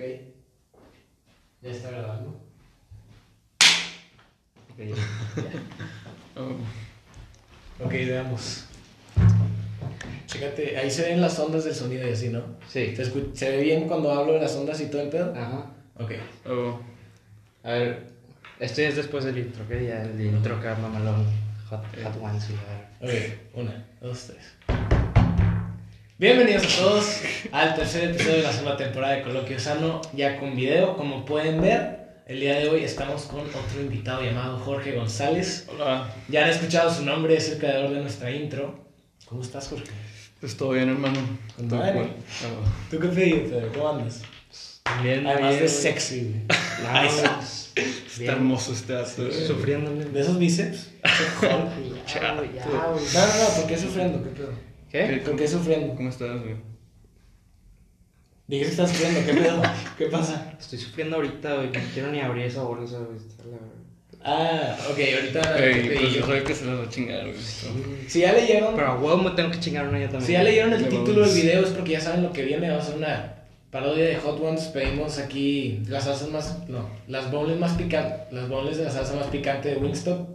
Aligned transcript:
Ok. 0.00 0.06
Ya 1.60 1.70
está 1.70 1.90
grabando. 1.90 2.40
Oh, 6.36 6.56
Ok, 7.84 7.92
veamos. 7.92 8.64
Chécate, 10.26 10.78
ahí 10.78 10.90
se 10.90 11.02
ven 11.02 11.20
las 11.20 11.38
ondas 11.38 11.64
del 11.64 11.74
sonido 11.74 12.08
y 12.08 12.12
así, 12.12 12.30
¿no? 12.30 12.42
Sí. 12.66 12.96
¿Se, 12.96 13.50
ve 13.50 13.62
bien 13.62 13.86
cuando 13.86 14.10
hablo 14.10 14.32
de 14.32 14.40
las 14.40 14.56
ondas 14.56 14.80
y 14.80 14.86
todo 14.86 15.02
el 15.02 15.10
pedo? 15.10 15.34
Ajá. 15.36 15.70
Ok. 15.98 16.12
Oh. 16.46 16.80
A 17.62 17.72
ver, 17.72 18.06
esto 18.58 18.80
ya 18.80 18.88
es 18.88 18.96
después 18.96 19.24
del 19.24 19.36
intro, 19.36 19.64
¿ok? 19.64 19.70
Ya 19.70 20.02
el 20.02 20.18
intro 20.18 20.56
acá, 20.56 20.76
mamalón. 20.76 21.26
Hot, 21.68 21.84
hot 22.02 22.22
ones 22.22 22.48
y 22.48 22.54
a 22.54 23.06
ver. 23.06 23.38
Ok, 23.52 23.58
una, 23.58 23.86
dos, 24.00 24.28
tres. 24.28 24.54
Bienvenidos 26.20 26.64
a 26.64 26.82
todos 26.82 27.20
al 27.50 27.74
tercer 27.74 28.10
episodio 28.10 28.36
de 28.36 28.42
la 28.42 28.52
segunda 28.52 28.76
temporada 28.76 29.14
de 29.14 29.22
Coloquio 29.22 29.58
Sano, 29.58 30.02
ya 30.12 30.38
con 30.38 30.54
video. 30.54 30.94
Como 30.94 31.24
pueden 31.24 31.62
ver, 31.62 32.22
el 32.26 32.40
día 32.40 32.58
de 32.58 32.68
hoy 32.68 32.84
estamos 32.84 33.22
con 33.22 33.40
otro 33.40 33.80
invitado 33.80 34.22
llamado 34.22 34.58
Jorge 34.58 34.92
González. 34.92 35.66
Hola, 35.72 36.12
Ya 36.28 36.44
han 36.44 36.50
escuchado 36.50 36.92
su 36.92 37.06
nombre, 37.06 37.38
es 37.38 37.48
el 37.48 37.58
creador 37.58 37.94
de 37.94 38.02
nuestra 38.02 38.30
intro. 38.30 38.84
¿Cómo 39.24 39.40
estás, 39.40 39.68
Jorge? 39.68 39.86
pues 40.40 40.58
todo 40.58 40.72
bien, 40.72 40.90
hermano. 40.90 41.18
Con 41.56 41.68
¿Tú 41.68 41.76
madre. 41.76 41.92
cuál? 41.94 42.08
Oh. 42.08 42.90
¿Tú 42.90 43.00
qué 43.00 43.08
Pedro? 43.08 43.72
¿Cómo 43.72 43.88
andas? 43.88 44.20
Bien, 45.02 45.26
Además 45.26 45.52
bien, 45.52 45.62
de 45.62 45.68
sexy, 45.70 46.20
güey. 46.20 46.42
Pues, 47.72 47.72
Está 47.76 48.18
bien. 48.18 48.30
hermoso 48.32 48.74
este 48.74 48.92
dato. 48.92 49.32
Sí, 49.32 49.46
Sufriéndole. 49.46 50.04
¿De 50.04 50.20
esos 50.20 50.38
bíceps? 50.38 50.90
Ya, 51.42 52.34
güey, 52.34 52.50
ya, 52.54 52.66
güey. 52.66 53.04
No, 53.14 53.26
no, 53.26 53.42
no, 53.42 53.48
¿por 53.56 53.66
qué 53.66 53.78
sufriendo? 53.78 54.22
¿Qué 54.22 54.30
pedo? 54.30 54.69
¿Qué? 54.90 55.22
¿Por 55.24 55.36
qué 55.36 55.46
sufriendo? 55.48 55.94
¿Cómo 55.94 56.08
estás, 56.08 56.40
güey? 56.42 56.56
Dije 58.48 58.64
que 58.64 58.70
estás 58.70 58.90
sufriendo, 58.90 59.20
¿qué 59.24 59.32
pedo? 59.40 59.62
¿Qué 59.96 60.06
pasa? 60.06 60.52
Estoy 60.58 60.78
sufriendo 60.78 61.16
ahorita, 61.16 61.54
güey. 61.54 61.68
No 61.68 61.80
quiero 61.94 62.10
ni 62.10 62.20
abrir 62.20 62.46
esa 62.46 62.62
bolsa, 62.62 62.98
güey. 62.98 63.18
Ah, 64.22 64.76
ok, 64.90 64.98
ahorita 65.14 65.64
Ey, 65.64 65.96
pues 65.98 66.12
yo. 66.14 66.34
el 66.34 66.44
que 66.44 66.54
se 66.54 66.66
las 66.66 66.78
va 66.80 66.82
a 66.84 66.88
chingar, 66.90 67.22
güey. 67.22 67.36
Si 68.08 68.20
ya 68.20 68.32
leyeron, 68.32 68.74
Pero 68.74 68.88
a 68.88 68.98
huevo 68.98 69.16
me 69.22 69.30
tengo 69.30 69.50
que 69.50 69.60
chingar 69.60 69.88
una 69.88 69.98
yo 69.98 70.06
también. 70.06 70.26
si 70.26 70.32
ya 70.32 70.42
leyeron 70.42 70.72
el 70.74 70.82
Ya 70.82 70.88
título 70.90 71.24
del 71.26 71.34
video 71.34 71.62
es 71.64 71.70
porque 71.70 71.92
ya 71.92 72.00
saben 72.00 72.22
lo 72.24 72.32
que 72.32 72.42
viene, 72.44 72.68
vamos 72.68 72.84
a 72.84 72.86
hacer 72.88 72.98
una 72.98 73.34
parodia 73.70 74.04
de 74.04 74.16
Hot 74.16 74.38
Ones, 74.40 74.64
pedimos 74.64 75.18
aquí 75.18 75.80
las 75.88 76.04
salsas 76.04 76.28
más, 76.28 76.68
no, 76.68 76.90
las 77.06 77.30
boneless 77.30 77.58
más 77.60 77.72
picantes, 77.74 78.30
las 78.32 78.48
boneless 78.48 78.78
de 78.78 78.84
la 78.84 78.90
salsa 78.90 79.14
más 79.14 79.28
picante 79.28 79.70
de 79.70 79.76
Wingstop, 79.76 80.28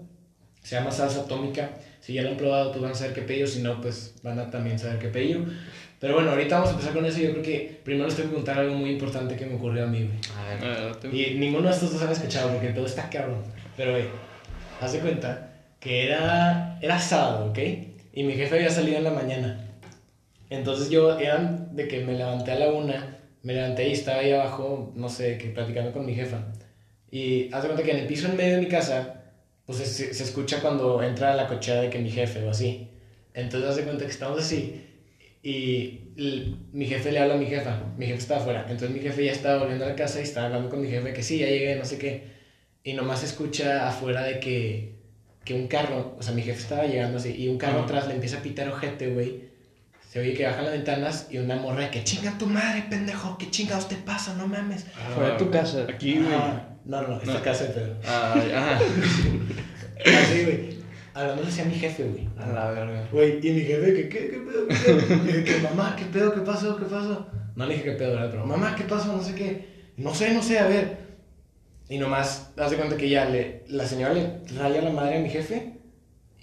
se 0.63 0.75
llama 0.77 0.89
salsa 0.89 1.19
atómica, 1.21 1.69
si 2.05 2.13
ya 2.13 2.21
lo 2.21 2.29
han 2.29 2.37
probado 2.37 2.69
pues 2.69 2.83
van 2.83 2.91
a 2.91 2.95
saber 2.95 3.15
qué 3.15 3.21
pedillo, 3.23 3.47
si 3.47 3.63
no 3.63 3.81
pues 3.81 4.13
van 4.21 4.37
a 4.37 4.51
también 4.51 4.77
saber 4.77 4.99
qué 4.99 5.07
pedillo. 5.07 5.39
Pero 5.99 6.13
bueno, 6.13 6.29
ahorita 6.29 6.57
vamos 6.57 6.69
a 6.69 6.73
empezar 6.73 6.93
con 6.93 7.03
eso, 7.03 7.19
yo 7.19 7.31
creo 7.31 7.41
que 7.41 7.79
primero 7.83 8.05
les 8.05 8.15
tengo 8.15 8.29
que 8.29 8.35
contar 8.35 8.59
algo 8.59 8.75
muy 8.75 8.91
importante 8.91 9.35
que 9.35 9.47
me 9.47 9.55
ocurrió 9.55 9.85
a 9.85 9.87
mí, 9.87 10.03
güey. 10.03 10.19
A 10.37 10.93
ver. 11.01 11.15
Y 11.15 11.33
ninguno 11.39 11.67
de 11.67 11.73
estos 11.73 11.91
dos 11.91 12.03
han 12.03 12.11
escuchado 12.11 12.51
porque 12.51 12.67
todo 12.69 12.85
está 12.85 13.09
cabrón. 13.09 13.41
Pero, 13.75 13.93
güey, 13.93 14.03
haz 14.79 14.93
de 14.93 14.99
cuenta 14.99 15.53
que 15.79 16.05
era, 16.05 16.77
era 16.79 16.99
sábado, 16.99 17.49
¿ok? 17.49 17.57
Y 18.13 18.23
mi 18.23 18.33
jefe 18.33 18.53
había 18.53 18.69
salido 18.69 18.97
en 18.97 19.03
la 19.03 19.11
mañana. 19.11 19.67
Entonces 20.51 20.91
yo, 20.91 21.17
eran 21.17 21.75
de 21.75 21.87
que 21.87 22.05
me 22.05 22.13
levanté 22.13 22.51
a 22.51 22.59
la 22.59 22.69
una, 22.69 23.17
me 23.41 23.53
levanté 23.53 23.89
y 23.89 23.93
estaba 23.93 24.19
ahí 24.19 24.31
abajo, 24.31 24.93
no 24.95 25.09
sé, 25.09 25.39
que 25.39 25.49
platicando 25.49 25.91
con 25.91 26.05
mi 26.05 26.13
jefa. 26.13 26.37
Y 27.09 27.51
haz 27.51 27.63
de 27.63 27.69
cuenta 27.69 27.83
que 27.83 27.91
en 27.93 27.97
el 27.97 28.07
piso 28.07 28.27
en 28.27 28.37
medio 28.37 28.57
de 28.57 28.61
mi 28.61 28.67
casa, 28.67 29.23
pues 29.65 29.79
se, 29.79 30.13
se 30.13 30.23
escucha 30.23 30.61
cuando 30.61 31.01
entra 31.01 31.35
la 31.35 31.47
cochera 31.47 31.81
de 31.81 31.89
que 31.89 31.99
mi 31.99 32.09
jefe 32.09 32.43
o 32.43 32.51
así. 32.51 32.89
Entonces 33.33 33.69
haz 33.69 33.75
de 33.75 33.83
cuenta 33.83 34.05
que 34.05 34.11
estamos 34.11 34.39
así. 34.39 34.81
Y 35.45 36.05
mi 36.71 36.87
jefe 36.87 37.11
le 37.11 37.19
habla 37.19 37.35
a 37.35 37.37
mi 37.37 37.45
jefa, 37.45 37.79
mi 37.97 38.07
jefe 38.07 38.17
estaba 38.17 38.41
afuera, 38.41 38.61
entonces 38.67 38.89
mi 38.89 38.99
jefe 38.99 39.25
ya 39.25 39.31
estaba 39.31 39.59
volviendo 39.59 39.85
a 39.85 39.89
la 39.89 39.95
casa 39.95 40.19
y 40.19 40.23
estaba 40.23 40.47
hablando 40.47 40.71
con 40.71 40.81
mi 40.81 40.87
jefe 40.87 41.13
que 41.13 41.21
sí, 41.21 41.37
ya 41.37 41.45
llegué, 41.45 41.75
no 41.75 41.85
sé 41.85 41.99
qué, 41.99 42.31
y 42.83 42.93
nomás 42.93 43.19
se 43.19 43.27
escucha 43.27 43.87
afuera 43.87 44.23
de 44.23 44.39
que, 44.39 44.95
que 45.43 45.53
un 45.53 45.67
carro, 45.67 46.15
o 46.17 46.23
sea, 46.23 46.33
mi 46.33 46.41
jefe 46.41 46.59
estaba 46.59 46.85
llegando 46.85 47.17
así, 47.19 47.35
y 47.35 47.47
un 47.47 47.59
carro 47.59 47.81
atrás 47.81 48.07
le 48.07 48.15
empieza 48.15 48.37
a 48.37 48.41
pitar 48.41 48.69
ojete, 48.69 49.13
güey, 49.13 49.43
se 50.09 50.19
oye 50.19 50.33
que 50.33 50.47
bajan 50.47 50.63
las 50.63 50.73
ventanas 50.73 51.27
y 51.29 51.37
una 51.37 51.57
morra 51.57 51.81
de 51.81 51.91
que 51.91 52.03
chinga 52.03 52.35
tu 52.39 52.47
madre, 52.47 52.85
pendejo, 52.89 53.37
¿qué 53.37 53.51
chingados 53.51 53.87
te 53.87 53.97
pasa? 53.97 54.33
No 54.33 54.47
mames. 54.47 54.85
Fue 55.13 55.29
de 55.29 55.37
tu 55.37 55.51
casa. 55.51 55.85
Aquí, 55.87 56.13
güey. 56.13 56.33
Ah, 56.33 56.74
no, 56.85 57.01
no, 57.01 57.07
no, 57.09 57.17
esta 57.17 57.33
No. 57.33 57.41
casa 57.41 57.63
de 57.65 57.69
Pedro. 57.71 57.93
Ah, 58.05 58.35
ah. 58.55 58.79
Así, 60.05 60.43
güey, 60.43 60.75
hablándole 61.13 61.47
así 61.49 61.61
a 61.61 61.65
mi 61.65 61.73
jefe, 61.75 62.03
güey. 62.03 62.27
A 62.37 62.47
la 62.47 62.71
verga. 62.71 63.07
Güey, 63.11 63.39
y 63.47 63.51
mi 63.51 63.61
jefe, 63.61 63.93
¿qué, 63.93 64.09
qué, 64.09 64.29
qué 64.29 64.37
pedo, 64.39 64.67
qué 64.67 64.75
pedo? 64.75 65.39
Y 65.39 65.43
que, 65.43 65.57
mamá, 65.61 65.95
¿qué 65.97 66.05
pedo, 66.05 66.33
qué 66.33 66.41
pasó, 66.41 66.75
qué 66.77 66.85
pasó? 66.85 67.27
No 67.55 67.65
le 67.65 67.73
dije 67.75 67.85
qué 67.85 67.91
pedo, 67.93 68.11
¿verdad? 68.13 68.29
Pero, 68.31 68.45
mamá, 68.45 68.75
¿qué 68.75 68.83
pasó? 68.83 69.15
No 69.15 69.23
sé 69.23 69.33
qué. 69.35 69.65
No 69.97 70.13
sé, 70.13 70.33
no 70.33 70.43
sé, 70.43 70.59
a 70.59 70.67
ver. 70.67 70.97
Y 71.87 71.97
nomás, 71.97 72.51
haz 72.57 72.71
de 72.71 72.77
cuenta 72.77 72.97
que 72.97 73.09
ya 73.09 73.25
le, 73.25 73.63
la 73.69 73.85
señora 73.85 74.13
le 74.13 74.39
raya 74.57 74.81
la 74.81 74.89
madre 74.91 75.17
a 75.17 75.21
mi 75.21 75.29
jefe 75.29 75.73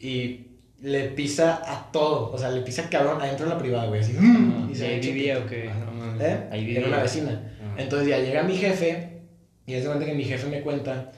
y 0.01 0.47
le 0.81 1.09
pisa 1.11 1.61
a 1.67 1.91
todo. 1.93 2.31
O 2.33 2.39
sea, 2.39 2.51
le 2.51 2.63
pisa 2.63 2.89
cabrón 2.89 3.21
adentro 3.21 3.47
de 3.47 3.53
la 3.55 3.59
privada, 3.59 3.87
güey. 3.89 4.01
Así, 4.01 4.17
Ajá. 4.17 4.27
y 4.69 4.73
¿Y 4.73 4.75
se 4.75 4.87
ahí 4.87 5.01
vivía 5.01 5.39
o 5.39 5.47
qué? 5.47 5.69
Ah. 5.69 6.17
¿Eh? 6.21 6.49
Ahí 6.51 6.61
Era 6.61 6.67
vivía. 6.81 6.87
una 6.89 7.03
vecina. 7.03 7.53
Ah. 7.61 7.75
Entonces 7.77 8.09
ya 8.09 8.19
llega 8.19 8.43
mi 8.45 8.57
jefe 8.57 9.12
y 9.67 9.75
haz 9.75 9.83
de 9.83 9.89
cuenta 9.89 10.07
que 10.07 10.15
mi 10.15 10.25
jefe 10.25 10.47
me 10.49 10.61
cuenta 10.63 11.13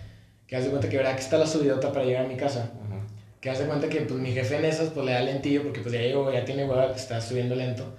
que 0.47 0.56
haz 0.56 0.65
de 0.65 0.71
cuenta 0.71 0.88
que 0.88 0.97
verá 0.97 1.15
que 1.15 1.22
está 1.22 1.38
la 1.38 1.47
subidota 1.47 1.93
para 1.93 2.05
llegar 2.05 2.27
a 2.27 2.28
mi 2.28 2.37
casa. 2.37 2.72
Ajá. 2.87 3.06
Que 3.41 3.50
hace 3.50 3.65
cuenta 3.65 3.88
que 3.88 4.00
pues 4.03 4.21
mi 4.21 4.32
jefe 4.32 4.56
en 4.56 4.65
esas 4.65 4.91
pues 4.91 5.06
le 5.06 5.12
da 5.12 5.21
lentillo 5.21 5.62
porque 5.62 5.81
pues 5.81 5.93
ya 5.93 6.00
llegó, 6.00 6.32
ya 6.32 6.44
tiene 6.44 6.65
hueva, 6.65 6.93
está 6.94 7.21
subiendo 7.21 7.55
lento. 7.55 7.97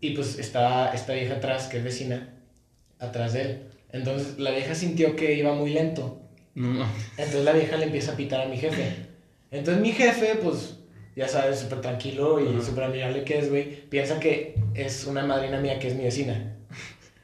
Y 0.00 0.10
pues 0.14 0.38
está 0.38 0.92
esta 0.92 1.14
vieja 1.14 1.36
atrás, 1.36 1.68
que 1.68 1.78
es 1.78 1.84
vecina, 1.84 2.34
atrás 2.98 3.32
de 3.32 3.42
él. 3.42 3.62
Entonces 3.92 4.38
la 4.38 4.50
vieja 4.50 4.74
sintió 4.74 5.16
que 5.16 5.34
iba 5.34 5.54
muy 5.54 5.70
lento. 5.72 6.20
No. 6.54 6.86
Entonces 7.16 7.44
la 7.44 7.52
vieja 7.52 7.76
le 7.76 7.86
empieza 7.86 8.12
a 8.12 8.16
pitar 8.16 8.42
a 8.42 8.48
mi 8.48 8.56
jefe. 8.58 8.94
Entonces 9.50 9.82
mi 9.82 9.92
jefe, 9.92 10.38
pues, 10.42 10.78
ya 11.14 11.28
sabes, 11.28 11.58
súper 11.58 11.80
tranquilo 11.80 12.40
y 12.40 12.56
Ajá. 12.56 12.64
súper 12.64 12.84
amigable 12.84 13.24
que 13.24 13.38
es, 13.38 13.48
güey, 13.48 13.88
piensa 13.88 14.20
que 14.20 14.56
es 14.74 15.06
una 15.06 15.24
madrina 15.24 15.60
mía 15.60 15.78
que 15.78 15.88
es 15.88 15.94
mi 15.94 16.04
vecina. 16.04 16.56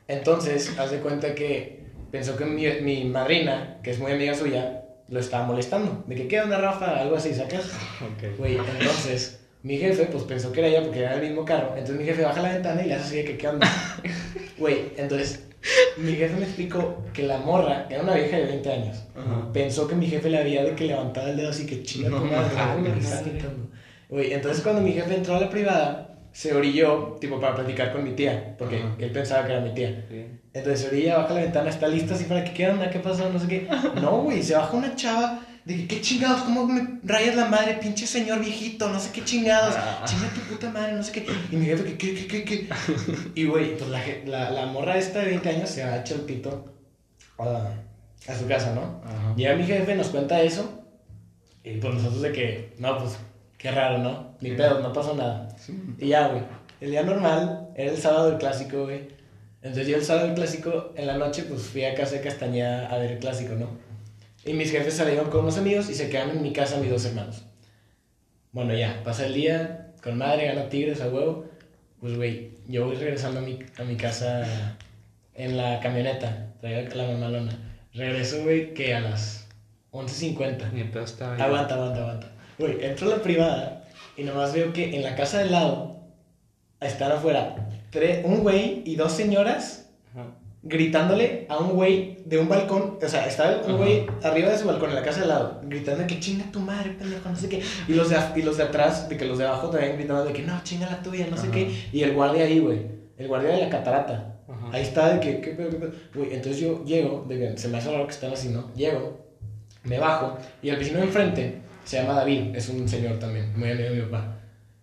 Entonces, 0.08 0.78
haz 0.78 0.90
de 0.90 0.98
cuenta 0.98 1.34
que 1.34 1.81
pensó 2.12 2.36
que 2.36 2.44
mi, 2.44 2.66
mi 2.82 3.04
madrina, 3.06 3.78
que 3.82 3.90
es 3.90 3.98
muy 3.98 4.12
amiga 4.12 4.34
suya, 4.34 4.84
lo 5.08 5.18
estaba 5.18 5.44
molestando. 5.46 6.04
De 6.06 6.14
que, 6.14 6.28
¿qué 6.28 6.40
onda, 6.40 6.58
Rafa? 6.58 7.00
Algo 7.00 7.16
así, 7.16 7.34
¿sacas? 7.34 7.64
Ok. 8.02 8.38
Güey, 8.38 8.56
entonces, 8.78 9.40
mi 9.62 9.78
jefe, 9.78 10.04
pues, 10.06 10.22
pensó 10.24 10.52
que 10.52 10.60
era 10.60 10.68
ella 10.68 10.82
porque 10.82 11.00
era 11.00 11.14
el 11.14 11.22
mismo 11.22 11.44
carro. 11.44 11.70
Entonces 11.70 11.96
mi 11.96 12.04
jefe 12.04 12.22
baja 12.22 12.40
la 12.42 12.52
ventana 12.52 12.82
y 12.82 12.86
le 12.88 12.94
hace 12.94 13.04
así 13.04 13.16
de 13.16 13.24
que, 13.24 13.36
¿qué 13.38 13.48
onda? 13.48 13.66
Güey, 14.58 14.92
entonces, 14.96 15.44
mi 15.96 16.12
jefe 16.12 16.36
me 16.36 16.44
explicó 16.44 17.02
que 17.12 17.24
la 17.24 17.38
morra, 17.38 17.88
que 17.88 17.94
era 17.94 18.04
una 18.04 18.14
vieja 18.14 18.36
de 18.36 18.44
20 18.44 18.72
años, 18.72 19.02
Ajá. 19.16 19.52
pensó 19.52 19.88
que 19.88 19.94
mi 19.96 20.06
jefe 20.06 20.30
le 20.30 20.38
había 20.38 20.62
de 20.62 20.74
que 20.76 20.84
levantaba 20.84 21.30
el 21.30 21.36
dedo 21.36 21.50
así 21.50 21.66
que 21.66 21.82
chinga 21.82 22.10
tu 22.10 22.16
No, 22.16 22.26
está 22.26 22.76
madre. 22.76 23.40
Güey, 24.08 24.32
entonces 24.34 24.62
cuando 24.62 24.82
mi 24.82 24.92
jefe 24.92 25.14
entró 25.16 25.36
a 25.36 25.40
la 25.40 25.50
privada, 25.50 26.11
se 26.32 26.54
orilló, 26.54 27.16
tipo, 27.20 27.40
para 27.40 27.54
platicar 27.54 27.92
con 27.92 28.04
mi 28.04 28.12
tía, 28.12 28.54
porque 28.58 28.78
Ajá. 28.78 28.94
él 28.98 29.10
pensaba 29.12 29.46
que 29.46 29.52
era 29.52 29.60
mi 29.60 29.74
tía. 29.74 30.04
Sí. 30.08 30.26
Entonces 30.54 30.80
se 30.80 30.88
orilla, 30.88 31.18
baja 31.18 31.34
la 31.34 31.40
ventana, 31.42 31.70
está 31.70 31.88
lista 31.88 32.14
así 32.14 32.24
para 32.24 32.44
que, 32.44 32.52
¿qué 32.52 32.68
onda? 32.68 32.90
¿Qué 32.90 32.98
pasó? 32.98 33.30
No 33.30 33.38
sé 33.38 33.48
qué. 33.48 33.68
No, 34.00 34.22
güey, 34.22 34.42
se 34.42 34.54
baja 34.54 34.76
una 34.76 34.94
chava, 34.96 35.40
de 35.64 35.76
que, 35.76 35.86
¿qué 35.86 36.00
chingados? 36.00 36.42
¿Cómo 36.42 36.66
me 36.66 36.98
rayas 37.04 37.36
la 37.36 37.46
madre? 37.46 37.74
Pinche 37.74 38.06
señor 38.06 38.40
viejito, 38.40 38.88
no 38.88 38.98
sé 38.98 39.10
qué 39.12 39.24
chingados. 39.24 39.74
Ah. 39.76 40.04
Chinga 40.04 40.28
tu 40.34 40.40
puta 40.40 40.70
madre, 40.70 40.94
no 40.94 41.02
sé 41.02 41.12
qué. 41.12 41.26
Y 41.50 41.56
mi 41.56 41.66
jefe, 41.66 41.96
¿qué, 41.96 42.14
qué, 42.14 42.26
qué, 42.26 42.44
qué? 42.44 42.66
qué? 42.66 42.68
Y, 43.34 43.46
güey, 43.46 43.76
pues 43.76 43.88
la, 43.88 44.02
la, 44.26 44.50
la 44.50 44.66
morra 44.66 44.98
esta 44.98 45.20
de 45.20 45.26
20 45.26 45.48
años 45.48 45.70
se 45.70 45.84
va 45.84 45.92
a 45.92 46.00
echar 46.00 46.18
el 46.18 46.24
pito 46.24 46.74
a, 47.38 47.74
a 48.26 48.34
su 48.34 48.46
casa, 48.48 48.74
¿no? 48.74 49.00
Ajá. 49.04 49.34
Llega 49.36 49.54
mi 49.54 49.64
jefe, 49.64 49.94
nos 49.94 50.08
cuenta 50.08 50.42
eso. 50.42 50.84
Y 51.62 51.76
pues 51.78 51.94
nosotros 51.94 52.22
de 52.22 52.32
que, 52.32 52.74
no, 52.78 52.98
pues, 52.98 53.16
qué 53.62 53.70
raro, 53.70 53.98
¿no? 53.98 54.34
Ni 54.40 54.50
pedo, 54.50 54.80
no 54.80 54.92
pasó 54.92 55.14
nada. 55.14 55.48
Sí. 55.56 55.80
Y 55.98 56.08
ya, 56.08 56.28
güey. 56.28 56.42
El 56.80 56.90
día 56.90 57.04
normal 57.04 57.68
era 57.76 57.92
el 57.92 57.96
sábado 57.96 58.30
del 58.30 58.38
clásico, 58.38 58.82
güey. 58.82 59.08
Entonces 59.62 59.86
yo 59.86 59.96
el 59.96 60.04
sábado 60.04 60.26
del 60.26 60.34
clásico, 60.34 60.92
en 60.96 61.06
la 61.06 61.16
noche, 61.16 61.44
pues 61.44 61.62
fui 61.62 61.84
a 61.84 61.94
casa 61.94 62.16
de 62.16 62.22
Castañeda 62.22 62.88
a 62.88 62.98
ver 62.98 63.12
el 63.12 63.18
clásico, 63.20 63.54
¿no? 63.54 63.68
Y 64.44 64.54
mis 64.54 64.72
jefes 64.72 64.94
salieron 64.94 65.30
con 65.30 65.42
unos 65.42 65.56
amigos 65.58 65.88
y 65.88 65.94
se 65.94 66.10
quedaron 66.10 66.36
en 66.36 66.42
mi 66.42 66.52
casa 66.52 66.78
mis 66.78 66.90
dos 66.90 67.04
hermanos. 67.04 67.44
Bueno, 68.50 68.74
ya, 68.74 69.00
pasa 69.04 69.26
el 69.26 69.34
día, 69.34 69.92
con 70.02 70.18
madre, 70.18 70.46
gana 70.46 70.68
Tigres 70.68 71.00
a 71.00 71.08
huevo. 71.08 71.44
Pues, 72.00 72.16
güey, 72.16 72.50
yo 72.66 72.86
voy 72.86 72.96
regresando 72.96 73.38
a 73.38 73.42
mi, 73.42 73.60
a 73.78 73.84
mi 73.84 73.96
casa 73.96 74.76
en 75.36 75.56
la 75.56 75.78
camioneta, 75.78 76.52
traía 76.60 76.88
la 76.94 77.06
mamalona. 77.06 77.56
Regreso, 77.94 78.42
güey, 78.42 78.74
que 78.74 78.92
a 78.92 79.00
las 79.00 79.46
11.50. 79.92 80.72
Mi 80.72 80.82
pedo 80.84 81.04
estaba. 81.04 81.36
Aguanta, 81.36 81.74
aguanta, 81.74 82.00
aguanta. 82.00 82.31
Güey, 82.58 82.84
entro 82.84 83.06
a 83.08 83.16
la 83.16 83.22
privada 83.22 83.84
y 84.16 84.24
nomás 84.24 84.52
veo 84.52 84.72
que 84.72 84.94
en 84.94 85.02
la 85.02 85.14
casa 85.16 85.38
del 85.38 85.52
lado 85.52 85.96
están 86.80 87.12
afuera 87.12 87.68
tres, 87.90 88.24
un 88.24 88.40
güey 88.40 88.82
y 88.84 88.96
dos 88.96 89.12
señoras 89.12 89.90
Ajá. 90.12 90.26
gritándole 90.62 91.46
a 91.48 91.58
un 91.58 91.70
güey 91.74 92.18
de 92.24 92.38
un 92.38 92.48
balcón. 92.48 92.98
O 93.02 93.08
sea, 93.08 93.26
estaba 93.26 93.60
un 93.66 93.76
güey 93.76 94.06
arriba 94.22 94.50
de 94.50 94.58
su 94.58 94.66
balcón 94.66 94.90
en 94.90 94.96
la 94.96 95.02
casa 95.02 95.20
del 95.20 95.28
lado, 95.28 95.60
gritando 95.64 96.06
que 96.06 96.18
chinga 96.18 96.44
tu 96.50 96.60
madre, 96.60 96.90
pendejo, 96.90 97.28
no 97.28 97.36
sé 97.36 97.48
qué. 97.48 97.62
Y 97.88 97.94
los 97.94 98.10
de, 98.10 98.16
y 98.36 98.42
los 98.42 98.56
de 98.56 98.64
atrás, 98.64 99.08
de 99.08 99.16
que 99.16 99.24
los 99.24 99.38
de 99.38 99.46
abajo 99.46 99.68
también 99.70 99.96
gritando 99.96 100.24
de 100.24 100.32
que 100.32 100.42
no, 100.42 100.60
chinga 100.64 100.90
la 100.90 101.02
tuya, 101.02 101.26
no 101.30 101.36
sé 101.36 101.44
Ajá. 101.44 101.52
qué. 101.52 101.88
Y 101.92 102.02
el 102.02 102.14
guardia 102.14 102.44
ahí, 102.44 102.58
güey. 102.58 102.80
El 103.18 103.28
guardia 103.28 103.50
de 103.50 103.58
la 103.62 103.68
catarata. 103.68 104.36
Ajá. 104.48 104.68
Ahí 104.72 104.82
está 104.82 105.14
de 105.14 105.20
que, 105.20 105.40
¿qué 105.40 105.50
pedo, 105.52 105.70
qué 105.70 105.76
pedo? 105.76 105.92
Güey, 106.14 106.34
entonces 106.34 106.60
yo 106.60 106.84
llego, 106.84 107.24
de 107.28 107.38
que 107.38 107.58
se 107.58 107.68
me 107.68 107.78
hace 107.78 107.90
raro 107.90 108.06
que 108.06 108.12
están 108.12 108.32
así, 108.32 108.48
¿no? 108.48 108.72
Llego, 108.74 109.20
me 109.84 109.98
bajo, 109.98 110.36
y 110.62 110.68
el 110.70 110.76
vecino 110.76 110.98
de 110.98 111.04
enfrente 111.04 111.60
se 111.84 111.96
llama 111.98 112.14
David, 112.14 112.54
es 112.56 112.68
un 112.68 112.88
señor 112.88 113.18
también, 113.18 113.58
muy 113.58 113.70
amigo 113.70 113.90
de 113.90 113.96
mi 113.96 114.02
papá. 114.02 114.38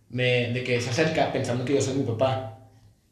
Me, 0.10 0.52
de 0.54 0.64
que 0.64 0.82
se 0.82 0.90
acerca 0.90 1.32
pensando 1.32 1.66
que 1.66 1.76
yo 1.76 1.82
soy 1.82 1.96
mi 1.96 2.04
papá. 2.04 2.58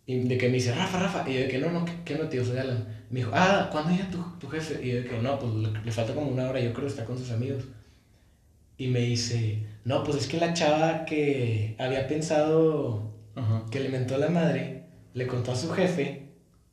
Y 0.06 0.20
de 0.20 0.38
que 0.38 0.48
me 0.48 0.56
dice, 0.56 0.74
Rafa, 0.74 1.00
Rafa. 1.00 1.30
Y 1.30 1.34
yo 1.36 1.40
de 1.42 1.48
que 1.48 1.58
no, 1.60 1.70
no, 1.72 1.86
¿qué, 1.86 1.94
qué 2.06 2.16
no, 2.16 2.28
tío? 2.30 2.44
Soy 2.46 2.58
Alan. 2.58 2.88
Me 3.10 3.20
dijo, 3.20 3.32
ah, 3.34 3.70
¿cuándo 3.72 3.92
llega 3.92 4.10
tu, 4.10 4.24
tu 4.40 4.48
jefe? 4.48 4.80
Y 4.86 4.92
yo 4.92 4.98
de 4.98 5.06
que 5.06 5.18
no, 5.22 5.38
pues 5.40 5.54
le, 5.54 5.82
le 5.84 5.92
falta 5.92 6.14
como 6.14 6.28
una 6.30 6.50
hora, 6.50 6.60
yo 6.60 6.72
creo 6.74 6.86
que 6.86 6.92
está 6.94 7.06
con 7.06 7.18
sus 7.18 7.32
amigos. 7.32 7.66
Y 8.78 8.88
me 8.88 9.00
dice, 9.00 9.66
no, 9.86 10.04
pues 10.04 10.18
es 10.18 10.28
que 10.28 10.38
la 10.38 10.54
chava 10.54 11.06
que 11.06 11.76
había 11.80 12.08
pensado 12.08 13.12
Ajá. 13.36 13.66
que 13.72 13.80
le 13.80 13.90
mentó 13.90 14.16
a 14.16 14.20
la 14.20 14.30
madre, 14.30 14.84
le 15.14 15.28
contó 15.28 15.52
a 15.52 15.56
su 15.56 15.72
jefe, 15.72 16.30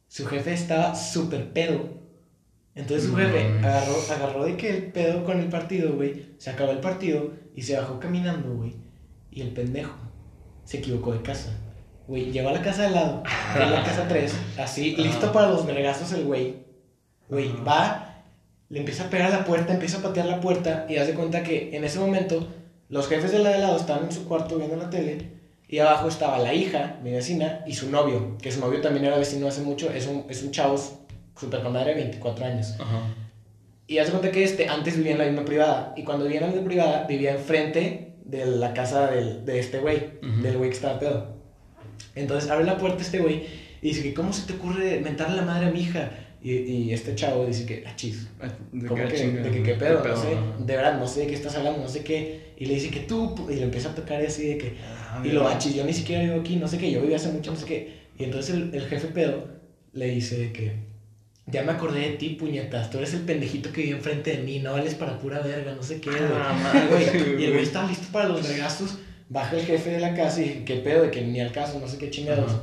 su 0.09 0.27
jefe 0.27 0.53
estaba 0.53 0.95
súper 0.95 1.53
pedo. 1.53 1.89
Entonces 2.75 3.09
su 3.09 3.15
jefe 3.15 3.59
agarró, 3.59 3.95
agarró 4.11 4.45
de 4.45 4.57
que 4.57 4.71
el 4.71 4.93
pedo 4.93 5.25
con 5.25 5.39
el 5.39 5.49
partido, 5.49 5.95
güey, 5.95 6.35
se 6.39 6.51
acabó 6.51 6.73
el 6.73 6.79
partido 6.79 7.33
y 7.55 7.63
se 7.63 7.77
bajó 7.77 8.01
caminando, 8.01 8.55
güey. 8.55 8.75
Y 9.31 9.43
el 9.43 9.51
pendejo 9.51 9.95
se 10.65 10.79
equivocó 10.79 11.13
de 11.13 11.23
casa. 11.23 11.51
Güey, 12.09 12.33
llegó 12.33 12.49
a 12.49 12.53
la 12.53 12.63
casa 12.63 12.83
de 12.83 12.91
lado, 12.91 13.23
es 13.55 13.71
la 13.71 13.83
casa 13.83 14.07
3, 14.09 14.35
así, 14.59 14.95
listo 14.97 15.33
para 15.33 15.49
los 15.49 15.65
vergazos 15.65 16.13
el 16.13 16.25
güey. 16.25 16.57
Güey, 17.31 17.51
va, 17.67 18.25
le 18.69 18.81
empieza 18.81 19.05
a 19.05 19.11
pegar 19.11 19.33
a 19.33 19.39
la 19.39 19.45
puerta, 19.45 19.73
empieza 19.73 19.99
a 19.99 20.03
patear 20.03 20.27
la 20.27 20.41
puerta 20.41 20.87
y 20.89 20.97
hace 20.97 21.15
cuenta 21.15 21.43
que 21.43 21.75
en 21.75 21.85
ese 21.85 21.99
momento 21.99 22.47
los 22.91 23.09
jefes 23.09 23.33
de 23.33 23.39
la 23.39 23.51
de 23.51 23.59
lado 23.59 23.77
estaban 23.79 24.05
en 24.05 24.13
su 24.13 24.27
cuarto 24.27 24.59
viendo 24.59 24.77
la 24.77 24.91
tele 24.91 25.31
y 25.67 25.79
abajo 25.79 26.09
estaba 26.09 26.39
la 26.39 26.53
hija, 26.53 26.99
mi 27.03 27.13
vecina, 27.13 27.65
y 27.67 27.75
su 27.75 27.91
novio, 27.91 28.37
que 28.43 28.53
su 28.53 28.61
novio 28.61 28.83
también 28.83 29.07
era 29.07 29.17
vecino 29.17 29.49
hace 29.49 29.63
mucho, 29.63 29.91
es 29.91 30.07
un, 30.07 30.27
es 30.29 30.43
un 30.43 30.51
chavo 30.51 30.77
super 31.39 31.63
con 31.63 31.73
madre 31.73 31.95
de 31.95 32.03
24 32.03 32.45
años. 32.47 32.75
Ajá. 32.79 33.03
Y 33.87 33.99
hace 33.99 34.11
cuenta 34.13 34.31
que 34.31 34.43
este 34.45 34.69
antes 34.69 34.97
vivía 34.97 35.13
en 35.13 35.19
la 35.19 35.25
misma 35.27 35.45
privada. 35.45 35.93
Y 35.97 36.05
cuando 36.05 36.25
vivía 36.25 36.41
en 36.41 36.47
la 36.47 36.53
misma 36.53 36.67
privada, 36.67 37.07
vivía 37.07 37.33
enfrente 37.33 38.15
de 38.25 38.47
la 38.47 38.73
casa 38.73 39.11
del, 39.11 39.45
de 39.45 39.59
este 39.59 39.79
güey, 39.81 39.99
Ujú. 40.23 40.43
del 40.43 40.57
güey 40.59 40.71
que 40.71 40.77
estaba 40.77 40.99
pedo. 40.99 41.35
Entonces 42.15 42.51
abre 42.51 42.65
la 42.65 42.79
puerta 42.79 43.03
este 43.03 43.19
güey 43.19 43.43
y 43.83 43.89
dice 43.89 44.03
que, 44.03 44.15
¿cómo 44.15 44.33
se 44.33 44.47
te 44.47 44.55
ocurre 44.55 45.01
mentarle 45.01 45.35
a 45.35 45.43
la 45.43 45.47
madre 45.47 45.67
a 45.67 45.71
mi 45.71 45.81
hija? 45.81 46.11
Y, 46.43 46.53
y 46.53 46.93
este 46.93 47.15
chavo 47.15 47.47
dice 47.47 47.65
que, 47.67 47.85
ah, 47.87 47.93
chis. 47.97 48.29
De 48.73 48.87
¿Cómo 48.87 49.03
que, 49.07 49.17
de 49.29 49.51
que 49.51 49.63
qué 49.63 49.75
pedo? 49.75 50.03
no 50.05 50.17
sé. 50.17 50.29
ajá. 50.35 50.57
De 50.65 50.77
verdad, 50.77 50.99
no 50.99 51.07
sé 51.07 51.21
de 51.21 51.27
qué 51.27 51.35
estás 51.35 51.55
hablando, 51.57 51.81
no 51.81 51.89
sé 51.89 52.03
qué. 52.05 52.53
Y 52.57 52.67
le 52.67 52.75
dice 52.75 52.91
que 52.91 53.01
tú, 53.01 53.35
y 53.51 53.57
le 53.57 53.63
empieza 53.63 53.91
a 53.91 53.95
tocar 53.95 54.23
y 54.23 54.27
así 54.27 54.47
de 54.47 54.59
que, 54.59 54.75
Ah, 55.11 55.23
y 55.25 55.29
lo 55.31 55.47
achis, 55.47 55.75
yo 55.75 55.85
ni 55.85 55.93
siquiera 55.93 56.23
vivo 56.23 56.41
aquí, 56.41 56.57
no 56.57 56.67
sé 56.69 56.77
qué, 56.79 56.91
yo 56.91 57.01
viví 57.01 57.15
hace 57.15 57.31
mucho, 57.31 57.51
no 57.53 57.57
sé 57.57 57.67
qué. 57.67 57.95
Y 58.19 58.25
entonces 58.25 58.55
el, 58.55 58.75
el 58.75 58.83
jefe 58.87 59.09
pedo 59.09 59.47
le 59.93 60.07
dice 60.07 60.53
que, 60.53 60.73
ya 61.47 61.63
me 61.63 61.73
acordé 61.73 62.01
de 62.01 62.17
ti, 62.17 62.31
puñetas, 62.31 62.91
tú 62.91 62.99
eres 62.99 63.13
el 63.15 63.21
pendejito 63.23 63.71
que 63.71 63.83
vive 63.83 63.97
enfrente 63.97 64.37
de 64.37 64.43
mí, 64.43 64.61
no 64.61 64.73
vales 64.73 64.95
para 64.95 65.19
pura 65.19 65.41
verga, 65.41 65.75
no 65.75 65.83
sé 65.83 66.01
qué, 66.01 66.11
güey. 66.11 66.23
Ah, 66.33 66.87
Güey. 66.89 67.43
Y 67.43 67.45
el 67.45 67.53
güey 67.53 67.63
está 67.65 67.87
listo 67.87 68.07
para 68.11 68.29
los 68.29 68.47
vergazos, 68.49 68.99
baja 69.29 69.57
el 69.57 69.65
jefe 69.65 69.91
de 69.91 70.01
la 70.01 70.15
casa 70.15 70.41
y 70.43 70.65
qué 70.65 70.77
pedo, 70.77 71.03
de 71.03 71.11
que 71.11 71.23
ni 71.23 71.41
al 71.41 71.53
caso, 71.53 71.79
no 71.79 71.87
sé 71.87 71.99
qué 71.99 72.11
chingados. 72.11 72.53
Ajá. 72.53 72.63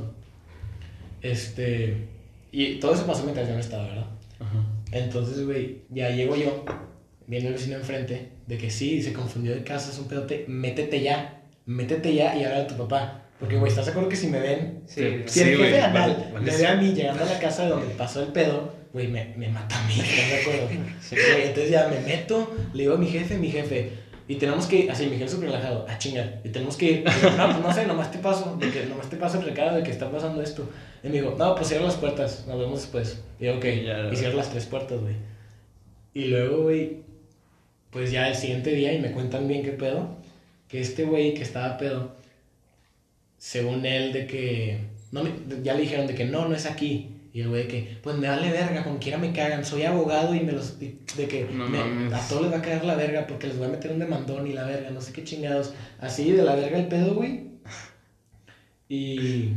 Este, 1.22 2.08
y 2.50 2.80
todo 2.80 2.94
eso 2.94 3.06
pasó 3.06 3.22
mientras 3.22 3.46
yo 3.46 3.54
no 3.54 3.60
estaba, 3.60 3.84
¿verdad? 3.86 4.06
Ajá. 4.40 4.66
Entonces, 4.90 5.44
güey, 5.46 5.82
ya 5.88 6.10
llego 6.10 6.34
yo, 6.34 6.64
viene 7.28 7.48
el 7.48 7.54
vecino 7.54 7.76
enfrente, 7.76 8.30
de 8.46 8.58
que 8.58 8.70
sí, 8.70 9.00
se 9.00 9.12
confundió 9.12 9.54
de 9.54 9.62
casa, 9.62 9.92
es 9.92 9.98
un 9.98 10.08
pedote, 10.08 10.44
métete 10.48 11.00
ya, 11.00 11.42
métete 11.66 12.14
ya 12.14 12.36
y 12.36 12.44
habla 12.44 12.62
a 12.62 12.66
tu 12.66 12.76
papá. 12.76 13.21
Porque, 13.42 13.56
güey, 13.56 13.70
¿estás 13.70 13.86
de 13.86 13.90
acuerdo 13.90 14.08
que 14.08 14.14
si 14.16 14.28
me 14.28 14.38
ven, 14.38 14.82
Sí, 14.86 15.00
si 15.00 15.02
el 15.04 15.28
Sí, 15.28 15.40
jefe 15.40 15.56
güey, 15.56 15.74
anal 15.80 16.30
vale- 16.32 16.44
me 16.46 16.52
sí. 16.52 16.62
ve 16.62 16.66
a 16.68 16.74
mí 16.76 16.92
llegando 16.94 17.24
a 17.24 17.26
la 17.26 17.38
casa 17.40 17.64
de 17.64 17.70
donde 17.70 17.94
pasó 17.96 18.22
el 18.22 18.28
pedo, 18.28 18.72
güey, 18.92 19.08
me, 19.08 19.34
me 19.36 19.48
mata 19.48 19.82
a 19.82 19.86
mí, 19.88 19.94
¿estás 19.98 20.30
de 20.30 20.40
acuerdo? 20.42 20.68
Güey, 21.10 21.42
entonces 21.48 21.70
ya 21.70 21.88
me 21.88 21.98
meto, 22.00 22.54
le 22.72 22.84
digo 22.84 22.94
a 22.94 22.98
mi 22.98 23.08
jefe, 23.08 23.36
mi 23.38 23.50
jefe, 23.50 23.90
y 24.28 24.36
tenemos 24.36 24.66
que 24.66 24.88
así, 24.88 25.06
mi 25.06 25.16
jefe 25.16 25.28
súper 25.28 25.50
relajado, 25.50 25.84
a 25.88 25.98
chingar, 25.98 26.40
y 26.44 26.50
tenemos 26.50 26.76
que 26.76 26.84
ir. 26.86 27.04
No, 27.36 27.46
pues 27.50 27.58
no 27.60 27.74
sé, 27.74 27.86
nomás 27.86 28.12
te 28.12 28.18
paso, 28.18 28.56
de 28.60 28.70
que 28.70 28.86
nomás 28.86 29.10
te 29.10 29.16
paso 29.16 29.38
el 29.40 29.44
recado 29.44 29.76
de 29.76 29.82
que 29.82 29.90
está 29.90 30.08
pasando 30.10 30.40
esto. 30.40 30.70
Y 31.02 31.08
me 31.08 31.14
dijo, 31.20 31.34
no, 31.36 31.56
pues 31.56 31.66
cierra 31.66 31.84
las 31.86 31.96
puertas, 31.96 32.44
nos 32.46 32.60
vemos 32.60 32.80
después. 32.82 33.20
Y 33.40 33.46
yo, 33.46 33.56
ok, 33.56 33.64
Ya, 33.84 34.08
y 34.12 34.16
cierra 34.16 34.36
las 34.36 34.50
tres 34.50 34.66
puertas, 34.66 35.00
güey. 35.00 35.14
Y 36.14 36.26
luego, 36.26 36.62
güey, 36.62 36.98
pues 37.90 38.12
ya 38.12 38.28
el 38.28 38.36
siguiente 38.36 38.70
día, 38.72 38.92
y 38.92 39.00
me 39.00 39.10
cuentan 39.10 39.48
bien 39.48 39.64
qué 39.64 39.72
pedo, 39.72 40.16
que 40.68 40.80
este 40.80 41.04
güey 41.04 41.34
que 41.34 41.42
estaba 41.42 41.76
pedo, 41.76 42.14
según 43.44 43.84
él, 43.84 44.12
de 44.12 44.28
que, 44.28 44.78
no 45.10 45.24
me- 45.24 45.32
ya 45.64 45.74
le 45.74 45.80
dijeron 45.82 46.06
de 46.06 46.14
que 46.14 46.24
no, 46.26 46.46
no 46.48 46.54
es 46.54 46.64
aquí. 46.64 47.08
Y 47.34 47.40
el 47.40 47.48
güey 47.48 47.62
de 47.62 47.68
que, 47.68 47.98
pues 48.02 48.16
me 48.16 48.28
vale 48.28 48.52
verga, 48.52 48.84
como 48.84 49.00
quiera 49.00 49.18
me 49.18 49.32
cagan, 49.32 49.64
soy 49.64 49.82
abogado 49.82 50.32
y 50.32 50.40
me 50.40 50.52
los, 50.52 50.76
y 50.80 50.98
de 51.16 51.26
que 51.26 51.44
No 51.52 51.66
me- 51.68 52.14
a 52.14 52.28
todos 52.28 52.42
les 52.42 52.52
va 52.52 52.58
a 52.58 52.62
caer 52.62 52.84
la 52.84 52.94
verga 52.94 53.26
porque 53.26 53.48
les 53.48 53.58
voy 53.58 53.66
a 53.66 53.70
meter 53.70 53.90
un 53.90 53.98
demandón 53.98 54.46
y 54.46 54.52
la 54.52 54.64
verga, 54.64 54.90
no 54.90 55.00
sé 55.00 55.12
qué 55.12 55.24
chingados. 55.24 55.72
Así 56.00 56.30
de 56.30 56.44
la 56.44 56.54
verga 56.54 56.78
el 56.78 56.86
pedo, 56.86 57.14
güey. 57.16 57.50
Y, 58.88 59.54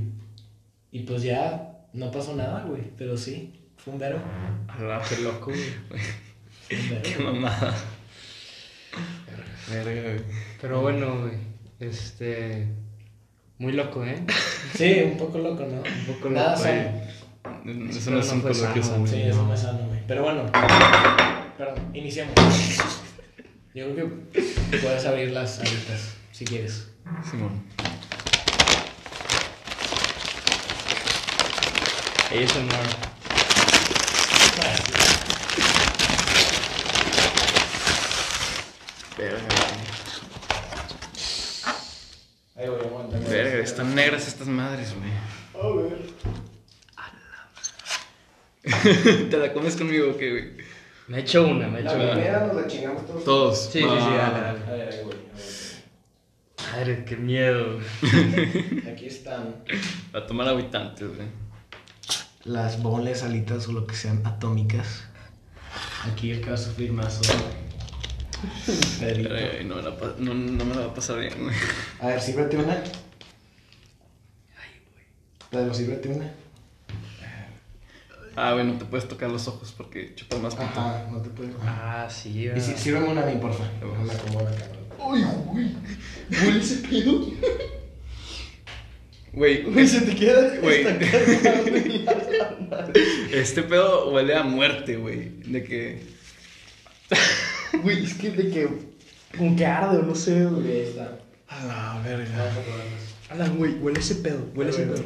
y 0.92 1.00
pues 1.02 1.22
ya 1.22 1.78
no 1.94 2.10
pasó 2.10 2.36
nada, 2.36 2.64
güey, 2.64 2.82
pero 2.98 3.16
sí, 3.18 3.54
fue 3.78 3.94
un 3.94 4.00
verbo. 4.00 4.20
A 4.68 4.82
la 4.82 5.00
Qué 5.08 5.18
loco, 5.22 5.52
güey. 5.52 5.62
Fue 6.68 6.78
un 6.80 6.90
verbo. 6.90 7.04
Qué 7.04 7.24
mamada. 7.24 7.76
Verga, 9.70 10.02
güey. 10.02 10.22
Pero 10.62 10.82
bueno, 10.82 11.22
güey. 11.22 11.34
Este. 11.80 12.68
Muy 13.58 13.72
loco, 13.74 14.04
¿eh? 14.04 14.22
Sí, 14.76 15.02
un 15.06 15.18
poco 15.18 15.38
loco, 15.38 15.64
¿no? 15.64 15.78
Un 15.78 16.06
poco 16.16 16.30
Nada 16.30 16.52
loco. 16.52 16.64
sano. 16.64 17.90
Eso 17.90 18.00
Pero 18.06 18.16
no 18.18 18.22
es 18.22 18.32
un 18.32 18.42
coloquio 18.42 18.84
sano, 18.84 18.84
sano. 18.84 19.08
Sí, 19.08 19.22
eso 19.22 19.44
no 19.46 19.54
es 19.54 19.60
sano, 19.62 19.88
güey. 19.88 20.00
Pero 20.08 20.24
bueno, 20.24 20.44
perdón, 21.58 21.76
iniciamos. 21.94 22.34
Yo 23.74 23.94
creo 23.94 24.10
que 24.34 24.42
puedes 24.78 25.06
abrir 25.06 25.32
las 25.32 25.60
alitas, 25.60 26.16
si 26.32 26.46
quieres. 26.46 26.90
Simón. 27.30 27.64
ASMR. 32.32 32.86
Verga, 39.18 39.42
Ahí 42.58 42.68
voy, 42.70 42.80
aguanta. 42.80 43.18
güey. 43.18 43.30
Verga, 43.30 43.64
están 43.86 43.96
negras 43.96 44.28
estas 44.28 44.48
madres, 44.48 44.94
güey. 44.96 45.12
A 45.62 45.68
ver. 45.76 46.06
¿Te 49.30 49.38
la 49.38 49.54
comes 49.54 49.76
conmigo 49.76 50.12
o 50.12 50.18
qué, 50.18 50.32
güey? 50.32 50.66
Me 51.08 51.20
echo 51.20 51.46
una, 51.48 51.68
me 51.68 51.82
echo 51.82 51.90
La 51.90 52.04
una. 52.04 52.12
primera 52.14 52.48
nos 52.48 52.56
la 52.56 52.68
chingamos 52.68 53.06
todos. 53.06 53.24
Todos. 53.24 53.60
Sí, 53.72 53.80
sí, 53.80 53.80
sí, 53.82 53.88
Ah. 53.88 54.32
dale, 54.34 54.60
dale. 54.60 54.66
A 54.66 54.72
ver, 54.90 55.04
voy. 55.04 55.16
Madre, 56.72 57.06
qué 57.06 57.16
miedo. 57.16 57.80
Aquí 58.92 59.06
están 59.06 59.64
A 60.14 60.26
tomar 60.26 60.48
habitantes, 60.48 61.08
güey. 61.16 61.28
las 62.44 62.82
bonles, 62.82 63.22
alitas 63.24 63.68
o 63.68 63.72
lo 63.72 63.86
que 63.86 63.96
sean 63.96 64.26
atómicas. 64.26 65.04
Aquí 66.12 66.32
el 66.32 66.42
que 66.42 66.50
va 66.50 66.56
a 66.56 66.58
sufrir 66.58 66.92
más 66.92 67.20
güey, 69.00 69.64
no, 69.66 69.76
la 69.82 69.96
no, 70.20 70.34
no 70.34 70.66
me 70.66 70.76
la 70.76 70.82
va 70.82 70.88
a 70.88 70.94
pasar 70.94 71.20
bien, 71.20 71.34
güey. 71.44 71.56
A 72.02 72.08
ver, 72.08 72.22
sírvete 72.22 72.58
una. 72.58 72.84
Pedro, 75.50 75.74
sírvete 75.74 76.10
una. 76.10 76.32
Ah, 78.38 78.52
güey, 78.54 78.66
no 78.66 78.74
te 78.78 78.84
puedes 78.86 79.08
tocar 79.08 79.30
los 79.32 79.48
ojos 79.48 79.74
porque 79.78 80.14
chupas 80.16 80.42
más 80.42 80.56
pito. 80.56 80.66
Ajá, 80.66 81.08
no 81.10 81.22
te 81.22 81.30
puedes. 81.30 81.56
Ah, 81.62 82.08
sí, 82.10 82.30
Y 82.44 82.50
ah. 82.50 82.60
sí, 82.60 82.74
sírveme 82.76 83.08
una 83.08 83.24
a 83.24 83.26
mí, 83.28 83.38
porfa. 83.40 83.64
No 83.80 84.04
me 84.04 84.12
acomodo 84.12 84.44
la 84.50 84.56
cámara. 84.56 84.82
Uy, 85.00 85.24
güey. 85.54 85.72
Huele 86.46 86.60
ese 86.60 86.88
pedo. 86.88 87.22
Güey, 89.32 89.64
Güey, 89.64 89.88
se 89.88 90.02
te 90.02 90.16
queda 90.16 90.58
Güey. 90.62 90.86
este 93.34 93.64
pedo 93.64 94.12
huele 94.12 94.36
a 94.36 94.44
muerte, 94.44 94.98
güey. 94.98 95.30
De 95.46 95.64
que. 95.64 96.02
Güey, 97.84 98.04
es 98.04 98.14
que 98.16 98.32
de 98.32 98.50
que. 98.50 98.70
Con 99.38 99.56
que 99.56 99.66
arde 99.66 99.98
o 99.98 100.04
no 100.04 100.16
sé, 100.16 100.46
güey. 100.46 100.72
Ahí 100.72 100.80
está. 100.90 101.20
A 101.48 101.66
la 101.66 102.02
verga. 102.04 102.26
A 102.26 102.50
probarlas. 102.50 103.16
Alan, 103.30 103.58
güey, 103.58 103.74
huele 103.76 104.00
ese 104.00 104.16
pedo, 104.16 104.46
huele 104.56 104.72
ese 104.72 104.84
pedo. 104.84 105.04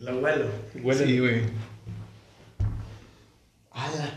La 0.00 0.14
huelo. 0.14 0.46
Huele. 0.82 1.06
Sí, 1.06 1.18
güey. 1.18 1.42
A 3.72 3.88
la. 3.90 4.14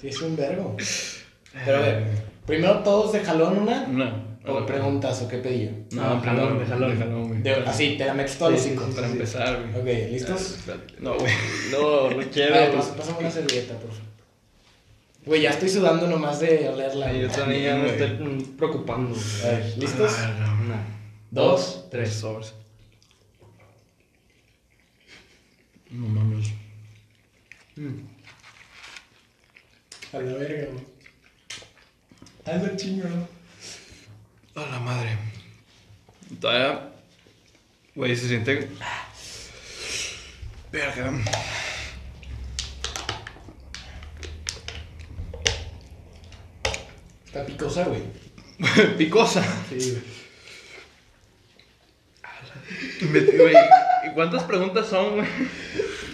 Sí, 0.00 0.08
es 0.08 0.20
un 0.22 0.36
verbo. 0.36 0.76
Pero 1.64 1.76
a 1.78 1.80
ver, 1.80 2.04
primero 2.46 2.78
todos 2.80 3.12
de 3.12 3.20
jalón 3.20 3.58
una. 3.58 3.86
No. 3.86 4.32
O 4.44 4.66
preguntas 4.66 5.22
o 5.22 5.28
qué 5.28 5.38
pedí 5.38 5.66
yo. 5.66 5.70
No, 5.92 6.16
No, 6.16 6.20
jalón, 6.20 6.58
de 6.58 6.66
jalón. 6.66 6.90
De 6.90 6.96
jalón, 7.04 7.28
güey. 7.28 7.42
De- 7.42 7.54
así, 7.64 7.96
te 7.96 8.04
la 8.06 8.14
metes 8.14 8.36
todo 8.38 8.48
al 8.48 8.58
Sí, 8.58 8.64
sí, 8.64 8.68
hocico. 8.70 8.86
sí, 8.88 8.92
Para 8.96 9.06
empezar, 9.06 9.60
güey. 9.72 9.80
Ok, 10.04 10.10
¿listos? 10.10 10.40
Espérate. 10.58 10.94
No, 10.98 11.14
güey. 11.16 11.32
No, 11.70 12.10
no 12.10 12.20
A 12.20 12.24
quiero. 12.24 12.52
ver, 12.54 12.74
pas- 12.74 12.96
pásame 12.96 13.18
una 13.20 13.30
servilleta, 13.30 13.74
por 13.74 13.90
favor. 13.90 14.06
Güey, 15.24 15.42
ya 15.42 15.50
estoy 15.50 15.68
sudando 15.68 16.08
nomás 16.08 16.40
de 16.40 16.68
olerla. 16.68 17.12
Yo 17.12 17.28
también 17.30 17.62
ya 17.62 17.76
me 17.76 17.90
estoy 17.90 18.44
preocupando. 18.58 19.16
A 19.44 19.46
ver, 19.46 19.74
¿listos? 19.78 20.12
Una, 20.64 20.84
Dos, 21.30 21.86
tres. 21.92 22.12
sobres. 22.12 22.54
A 30.12 30.18
la 30.18 30.32
verga, 30.34 30.70
güey. 30.72 30.84
Hazlo 32.44 32.76
chingo, 32.76 33.08
¿no? 33.08 33.28
A 34.62 34.66
la 34.66 34.78
madre. 34.80 35.18
Todavía. 36.40 36.92
Güey, 37.94 38.16
se 38.16 38.28
siente. 38.28 38.68
Verga. 40.70 41.12
Está 47.26 47.44
picosa, 47.44 47.84
güey. 47.84 48.02
Picosa. 48.98 49.42
Sí, 49.68 49.90
güey. 49.90 50.11
¿Y 53.00 54.10
¿Cuántas 54.14 54.42
preguntas 54.44 54.86
son, 54.86 55.14
güey? 55.16 55.26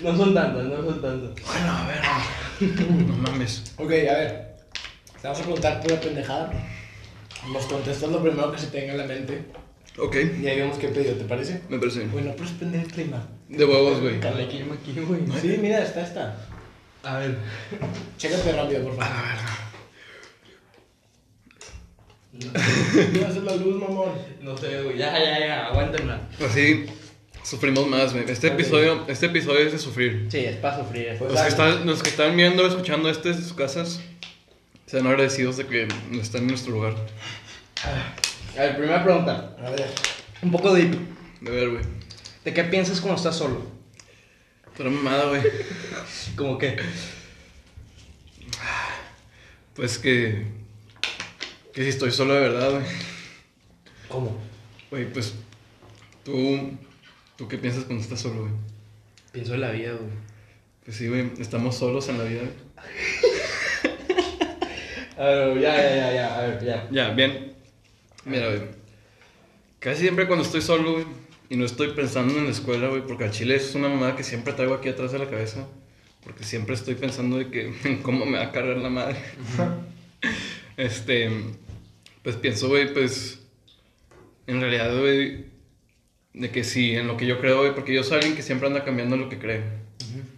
No 0.02 0.16
son 0.16 0.34
tantas, 0.34 0.64
no 0.64 0.76
son 0.76 1.02
tantas. 1.02 1.44
Bueno, 1.46 1.72
a 1.72 1.86
ver. 1.88 2.80
No 3.06 3.16
mames. 3.16 3.72
Ok, 3.76 3.90
a 3.90 4.14
ver. 4.18 4.56
Te 5.20 5.26
vamos 5.26 5.40
a 5.40 5.42
preguntar 5.42 5.80
pura 5.80 6.00
pendejada. 6.00 6.52
Nos 7.52 7.66
contestas 7.66 8.10
lo 8.10 8.22
primero 8.22 8.52
que 8.52 8.58
se 8.58 8.66
tenga 8.68 8.92
en 8.92 8.98
la 8.98 9.04
mente. 9.06 9.44
Ok, 9.98 10.14
Y 10.40 10.46
ahí 10.46 10.60
vemos 10.60 10.78
qué 10.78 10.88
pedido, 10.88 11.14
¿te 11.14 11.24
parece? 11.24 11.60
me 11.68 11.78
parece. 11.78 12.06
Bueno, 12.06 12.30
pero 12.36 12.44
es 12.44 12.52
pendeja 12.52 12.84
prima. 12.94 13.26
De 13.48 13.64
huevos, 13.64 14.00
güey. 14.00 14.20
Carla, 14.20 14.44
aquí, 14.44 14.62
aquí, 14.62 15.00
güey. 15.00 15.22
Sí, 15.40 15.58
mira, 15.60 15.82
está 15.82 16.02
esta. 16.02 16.36
A 17.02 17.18
ver. 17.18 17.36
Chécate 18.16 18.52
rápido, 18.52 18.82
por 18.84 18.92
A 18.92 19.06
favor. 19.06 19.67
No 22.40 23.26
haces 23.26 23.42
la 23.42 23.56
luz, 23.56 23.80
mamón. 23.80 24.10
No 24.40 24.56
sé, 24.56 24.82
güey. 24.82 24.96
Ya, 24.98 25.18
ya, 25.18 25.38
ya. 25.40 25.66
Aguántenla. 25.66 26.20
Así 26.48 26.86
sufrimos 27.42 27.86
más, 27.88 28.12
güey. 28.12 28.30
Este 28.30 28.48
episodio, 28.48 29.04
este 29.08 29.26
episodio 29.26 29.60
es 29.66 29.72
de 29.72 29.78
sufrir. 29.78 30.26
Sí, 30.30 30.38
es 30.38 30.56
para 30.56 30.78
sufrir. 30.78 31.16
Pues- 31.18 31.32
Los 31.32 31.40
que, 31.42 31.48
están, 31.48 31.86
los 31.86 32.02
que 32.02 32.10
están 32.10 32.36
viendo, 32.36 32.66
escuchando 32.66 33.08
este 33.10 33.30
desde 33.30 33.42
sus 33.42 33.54
casas, 33.54 34.00
sean 34.86 35.06
agradecidos 35.06 35.56
de 35.56 35.66
que 35.66 35.88
están 36.20 36.42
en 36.42 36.48
nuestro 36.48 36.72
lugar. 36.72 36.94
A 38.56 38.60
ver, 38.60 38.76
primera 38.76 39.02
pregunta. 39.02 39.56
A 39.64 39.70
ver. 39.70 39.86
Un 40.42 40.50
poco 40.52 40.74
deep. 40.74 40.94
De 41.40 41.50
ver, 41.50 41.70
güey. 41.70 41.82
¿De 42.44 42.52
qué 42.54 42.64
piensas 42.64 43.00
cuando 43.00 43.16
estás 43.16 43.36
solo? 43.36 43.62
Pero 44.76 44.90
mamada, 44.90 45.24
güey. 45.28 45.42
Como 46.36 46.56
que. 46.58 46.76
Pues 49.74 49.98
que. 49.98 50.57
Que 51.72 51.82
si 51.82 51.88
estoy 51.90 52.10
solo 52.10 52.34
de 52.34 52.40
verdad, 52.40 52.70
güey. 52.72 52.84
¿Cómo? 54.08 54.38
Güey, 54.90 55.12
pues. 55.12 55.34
Tú. 56.24 56.70
¿Tú 57.36 57.46
qué 57.46 57.58
piensas 57.58 57.84
cuando 57.84 58.02
estás 58.02 58.20
solo, 58.20 58.40
güey? 58.42 58.52
Pienso 59.32 59.54
en 59.54 59.60
la 59.60 59.70
vida, 59.70 59.92
güey. 59.92 60.10
Pues 60.84 60.96
sí, 60.96 61.08
güey. 61.08 61.30
Estamos 61.38 61.76
solos 61.76 62.08
en 62.08 62.18
la 62.18 62.24
vida, 62.24 62.40
güey. 62.40 62.52
A 65.18 65.24
ver, 65.24 65.60
ya, 65.60 65.76
ya, 65.76 65.96
ya, 65.96 66.12
ya. 66.12 66.38
A 66.38 66.40
ver, 66.42 66.64
ya. 66.64 66.88
Ya, 66.90 67.10
bien. 67.10 67.52
Mira, 68.24 68.46
güey. 68.46 68.62
Casi 69.80 70.02
siempre 70.02 70.26
cuando 70.26 70.44
estoy 70.44 70.62
solo, 70.62 70.92
güey, 70.92 71.04
y 71.50 71.56
no 71.56 71.64
estoy 71.64 71.92
pensando 71.92 72.36
en 72.38 72.44
la 72.44 72.50
escuela, 72.50 72.88
güey, 72.88 73.02
porque 73.06 73.24
al 73.24 73.30
chile 73.30 73.56
es 73.56 73.74
una 73.74 73.88
mamada 73.88 74.16
que 74.16 74.22
siempre 74.22 74.52
traigo 74.52 74.74
aquí 74.74 74.88
atrás 74.88 75.12
de 75.12 75.18
la 75.18 75.28
cabeza. 75.28 75.66
Porque 76.22 76.44
siempre 76.44 76.74
estoy 76.74 76.94
pensando 76.94 77.38
de 77.38 77.50
que 77.50 77.72
en 77.84 78.02
cómo 78.02 78.26
me 78.26 78.38
va 78.38 78.44
a 78.44 78.52
cargar 78.52 78.76
la 78.76 78.90
madre. 78.90 79.16
este. 80.78 81.30
Pues 82.22 82.36
pienso, 82.36 82.68
güey, 82.68 82.94
pues. 82.94 83.40
En 84.46 84.62
realidad, 84.62 84.98
güey. 84.98 85.44
De 86.32 86.50
que 86.50 86.64
sí, 86.64 86.94
en 86.94 87.06
lo 87.06 87.16
que 87.16 87.26
yo 87.26 87.40
creo, 87.40 87.58
güey, 87.58 87.74
porque 87.74 87.92
yo 87.92 88.02
soy 88.04 88.18
alguien 88.18 88.36
que 88.36 88.42
siempre 88.42 88.68
anda 88.68 88.84
cambiando 88.84 89.16
lo 89.16 89.28
que 89.28 89.38
cree. 89.38 89.62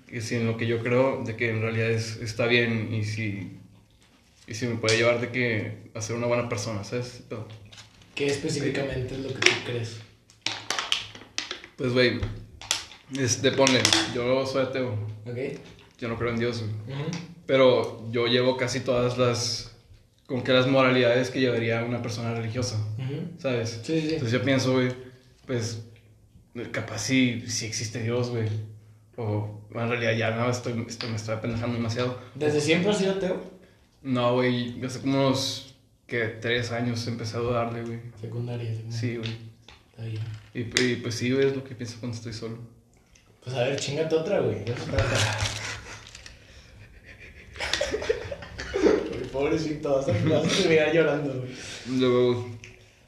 Que 0.08 0.20
si 0.20 0.34
en 0.34 0.46
lo 0.46 0.56
que 0.56 0.66
yo 0.66 0.82
creo, 0.82 1.22
de 1.24 1.36
que 1.36 1.50
en 1.50 1.60
realidad 1.60 1.90
es, 1.90 2.16
está 2.16 2.46
bien 2.46 2.92
y 2.92 3.04
si. 3.04 3.56
Y 4.48 4.54
si 4.54 4.66
me 4.66 4.74
puede 4.74 4.96
llevar 4.96 5.20
de 5.20 5.30
que 5.30 5.90
a 5.94 6.00
ser 6.00 6.16
una 6.16 6.26
buena 6.26 6.48
persona, 6.48 6.82
¿sabes? 6.82 7.22
Pero, 7.28 7.46
¿Qué 8.16 8.26
específicamente 8.26 9.14
es 9.14 9.20
lo 9.20 9.28
que 9.28 9.38
tú 9.38 9.50
crees? 9.64 10.00
pues, 11.76 11.92
güey, 11.92 12.20
este, 13.18 13.52
ponle, 13.52 13.80
yo 14.14 14.44
soy 14.44 14.64
ateo, 14.64 14.92
¿Ok? 15.24 15.58
yo 15.98 16.08
no 16.08 16.18
creo 16.18 16.30
en 16.30 16.38
Dios, 16.38 16.62
güey. 16.62 17.04
Pero 17.46 18.06
yo 18.10 18.26
llevo 18.26 18.56
casi 18.56 18.80
todas 18.80 19.16
las, 19.16 19.69
como 20.30 20.44
que 20.44 20.52
las 20.52 20.68
moralidades 20.68 21.28
que 21.30 21.40
llevaría 21.40 21.82
una 21.82 22.00
persona 22.02 22.32
religiosa, 22.32 22.76
¿sabes? 23.38 23.80
Sí, 23.82 24.00
sí. 24.00 24.12
Entonces 24.12 24.30
yo 24.30 24.44
pienso, 24.44 24.74
güey, 24.74 24.92
pues, 25.44 25.82
capaz 26.70 26.98
sí, 26.98 27.42
sí 27.48 27.66
existe 27.66 28.00
Dios, 28.00 28.30
güey. 28.30 28.48
O 29.16 29.60
en 29.74 29.88
realidad 29.88 30.12
ya 30.12 30.30
no, 30.30 30.48
estoy, 30.48 30.84
estoy, 30.86 31.10
me 31.10 31.16
estoy 31.16 31.34
apendejando 31.34 31.74
demasiado. 31.74 32.16
¿Desde 32.36 32.60
siempre 32.60 32.92
has 32.92 32.98
sido 32.98 33.14
ateo? 33.14 33.42
No, 34.02 34.34
güey, 34.34 34.80
hace 34.84 35.00
como 35.00 35.18
unos, 35.18 35.74
que 36.06 36.26
tres 36.26 36.70
años 36.70 37.04
empecé 37.08 37.36
a 37.36 37.40
dudarle, 37.40 37.82
güey. 37.82 37.98
Secundaria, 38.20 38.70
secundaria. 38.70 39.00
Sí, 39.00 39.16
güey. 39.16 39.36
Está 39.90 40.04
bien. 40.04 40.22
Y, 40.54 40.60
y, 40.92 40.96
pues 41.02 41.16
sí, 41.16 41.32
güey, 41.32 41.48
es 41.48 41.56
lo 41.56 41.64
que 41.64 41.74
pienso 41.74 41.96
cuando 41.98 42.16
estoy 42.16 42.34
solo. 42.34 42.56
Pues 43.42 43.56
a 43.56 43.64
ver, 43.64 43.80
chingate 43.80 44.14
otra, 44.14 44.38
güey. 44.38 44.62
De 44.62 44.70
eso 44.74 44.84
se 44.84 44.92
trata. 44.92 45.16
Güey, 49.10 49.24
Pobrecito, 49.40 49.94
vas 49.96 50.08
a, 50.08 50.12
vas 50.28 50.44
a 50.44 50.62
terminar 50.62 50.92
llorando, 50.92 51.32
güey. 51.32 51.98
Luego, 51.98 52.48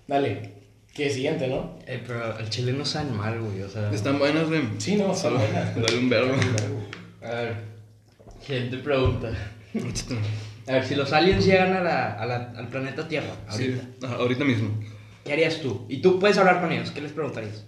Dale. 0.06 0.50
Que 0.94 1.08
siguiente, 1.08 1.46
¿no? 1.48 1.78
Eh, 1.86 2.02
pero 2.06 2.22
al 2.36 2.50
chile 2.50 2.72
no 2.72 2.84
saben 2.84 3.16
mal, 3.16 3.40
güey. 3.40 3.62
O 3.62 3.68
sea. 3.68 3.90
están 3.92 4.18
buenas, 4.18 4.48
güey. 4.48 4.62
Sí, 4.78 4.96
no, 4.96 5.06
son 5.14 5.16
Solo 5.16 5.38
buenas. 5.38 5.74
Dale 5.82 5.98
un 5.98 6.08
verbo. 6.10 6.34
A 7.22 7.30
ver. 7.30 7.56
Siguiente 8.46 8.78
pregunta. 8.78 9.30
A 10.66 10.72
ver, 10.72 10.84
si 10.86 10.94
los 10.94 11.12
aliens 11.12 11.44
llegan 11.46 11.72
a 11.74 11.80
la, 11.82 12.12
a 12.12 12.26
la- 12.26 12.52
al 12.56 12.68
planeta 12.68 13.08
Tierra, 13.08 13.34
Sí, 13.50 13.64
ahorita, 13.64 14.06
ajá, 14.06 14.14
ahorita 14.16 14.44
mismo. 14.44 14.70
¿qué 15.24 15.32
harías 15.32 15.60
tú? 15.60 15.86
Y 15.88 15.98
tú 16.02 16.18
puedes 16.18 16.36
hablar 16.38 16.60
con 16.60 16.70
ellos, 16.72 16.90
¿qué 16.90 17.00
les 17.00 17.12
preguntarías? 17.12 17.64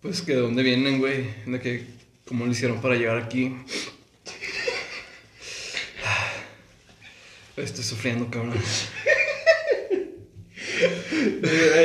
Pues 0.00 0.22
que 0.22 0.34
de 0.34 0.40
dónde 0.40 0.62
vienen, 0.62 0.98
güey. 0.98 1.24
De 1.46 1.60
que, 1.60 1.86
cómo 2.26 2.46
lo 2.46 2.52
hicieron 2.52 2.80
para 2.80 2.94
llegar 2.94 3.16
aquí. 3.18 3.54
Estoy 7.62 7.84
sufriendo, 7.84 8.28
cabrón. 8.30 8.54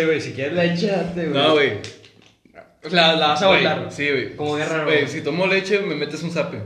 Güey, 0.05 0.21
si 0.21 0.31
quieres 0.33 0.53
la 0.53 0.65
echate, 0.65 1.27
No, 1.27 1.53
güey. 1.53 1.79
La, 2.91 3.15
la 3.15 3.27
vas 3.29 3.41
a 3.41 3.47
Güey, 3.47 3.59
volar. 3.59 3.91
Sí, 3.91 4.09
güey. 4.09 4.35
Como 4.35 4.55
guerra 4.55 4.83
Güey, 4.83 5.07
si 5.07 5.21
tomo 5.21 5.47
leche, 5.47 5.79
me 5.79 5.95
metes 5.95 6.21
un 6.23 6.31
zape. 6.31 6.59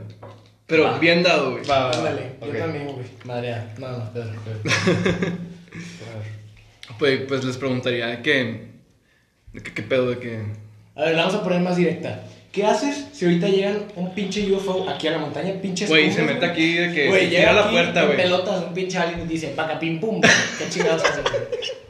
Pero 0.68 0.84
Va. 0.84 1.00
bien 1.00 1.24
dado, 1.24 1.52
güey. 1.54 1.64
Va, 1.66 1.86
va, 1.86 1.92
va. 1.92 1.98
Ándale, 1.98 2.34
Ok. 2.42 2.54
yo 2.54 2.60
también, 2.60 2.86
güey. 2.88 3.06
Madre, 3.24 3.56
no, 3.78 3.90
no, 3.98 4.04
espera, 4.04 4.26
espera. 4.34 5.38
Pues, 7.00 7.22
pues 7.28 7.44
les 7.44 7.58
preguntaría 7.58 8.08
de 8.08 8.22
qué. 8.22 8.68
De 9.54 9.64
qué, 9.64 9.74
qué 9.74 9.82
pedo, 9.82 10.10
de 10.10 10.20
qué. 10.20 10.42
A 10.96 11.06
ver, 11.06 11.16
la 11.16 11.26
vamos 11.26 11.40
a 11.40 11.44
poner 11.44 11.62
más 11.62 11.78
directa. 11.78 12.24
¿Qué 12.52 12.66
haces 12.66 13.06
si 13.14 13.26
ahorita 13.26 13.48
llegan 13.48 13.84
un 13.96 14.14
pinche 14.16 14.52
UFO 14.52 14.90
aquí 14.90 15.08
a 15.08 15.12
la 15.12 15.18
montaña, 15.20 15.54
pinche 15.62 15.86
Güey, 15.86 16.12
se 16.12 16.24
mete 16.24 16.44
aquí 16.46 16.74
de 16.74 16.92
que. 16.92 17.08
Güey, 17.08 17.26
se 17.26 17.30
llega 17.30 17.40
tira 17.42 17.52
a 17.52 17.54
la 17.54 17.62
aquí 17.62 17.72
puerta, 17.72 18.06
güey. 18.06 18.18
pelotas, 18.18 18.64
un 18.68 18.74
pinche 18.74 18.98
alien 18.98 19.22
y 19.22 19.26
dice, 19.28 19.50
paca 19.50 19.78
pim 19.78 20.00
pum. 20.00 20.20
¿Qué 20.20 20.70
chingados 20.70 21.04
haces, 21.04 21.24
güey? 21.24 21.44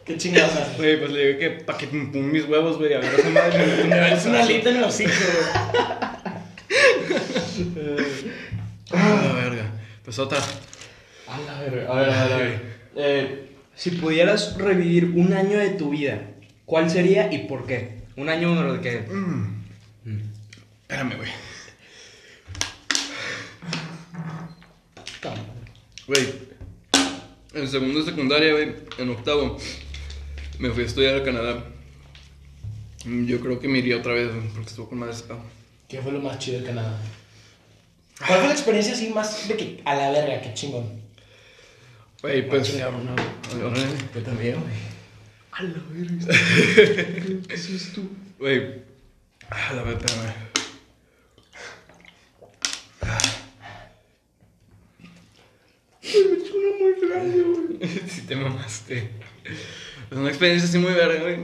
¿Qué 0.04 0.18
chingados 0.18 0.52
haces? 0.52 0.78
Güey, 0.78 1.00
pues 1.00 1.12
le 1.12 1.28
digo 1.28 1.40
que 1.40 1.50
pa' 1.64 1.78
que 1.78 1.88
pum 1.88 2.12
pum 2.12 2.30
mis 2.30 2.44
huevos, 2.46 2.78
güey. 2.78 2.94
A 2.94 3.00
ver, 3.00 3.14
esa 3.18 3.30
madre 3.30 3.58
me 3.58 3.66
mete 3.68 3.84
un 3.84 3.90
Me 3.90 4.00
ves 4.02 4.26
una 4.26 4.40
alita 4.44 4.70
en 4.70 4.76
el 4.78 4.84
hocico, 4.84 5.12
güey. 5.12 5.80
Ah, 8.92 9.22
la 9.24 9.34
verga. 9.34 9.72
Pues 10.04 10.18
otra. 10.18 10.40
A 11.28 11.40
la 11.40 11.60
verga. 11.62 11.92
A 11.92 11.96
ver, 11.96 12.10
a 12.10 12.24
ver, 12.24 12.34
a 12.34 12.38
ver. 12.38 12.62
Eh, 12.96 13.50
si 13.76 13.92
pudieras 13.92 14.58
revivir 14.58 15.06
un 15.16 15.34
año 15.34 15.58
de 15.58 15.70
tu 15.70 15.92
vida, 15.92 16.22
¿cuál 16.66 16.90
sería 16.90 17.32
y 17.32 17.40
por 17.48 17.66
qué? 17.68 18.00
Un 18.18 18.30
año 18.30 18.52
uno 18.52 18.74
de 18.74 18.82
que. 18.82 19.06
Espérame, 20.90 21.18
güey. 21.18 21.30
Güey, 26.08 26.34
en 27.54 27.68
segundo 27.68 28.00
de 28.00 28.06
secundaria, 28.06 28.54
güey, 28.54 28.74
en 28.98 29.10
octavo, 29.12 29.60
me 30.58 30.72
fui 30.72 30.82
a 30.82 30.86
estudiar 30.88 31.16
a 31.18 31.24
Canadá. 31.24 31.64
Yo 33.06 33.40
creo 33.40 33.60
que 33.60 33.68
me 33.68 33.78
iría 33.78 33.98
otra 33.98 34.14
vez, 34.14 34.34
güey, 34.34 34.48
porque 34.48 34.70
estuvo 34.70 34.90
con 34.90 34.98
madre 34.98 35.14
ese. 35.14 35.26
¿Qué 35.88 36.02
fue 36.02 36.12
lo 36.12 36.22
más 36.22 36.40
chido 36.40 36.58
del 36.58 36.66
Canadá? 36.70 36.98
¿Cuál 38.26 38.40
fue 38.40 38.48
la 38.48 38.54
experiencia 38.54 38.94
así 38.94 39.10
más 39.10 39.48
de 39.48 39.58
que 39.58 39.82
a 39.86 39.94
la 39.94 40.10
verga, 40.10 40.42
qué 40.42 40.56
chingón? 40.56 41.04
Güey, 42.24 42.50
pues. 42.50 42.74
Órale. 42.74 43.86
Yo 44.16 44.24
también, 44.24 44.60
güey. 44.60 44.74
A 45.52 45.62
la 45.62 45.84
verga. 45.92 47.46
¿Qué 47.48 47.54
es 47.54 47.94
tú? 47.94 48.10
Güey. 48.40 48.82
Ah, 49.52 49.74
la 49.76 49.84
verdad, 57.10 57.26
espérame. 57.28 58.10
Si 58.10 58.22
te 58.22 58.36
mamaste. 58.36 59.10
Es 60.12 60.18
una 60.18 60.30
experiencia 60.30 60.68
así 60.68 60.78
muy 60.78 60.94
verga, 60.94 61.22
güey. 61.22 61.38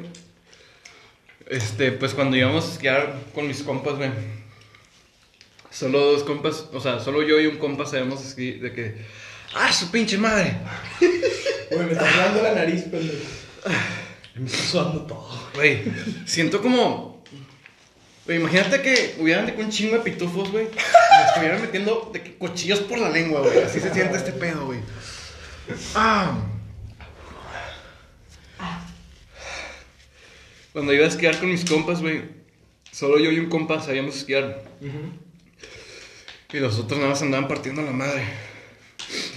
Este, 1.48 1.92
pues 1.92 2.14
cuando 2.14 2.36
íbamos 2.36 2.68
a 2.68 2.72
esquiar 2.72 3.20
con 3.34 3.48
mis 3.48 3.62
compas, 3.62 3.96
güey. 3.96 4.10
Solo 5.70 6.00
dos 6.00 6.24
compas, 6.24 6.66
o 6.74 6.80
sea, 6.80 7.00
solo 7.00 7.22
yo 7.22 7.40
y 7.40 7.48
un 7.48 7.58
compa 7.58 7.86
sabemos 7.86 8.36
de 8.36 8.72
que. 8.74 8.96
¡Ah, 9.54 9.72
su 9.72 9.92
pinche 9.92 10.18
madre! 10.18 10.58
Güey, 11.72 11.86
me 11.86 11.92
está 11.94 12.12
sudando 12.12 12.44
la 12.44 12.54
nariz, 12.54 12.84
pendejo. 12.84 13.26
Me 14.36 14.46
está 14.46 14.64
sudando 14.64 15.02
todo. 15.06 15.50
Güey, 15.56 15.84
siento 16.26 16.62
como. 16.62 17.24
Güey, 18.26 18.40
imagínate 18.40 18.82
que 18.82 19.16
hubieran 19.20 19.46
de 19.46 19.54
que 19.54 19.62
un 19.62 19.70
chingo 19.70 19.98
de 19.98 20.04
pitufos, 20.04 20.52
güey. 20.52 20.66
y 20.66 20.70
Me 20.70 21.28
estuvieran 21.28 21.62
metiendo 21.62 22.10
de 22.12 22.22
que 22.22 22.36
cuchillos 22.36 22.80
por 22.80 22.98
la 22.98 23.10
lengua, 23.10 23.42
güey. 23.42 23.60
Así 23.64 23.80
se 23.80 23.94
siente 23.94 24.18
este 24.18 24.32
pedo, 24.32 24.66
güey. 24.66 24.80
Ah. 25.96 26.38
Cuando 30.74 30.94
iba 30.94 31.06
a 31.06 31.08
esquiar 31.08 31.40
con 31.40 31.50
mis 31.50 31.66
compas, 31.66 32.02
güey. 32.02 32.24
Solo 32.92 33.20
yo 33.20 33.32
y 33.32 33.40
un 33.40 33.50
compa 33.50 33.82
sabíamos 33.82 34.18
esquiar. 34.18 34.64
Y 36.54 36.60
los 36.60 36.80
otros 36.80 36.98
nada 37.00 37.12
más 37.12 37.22
andaban 37.22 37.48
partiendo 37.48 37.82
la 37.82 37.92
madre. 37.92 38.24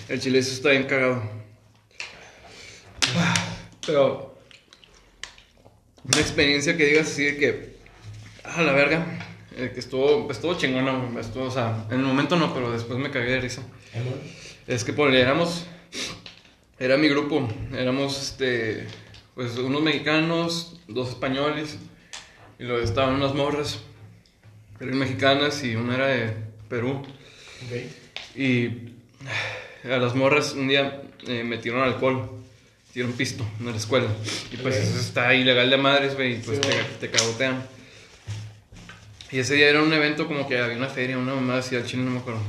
El 0.09 0.21
chile 0.21 0.39
eso 0.39 0.53
está 0.53 0.71
bien 0.71 0.85
cagado. 0.85 1.23
Pero. 3.87 4.39
Una 6.05 6.21
experiencia 6.21 6.77
que 6.77 6.87
digas 6.87 7.09
así 7.09 7.25
de 7.25 7.37
que. 7.37 7.77
Ah, 8.45 8.63
la 8.63 8.73
verga. 8.73 9.05
eh, 9.57 9.73
que 9.75 9.81
estuvo, 9.81 10.31
estuvo 10.31 10.55
chingona, 10.55 11.21
estuvo, 11.21 11.45
o 11.45 11.51
sea, 11.51 11.85
en 11.91 11.99
el 12.01 12.07
momento 12.07 12.37
no, 12.37 12.55
pero 12.55 12.71
después 12.71 12.99
me 12.99 13.11
cagué 13.11 13.33
de 13.33 13.41
risa. 13.41 13.63
Es 14.67 14.85
que 14.85 14.93
por 14.93 15.13
éramos. 15.15 15.67
Era 16.79 16.97
mi 16.97 17.09
grupo. 17.09 17.49
Éramos 17.77 18.21
este. 18.21 18.87
Pues 19.35 19.57
unos 19.59 19.83
mexicanos, 19.83 20.81
dos 20.87 21.11
españoles. 21.11 21.79
Y 22.59 22.65
luego 22.65 22.83
estaban 22.83 23.15
unas 23.15 23.35
morras. 23.35 23.81
Eran 24.81 24.99
mexicanas 24.99 25.63
y 25.65 25.75
una 25.75 25.95
era 25.97 26.07
de 26.07 26.35
Perú. 26.69 27.03
Y 28.35 28.69
a 29.85 29.97
las 29.97 30.15
morras 30.15 30.53
un 30.53 30.69
día 30.69 31.03
eh, 31.27 31.43
metieron 31.43 31.83
alcohol, 31.83 32.31
metieron 32.89 33.13
pisto 33.13 33.45
en 33.59 33.67
la 33.67 33.77
escuela. 33.77 34.09
Y 34.53 34.57
pues 34.59 34.77
eso 34.77 35.01
está 35.01 35.35
ilegal 35.35 35.71
de 35.71 35.77
madres, 35.77 36.15
güey, 36.15 36.35
y 36.35 36.37
pues 36.37 36.59
Sí, 36.59 36.69
te, 36.69 37.09
te 37.09 37.11
cagotean. 37.11 37.65
Y 39.31 39.41
ese 39.41 39.55
día 39.55 39.69
era 39.69 39.83
un 39.83 39.93
evento 39.93 40.27
como 40.27 40.49
que 40.49 40.59
había 40.59 40.77
una 40.77 40.89
feria, 40.89 41.19
una 41.19 41.35
mamá 41.35 41.59
así 41.59 41.75
al 41.77 41.85
chile, 41.85 42.05
no 42.05 42.13
me 42.13 42.19
acuerdo. 42.21 42.41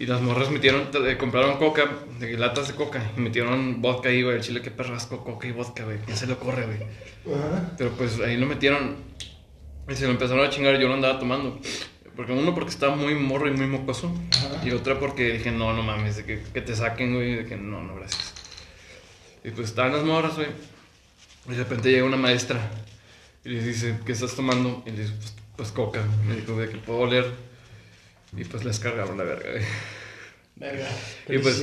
Y 0.00 0.06
las 0.06 0.22
morras 0.22 0.50
metieron, 0.50 0.88
eh, 1.06 1.18
compraron 1.18 1.58
coca, 1.58 1.84
de 2.18 2.32
latas 2.38 2.68
de 2.68 2.74
coca, 2.74 3.12
y 3.18 3.20
metieron 3.20 3.82
vodka 3.82 4.08
ahí, 4.08 4.22
güey, 4.22 4.36
el 4.36 4.42
chile 4.42 4.62
que 4.62 4.70
perrasco, 4.70 5.22
coca 5.22 5.46
y 5.46 5.52
vodka, 5.52 5.84
güey. 5.84 5.98
¿Quién 5.98 6.16
se 6.16 6.26
le 6.26 6.32
ocurre, 6.32 6.64
güey? 6.64 7.36
Ajá. 7.36 7.72
Pero 7.76 7.90
pues 7.90 8.18
ahí 8.20 8.38
lo 8.38 8.46
metieron 8.46 8.96
y 9.86 9.94
se 9.94 10.06
lo 10.06 10.12
empezaron 10.12 10.42
a 10.42 10.48
chingar. 10.48 10.80
Yo 10.80 10.88
lo 10.88 10.94
andaba 10.94 11.18
tomando. 11.18 11.60
Porque 12.16 12.32
uno, 12.32 12.54
porque 12.54 12.70
estaba 12.70 12.96
muy 12.96 13.14
morro 13.14 13.48
y 13.48 13.50
muy 13.50 13.66
mocoso. 13.66 14.10
Ajá. 14.30 14.66
Y 14.66 14.70
otra, 14.70 14.98
porque 14.98 15.34
dije, 15.34 15.50
no, 15.50 15.74
no 15.74 15.82
mames, 15.82 16.16
de 16.16 16.24
que, 16.24 16.42
que 16.54 16.62
te 16.62 16.74
saquen, 16.74 17.14
güey. 17.14 17.34
De 17.34 17.44
que 17.44 17.56
no, 17.56 17.82
no, 17.82 17.96
gracias. 17.96 18.32
Y 19.44 19.50
pues 19.50 19.68
estaban 19.68 19.92
las 19.92 20.04
morras, 20.04 20.34
güey. 20.34 20.48
Y 21.46 21.50
de 21.50 21.58
repente 21.58 21.90
llega 21.90 22.06
una 22.06 22.16
maestra 22.16 22.58
y 23.44 23.50
les 23.50 23.66
dice, 23.66 23.98
¿qué 24.06 24.12
estás 24.12 24.34
tomando? 24.34 24.82
Y 24.86 24.92
le 24.92 25.02
dice, 25.02 25.12
pues, 25.18 25.34
pues 25.56 25.72
coca. 25.72 26.02
Me 26.26 26.36
dijo, 26.36 26.58
de 26.58 26.70
que 26.70 26.78
puedo 26.78 27.00
oler. 27.00 27.49
Y 28.36 28.44
pues 28.44 28.64
les 28.64 28.78
cargaron 28.78 29.18
la 29.18 29.24
verga, 29.24 29.50
güey. 29.50 29.64
Verga. 30.56 30.88
Y 31.28 31.38
pues 31.38 31.62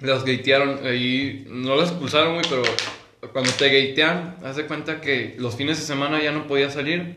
las 0.00 0.24
gatearon, 0.24 0.86
ahí 0.86 1.46
no 1.48 1.76
las 1.76 1.90
expulsaron, 1.90 2.34
güey, 2.34 2.46
pero 2.48 2.62
cuando 3.32 3.50
te 3.52 3.68
gatean, 3.68 4.36
haz 4.44 4.56
de 4.56 4.66
cuenta 4.66 5.00
que 5.00 5.36
los 5.38 5.56
fines 5.56 5.78
de 5.78 5.84
semana 5.84 6.22
ya 6.22 6.32
no 6.32 6.46
podías 6.46 6.74
salir 6.74 7.16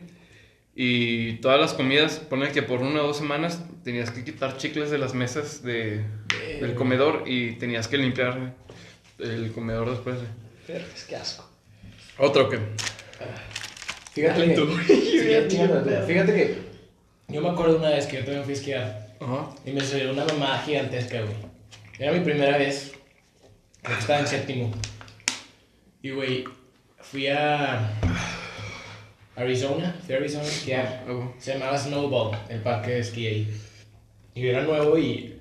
y 0.76 1.34
todas 1.38 1.60
las 1.60 1.74
comidas, 1.74 2.20
ponen 2.20 2.54
que 2.54 2.64
por 2.64 2.82
una 2.82 3.02
o 3.04 3.08
dos 3.08 3.18
semanas 3.18 3.62
tenías 3.84 4.12
que 4.12 4.24
quitar 4.24 4.58
chicles 4.58 4.90
de 4.90 4.98
las 4.98 5.14
mesas 5.14 5.62
de, 5.62 6.06
del 6.62 6.74
comedor 6.76 7.24
y 7.26 7.54
tenías 7.54 7.88
que 7.90 7.98
limpiar 7.98 8.56
el 9.20 9.52
comedor 9.52 9.90
después. 9.90 10.18
Verga, 10.68 10.88
es 10.96 11.04
que 11.04 11.16
asco. 11.18 11.50
Otro 12.18 12.50
que... 12.50 12.60
Fíjate 14.14 14.56
fíjate, 14.56 15.50
fíjate, 15.50 16.06
fíjate 16.08 16.34
que 16.34 16.69
yo 17.30 17.42
me 17.42 17.50
acuerdo 17.50 17.78
una 17.78 17.90
vez 17.90 18.06
que 18.08 18.18
yo 18.18 18.24
también 18.26 18.44
fui 18.44 18.54
a 18.54 18.58
esquiar 18.58 19.08
Ajá. 19.20 19.50
y 19.66 19.72
me 19.72 19.82
subió 19.82 20.12
una 20.12 20.26
mamada 20.26 20.60
gigantesca, 20.64 21.22
güey. 21.22 21.36
Era 22.00 22.12
mi 22.14 22.20
primera 22.22 22.58
vez. 22.58 22.94
Estaba 24.00 24.20
en 24.20 24.28
séptimo. 24.28 24.72
Y, 26.02 26.12
güey, 26.12 26.46
fui 27.00 27.28
a 27.28 27.92
Arizona, 29.36 29.96
fui 30.06 30.16
a 30.16 30.18
Arizona 30.18 30.44
a 30.44 30.48
esquiar. 30.48 31.06
Oh, 31.10 31.34
Se 31.38 31.54
llamaba 31.54 31.78
Snowball, 31.78 32.38
el 32.50 32.62
parque 32.62 32.92
de 32.92 33.00
esquí 33.00 33.28
ahí. 33.28 33.62
Y 34.34 34.42
yo 34.42 34.50
era 34.52 34.64
nuevo 34.64 34.98
y 34.98 35.36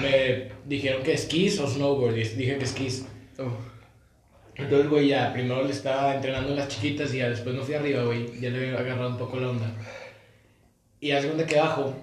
me 0.00 0.50
dijeron 0.66 1.02
que 1.02 1.14
esquís 1.14 1.58
o 1.58 1.66
snowboard. 1.66 2.16
Y 2.16 2.24
dije 2.24 2.58
que 2.58 2.64
esquís. 2.64 3.06
oh. 3.38 3.56
Entonces, 4.56 4.90
güey, 4.90 5.08
ya, 5.08 5.32
primero 5.32 5.62
le 5.62 5.70
estaba 5.70 6.14
entrenando 6.16 6.50
en 6.50 6.56
las 6.56 6.68
chiquitas 6.68 7.14
y 7.14 7.18
ya 7.18 7.30
después 7.30 7.54
no 7.54 7.62
fui 7.62 7.74
arriba, 7.74 8.02
güey. 8.02 8.40
Ya 8.40 8.50
le 8.50 8.58
había 8.58 8.78
agarrado 8.80 9.10
un 9.10 9.16
poco 9.18 9.38
la 9.38 9.50
onda. 9.50 9.70
Y 11.00 11.12
hace 11.12 11.28
donde 11.28 11.44
que 11.46 11.56
bajo. 11.58 11.94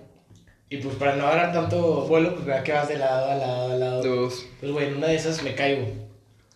Y 0.70 0.78
pues 0.78 0.96
para 0.96 1.16
no 1.16 1.28
agarrar 1.28 1.54
tanto 1.54 2.02
vuelo, 2.08 2.34
pues 2.34 2.46
vea 2.46 2.64
que 2.64 2.72
vas 2.74 2.88
de 2.88 2.98
lado 2.98 3.30
a 3.32 3.36
lado 3.36 3.72
a 3.72 3.76
lado. 3.76 4.04
Dos. 4.04 4.46
Pues, 4.60 4.72
güey, 4.72 4.88
en 4.88 4.98
una 4.98 5.08
de 5.08 5.16
esas 5.16 5.42
me 5.44 5.54
caigo. 5.54 5.88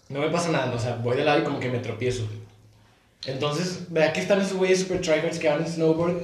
No 0.10 0.20
me 0.22 0.30
pasa 0.30 0.50
nada, 0.50 0.74
o 0.74 0.80
sea, 0.80 0.96
voy 0.96 1.16
de 1.18 1.24
lado 1.24 1.40
y 1.40 1.44
como 1.44 1.60
que 1.60 1.70
me 1.70 1.78
tropiezo. 1.80 2.24
Entonces, 3.26 3.86
vea 3.90 4.14
que 4.14 4.22
están 4.22 4.42
esos 4.42 4.54
güeyes 4.58 4.80
super 4.80 5.02
tryhards 5.02 5.40
que 5.40 5.50
van 5.50 5.62
en 5.62 5.68
snowboard, 5.72 6.18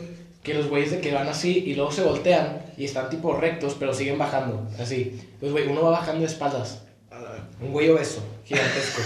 que 0.44 0.54
los 0.54 0.68
güeyes 0.68 0.92
de 0.92 1.02
que 1.02 1.14
van 1.14 1.28
así 1.28 1.64
y 1.68 1.76
luego 1.76 1.92
se 1.92 2.02
voltean 2.04 2.62
y 2.78 2.86
están 2.86 3.10
tipo 3.10 3.34
rectos, 3.36 3.76
pero 3.78 3.94
siguen 3.94 4.18
bajando, 4.18 4.68
así. 4.80 5.22
Pues, 5.40 5.52
güey, 5.52 5.68
uno 5.68 5.84
va 5.84 5.92
bajando 5.92 6.22
de 6.22 6.28
espaldas. 6.28 6.82
Un 7.62 7.72
güey 7.72 7.90
obeso, 7.90 8.22
gigantesco. 8.46 9.02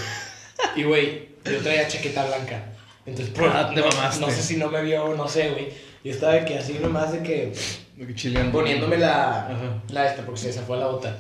y, 0.76 0.84
güey, 0.84 1.30
yo 1.46 1.60
traía 1.62 1.88
chaqueta 1.88 2.26
blanca. 2.26 2.64
Entonces, 3.06 3.34
por- 3.34 3.48
Ah, 3.54 3.72
te 3.74 3.82
mamaste. 3.82 4.22
no 4.22 4.30
sé 4.32 4.42
si 4.42 4.58
no 4.58 4.70
me 4.70 4.82
vio 4.84 5.04
o 5.06 5.16
no 5.16 5.28
sé, 5.28 5.50
güey. 5.52 5.70
Y 6.04 6.10
estaba 6.10 6.34
de 6.34 6.46
que 6.46 6.56
así 6.58 6.78
nomás 6.82 7.12
de 7.12 7.22
que 7.24 7.52
chileando. 8.16 8.52
poniéndome 8.58 8.98
la, 8.98 9.48
Ajá. 9.48 9.84
la 9.92 10.08
esta 10.08 10.22
porque 10.24 10.40
se 10.54 10.62
fue 10.62 10.78
la 10.78 10.88
bota. 10.88 11.18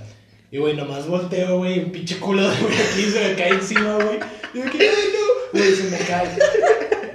Y 0.51 0.57
güey, 0.57 0.75
nomás 0.75 1.05
volteo, 1.07 1.57
güey, 1.59 1.79
un 1.79 1.91
pinche 1.91 2.17
culo 2.17 2.49
de 2.49 2.57
güey 2.61 2.73
aquí 2.73 3.03
se 3.03 3.29
me 3.29 3.35
cae 3.35 3.49
encima, 3.49 3.95
güey. 3.95 4.19
Y 4.53 4.57
yo 4.59 4.71
que, 4.71 4.79
ay, 4.89 5.09
no, 5.13 5.59
güey, 5.59 5.73
se 5.75 5.83
me 5.83 5.97
cae. 5.97 6.27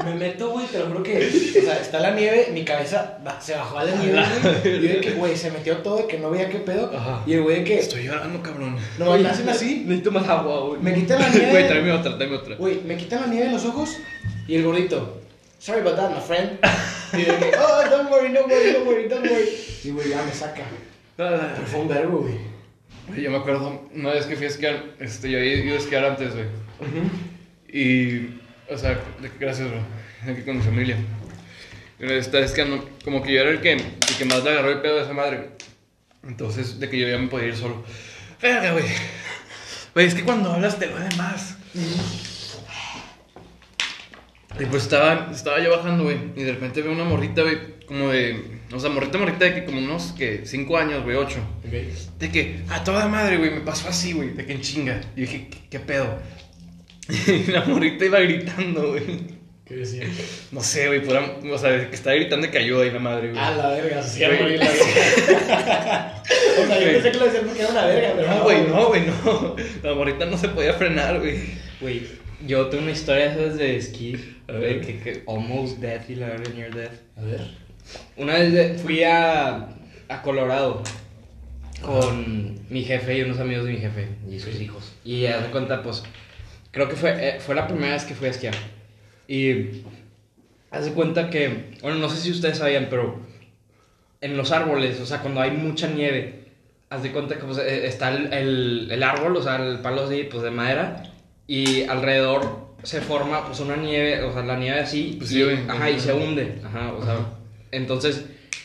Me 0.05 0.15
meto, 0.15 0.51
güey, 0.51 0.67
te 0.67 0.79
lo 0.79 0.87
juro 0.89 1.03
que, 1.03 1.17
o 1.17 1.65
sea, 1.65 1.81
está 1.81 1.99
la 1.99 2.11
nieve, 2.11 2.49
mi 2.53 2.63
cabeza 2.63 3.19
va- 3.27 3.41
se 3.41 3.55
bajó 3.55 3.79
a 3.79 3.85
la 3.85 3.95
nieve, 3.97 4.23
güey. 4.63 4.77
Y 4.77 4.83
yo 4.89 4.95
de 4.97 5.01
que, 5.01 5.11
güey, 5.13 5.35
se 5.37 5.51
metió 5.51 5.79
todo, 5.79 5.97
de 5.97 6.07
que 6.07 6.19
no 6.19 6.31
veía 6.31 6.51
qué 6.51 6.59
pedo. 6.59 6.93
Ajá. 6.95 7.23
Y 7.27 7.33
el 7.33 7.43
güey 7.43 7.61
de 7.61 7.65
que, 7.65 7.79
Estoy 7.79 8.05
llorando, 8.05 8.43
cabrón. 8.43 8.77
nomás 8.99 9.21
me 9.21 9.29
hacen 9.31 9.49
así, 9.49 9.83
Necesito 9.87 10.11
más 10.13 10.29
agua, 10.29 10.61
güey. 10.69 10.83
me 10.83 10.93
quitan 10.95 11.21
la 11.23 11.29
nieve. 11.31 11.51
Güey, 11.51 11.67
tráeme 11.69 11.93
otra, 11.93 12.17
tráeme 12.19 12.37
otra. 12.37 12.57
Güey, 12.57 12.81
me 12.87 12.97
quitan 12.99 13.23
la 13.23 13.27
nieve 13.29 13.47
de 13.47 13.53
los 13.53 13.65
ojos 13.65 13.97
y 14.47 14.55
el 14.57 14.63
gordito, 14.63 15.23
sorry 15.65 15.81
about 15.81 15.97
that, 15.97 16.11
my 16.11 16.21
friend. 16.21 16.59
Y 17.15 17.23
de 17.23 17.39
que, 17.39 17.53
oh, 17.57 17.89
don't 17.89 18.11
worry, 18.11 18.33
don't 18.33 18.51
worry, 18.51 18.73
don't 18.73 18.87
worry, 18.87 19.09
don't 19.09 19.23
worry. 19.23 19.49
Y 19.83 19.91
güey, 19.91 20.11
ya 20.11 20.23
me 20.23 20.33
saca. 20.33 20.63
Pero 21.17 21.67
fue 21.67 21.81
un 21.81 21.89
verbo, 21.89 22.19
güey. 22.19 22.39
Oye, 23.11 23.23
Yo 23.23 23.31
me 23.31 23.39
acuerdo 23.39 23.89
una 23.95 24.11
vez 24.13 24.27
que 24.27 24.37
fui 24.37 24.47
a 24.47 24.49
esquiar, 24.49 24.85
este, 24.99 25.31
yo 25.31 25.39
ido 25.39 25.75
a 25.75 25.79
esquiar 25.79 26.05
antes, 26.05 26.35
güey. 26.35 26.47
Y, 27.69 28.41
o 28.71 28.77
sea, 28.77 29.01
gracias, 29.41 29.71
bro. 29.71 29.81
Aquí 30.31 30.43
con 30.43 30.59
mi 30.59 30.63
familia. 30.63 30.97
Estaba 31.99 32.45
esquiando, 32.45 32.87
como 33.05 33.23
que 33.23 33.33
yo 33.33 33.41
era 33.41 33.51
el 33.51 33.61
que, 33.61 33.73
el 33.73 34.17
que 34.19 34.25
más 34.27 34.45
le 34.45 34.51
agarró 34.51 34.71
el 34.71 34.81
pedo 34.81 34.97
de 34.97 35.03
esa 35.05 35.13
madre. 35.15 35.51
Entonces, 36.25 36.79
de 36.79 36.91
que 36.91 36.99
yo 36.99 37.09
ya 37.09 37.19
me 37.19 37.29
podía 37.29 37.49
ir 37.49 37.57
solo. 37.57 37.85
Verga, 38.43 38.73
güey. 38.73 38.85
Güey, 39.95 40.07
es 40.07 40.15
que 40.15 40.25
cuando 40.25 40.53
hablas 40.53 40.79
te 40.79 40.89
duele 40.89 41.15
más. 41.17 41.57
Y 44.61 44.65
pues 44.67 44.85
estaba, 44.85 45.31
estaba 45.33 45.61
yo 45.63 45.71
bajando, 45.71 46.05
güey. 46.05 46.17
Y 46.37 46.43
de 46.45 46.53
repente 46.53 46.81
veo 46.83 46.93
una 46.93 47.05
morrita, 47.05 47.43
güey, 47.43 47.59
como 47.87 48.11
de. 48.11 48.55
O 48.73 48.81
sea, 48.81 48.91
morrita, 48.91 49.19
morrita 49.19 49.45
de 49.45 49.55
que 49.55 49.65
como 49.65 49.79
unos, 49.79 50.13
que 50.17 50.43
5 50.45 50.77
años, 50.79 51.03
güey, 51.05 51.17
8. 51.17 51.39
Ok. 51.67 51.73
De 52.19 52.31
que, 52.31 52.61
a 52.69 52.83
toda 52.85 53.07
madre, 53.09 53.37
güey, 53.37 53.51
me 53.51 53.61
pasó 53.61 53.89
así, 53.89 54.13
güey, 54.13 54.31
de 54.31 54.45
que 54.47 54.53
en 54.53 54.61
chinga. 54.61 55.01
Y 55.17 55.23
dije, 55.23 55.49
¿qué, 55.51 55.59
qué 55.71 55.81
pedo? 55.81 56.19
Y 57.27 57.51
la 57.51 57.65
morrita 57.65 58.05
iba 58.05 58.19
gritando, 58.21 58.91
güey. 58.93 59.03
¿Qué 59.67 59.77
decía? 59.77 60.05
No 60.53 60.61
sé, 60.63 60.89
güey, 60.89 61.03
pura- 61.03 61.37
o 61.51 61.59
sea, 61.59 61.71
de 61.71 61.89
que 61.89 61.95
estaba 61.95 62.15
gritando 62.17 62.51
que 62.51 62.59
ayuda 62.59 62.85
y 62.87 62.91
la 62.91 62.99
madre, 62.99 63.31
güey. 63.31 63.41
A 63.43 63.51
la 63.53 63.69
verga, 63.71 64.03
se 64.03 64.19
iba 64.21 64.29
a 64.29 64.31
Güey. 64.31 64.43
morir 64.43 64.59
la 64.59 64.71
verga. 64.71 66.23
o 66.63 66.67
sea, 66.67 66.81
yo 66.81 66.87
pensé 66.93 67.13
que 67.13 67.19
lo 67.19 67.25
decía 67.27 67.41
porque 67.47 67.61
era 67.63 67.71
una 67.71 67.87
verga, 67.87 68.13
pero 68.17 68.29
No, 68.29 68.43
güey, 68.43 68.63
no, 68.67 68.87
güey, 68.89 69.03
no. 69.07 69.57
La 69.83 69.95
morrita 69.95 70.27
no 70.27 70.37
se 70.39 70.49
podía 70.49 70.75
frenar, 70.75 71.19
güey. 71.21 71.39
Güey, 71.81 72.03
yo 72.47 72.67
tengo 72.67 72.83
una 72.83 72.93
historia 72.93 73.31
de 73.31 73.45
esas 73.47 73.59
de 73.59 73.77
esquí. 73.77 74.34
A 74.49 74.53
ver. 74.53 74.81
que, 74.81 74.99
que 75.01 75.23
almost 75.27 75.79
death 75.79 76.09
y 76.11 76.17
la 76.17 76.29
verdad 76.29 76.53
near 76.55 76.75
death. 76.75 76.93
A 77.17 77.23
ver. 77.23 77.51
Una 78.17 78.35
vez 78.35 78.53
de- 78.53 78.75
fui 78.75 79.03
a, 79.05 79.69
a 80.09 80.23
Colorado 80.23 80.83
con 81.83 82.59
mi 82.71 82.83
jefe 82.85 83.19
y 83.19 83.23
unos 83.23 83.39
amigos 83.41 83.67
de 83.67 83.73
mi 83.73 83.79
jefe 83.79 84.09
y 84.31 84.39
sus 84.39 84.61
hijos. 84.61 84.93
Y 85.05 85.27
haz 85.27 85.43
de 85.43 85.51
cuenta, 85.51 85.83
pues, 85.83 86.03
creo 86.71 86.89
que 86.89 86.97
fue, 86.97 87.11
eh, 87.29 87.41
fue 87.41 87.55
la 87.55 87.67
primera 87.67 87.93
vez 87.95 88.05
que 88.05 88.15
fui 88.15 88.29
a 88.29 88.31
esquiar. 88.31 88.55
Y 89.29 89.83
haz 90.71 90.85
de 90.87 90.93
cuenta 90.93 91.31
que, 91.31 91.75
bueno, 91.83 91.99
no 91.99 92.09
sé 92.09 92.17
si 92.21 92.31
ustedes 92.31 92.59
sabían, 92.59 92.87
pero 92.91 93.21
en 94.21 94.37
los 94.37 94.51
árboles, 94.53 95.01
o 95.01 95.07
sea, 95.07 95.21
cuando 95.21 95.41
hay 95.41 95.51
mucha 95.51 95.89
nieve, 95.89 96.45
haz 96.89 97.03
de 97.03 97.13
cuenta 97.13 97.37
que 97.37 97.45
pues, 97.45 97.59
eh, 97.59 97.87
está 97.87 98.11
el, 98.15 98.33
el, 98.33 98.89
el 98.91 99.03
árbol, 99.03 99.37
o 99.37 99.43
sea, 99.43 99.57
el 99.57 99.81
palo 99.81 100.05
así, 100.05 100.27
pues 100.31 100.43
de 100.43 100.51
madera, 100.51 101.03
y 101.47 101.83
alrededor 101.85 102.74
se 102.85 103.01
forma 103.01 103.45
pues 103.47 103.59
una 103.61 103.77
nieve, 103.77 104.23
o 104.23 104.33
sea, 104.33 104.43
la 104.43 104.57
nieve 104.57 104.81
así, 104.81 105.17
Pues 105.19 105.31
y, 105.33 105.35
sí, 105.35 105.43
güey. 105.43 105.59
ajá, 105.69 105.91
y 105.91 105.99
se 105.99 106.13
hunde, 106.13 106.61
ajá, 106.65 106.93
o 106.93 107.05
sea, 107.05 107.17
entonces, 107.73 108.25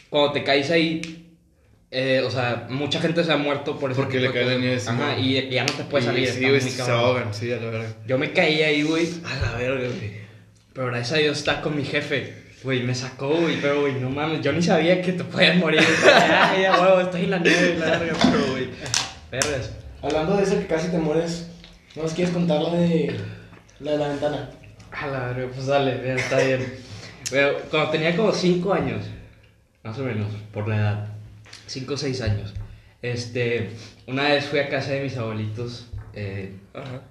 cuando 0.10 0.32
te 0.34 0.44
caes 0.44 0.70
ahí, 0.72 1.26
eh, 1.92 2.22
o 2.24 2.30
sea, 2.30 2.68
mucha 2.70 3.02
gente 3.02 3.24
se 3.24 3.32
ha 3.32 3.38
muerto 3.38 3.80
por 3.80 3.92
eso. 3.92 4.02
Porque 4.02 4.20
le 4.20 4.32
cae 4.32 4.46
la 4.46 4.58
nieve 4.58 4.76
Ajá, 4.86 5.14
encima. 5.16 5.18
y 5.18 5.50
ya 5.50 5.64
no 5.66 5.74
te 5.74 5.84
puedes 5.86 6.06
Y 6.06 6.08
salir. 6.10 6.30
Sí, 6.30 6.48
güey, 6.48 6.62
se 6.62 6.82
ahogan, 6.92 7.34
sí, 7.34 7.52
a 7.52 7.56
la 7.58 7.70
verga. 7.72 7.88
Yo 8.06 8.20
me 8.20 8.32
caí 8.32 8.62
ahí, 8.62 8.84
güey, 8.84 9.08
A 9.26 9.40
la 9.52 9.58
verga, 9.58 9.88
güey. 9.88 10.12
pero 10.74 10.88
gracias 10.88 11.14
a 11.14 11.22
Dios 11.22 11.38
está 11.40 11.62
con 11.62 11.76
mi 11.76 11.84
jefe. 11.84 12.34
Güey, 12.64 12.84
me 12.84 12.94
sacó, 12.94 13.30
güey, 13.30 13.56
pero, 13.62 13.82
güey, 13.82 13.94
no 13.94 14.10
mames, 14.10 14.42
yo 14.42 14.52
ni 14.52 14.62
sabía 14.62 15.02
que 15.02 15.14
te 15.14 15.24
podías 15.24 15.56
morir. 15.58 15.80
Ay, 16.14 16.64
ya, 16.64 16.80
huevo, 16.80 17.00
estoy 17.00 17.24
en 17.24 17.32
la 17.32 17.40
nieve, 17.40 17.78
la 17.80 17.98
verga, 17.98 18.18
pero, 18.32 18.52
güey, 18.52 18.68
vergas. 19.32 19.72
Hablando 20.02 20.36
de 20.38 20.44
eso 20.44 20.60
que 20.60 20.68
casi 20.68 20.90
te 20.90 20.98
mueres, 20.98 21.48
¿no 21.96 22.04
nos 22.04 22.14
quieres 22.14 22.34
contar 22.34 22.62
la 22.62 22.74
de 22.74 23.16
la 23.80 23.92
de 23.92 23.98
la 23.98 24.08
ventana? 24.10 24.50
A 24.92 25.08
la 25.08 25.28
verga, 25.28 25.52
pues 25.54 25.68
dale, 25.68 26.14
está 26.16 26.40
bien. 26.40 26.74
Pero 27.30 27.60
cuando 27.70 27.92
tenía 27.92 28.16
como 28.16 28.32
5 28.32 28.74
años, 28.74 29.06
más 29.84 29.98
o 30.00 30.04
menos, 30.04 30.32
por 30.54 30.68
la 30.68 30.78
edad, 30.78 31.08
5 31.68 31.94
o 31.94 31.98
6 31.98 32.22
años, 32.22 32.54
este, 33.02 33.72
una 34.08 34.24
vez 34.24 34.46
fui 34.46 34.60
a 34.60 34.70
casa 34.70 34.92
de 34.92 35.04
mis 35.04 35.16
abuelitos, 35.16 35.88
eh, 36.14 36.58
Ajá. 36.74 37.02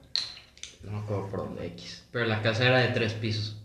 no 0.83 0.93
me 0.93 0.99
acuerdo 0.99 1.29
por 1.29 1.41
dónde 1.41 1.67
X, 1.69 2.05
pero 2.11 2.27
la 2.27 2.43
casa 2.43 2.67
era 2.67 2.79
de 2.81 2.89
tres 2.89 3.15
pisos. 3.15 3.57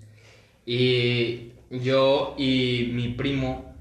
Y 0.66 1.52
yo 1.72 2.36
y 2.38 2.92
mi 2.94 3.10
primo, 3.10 3.74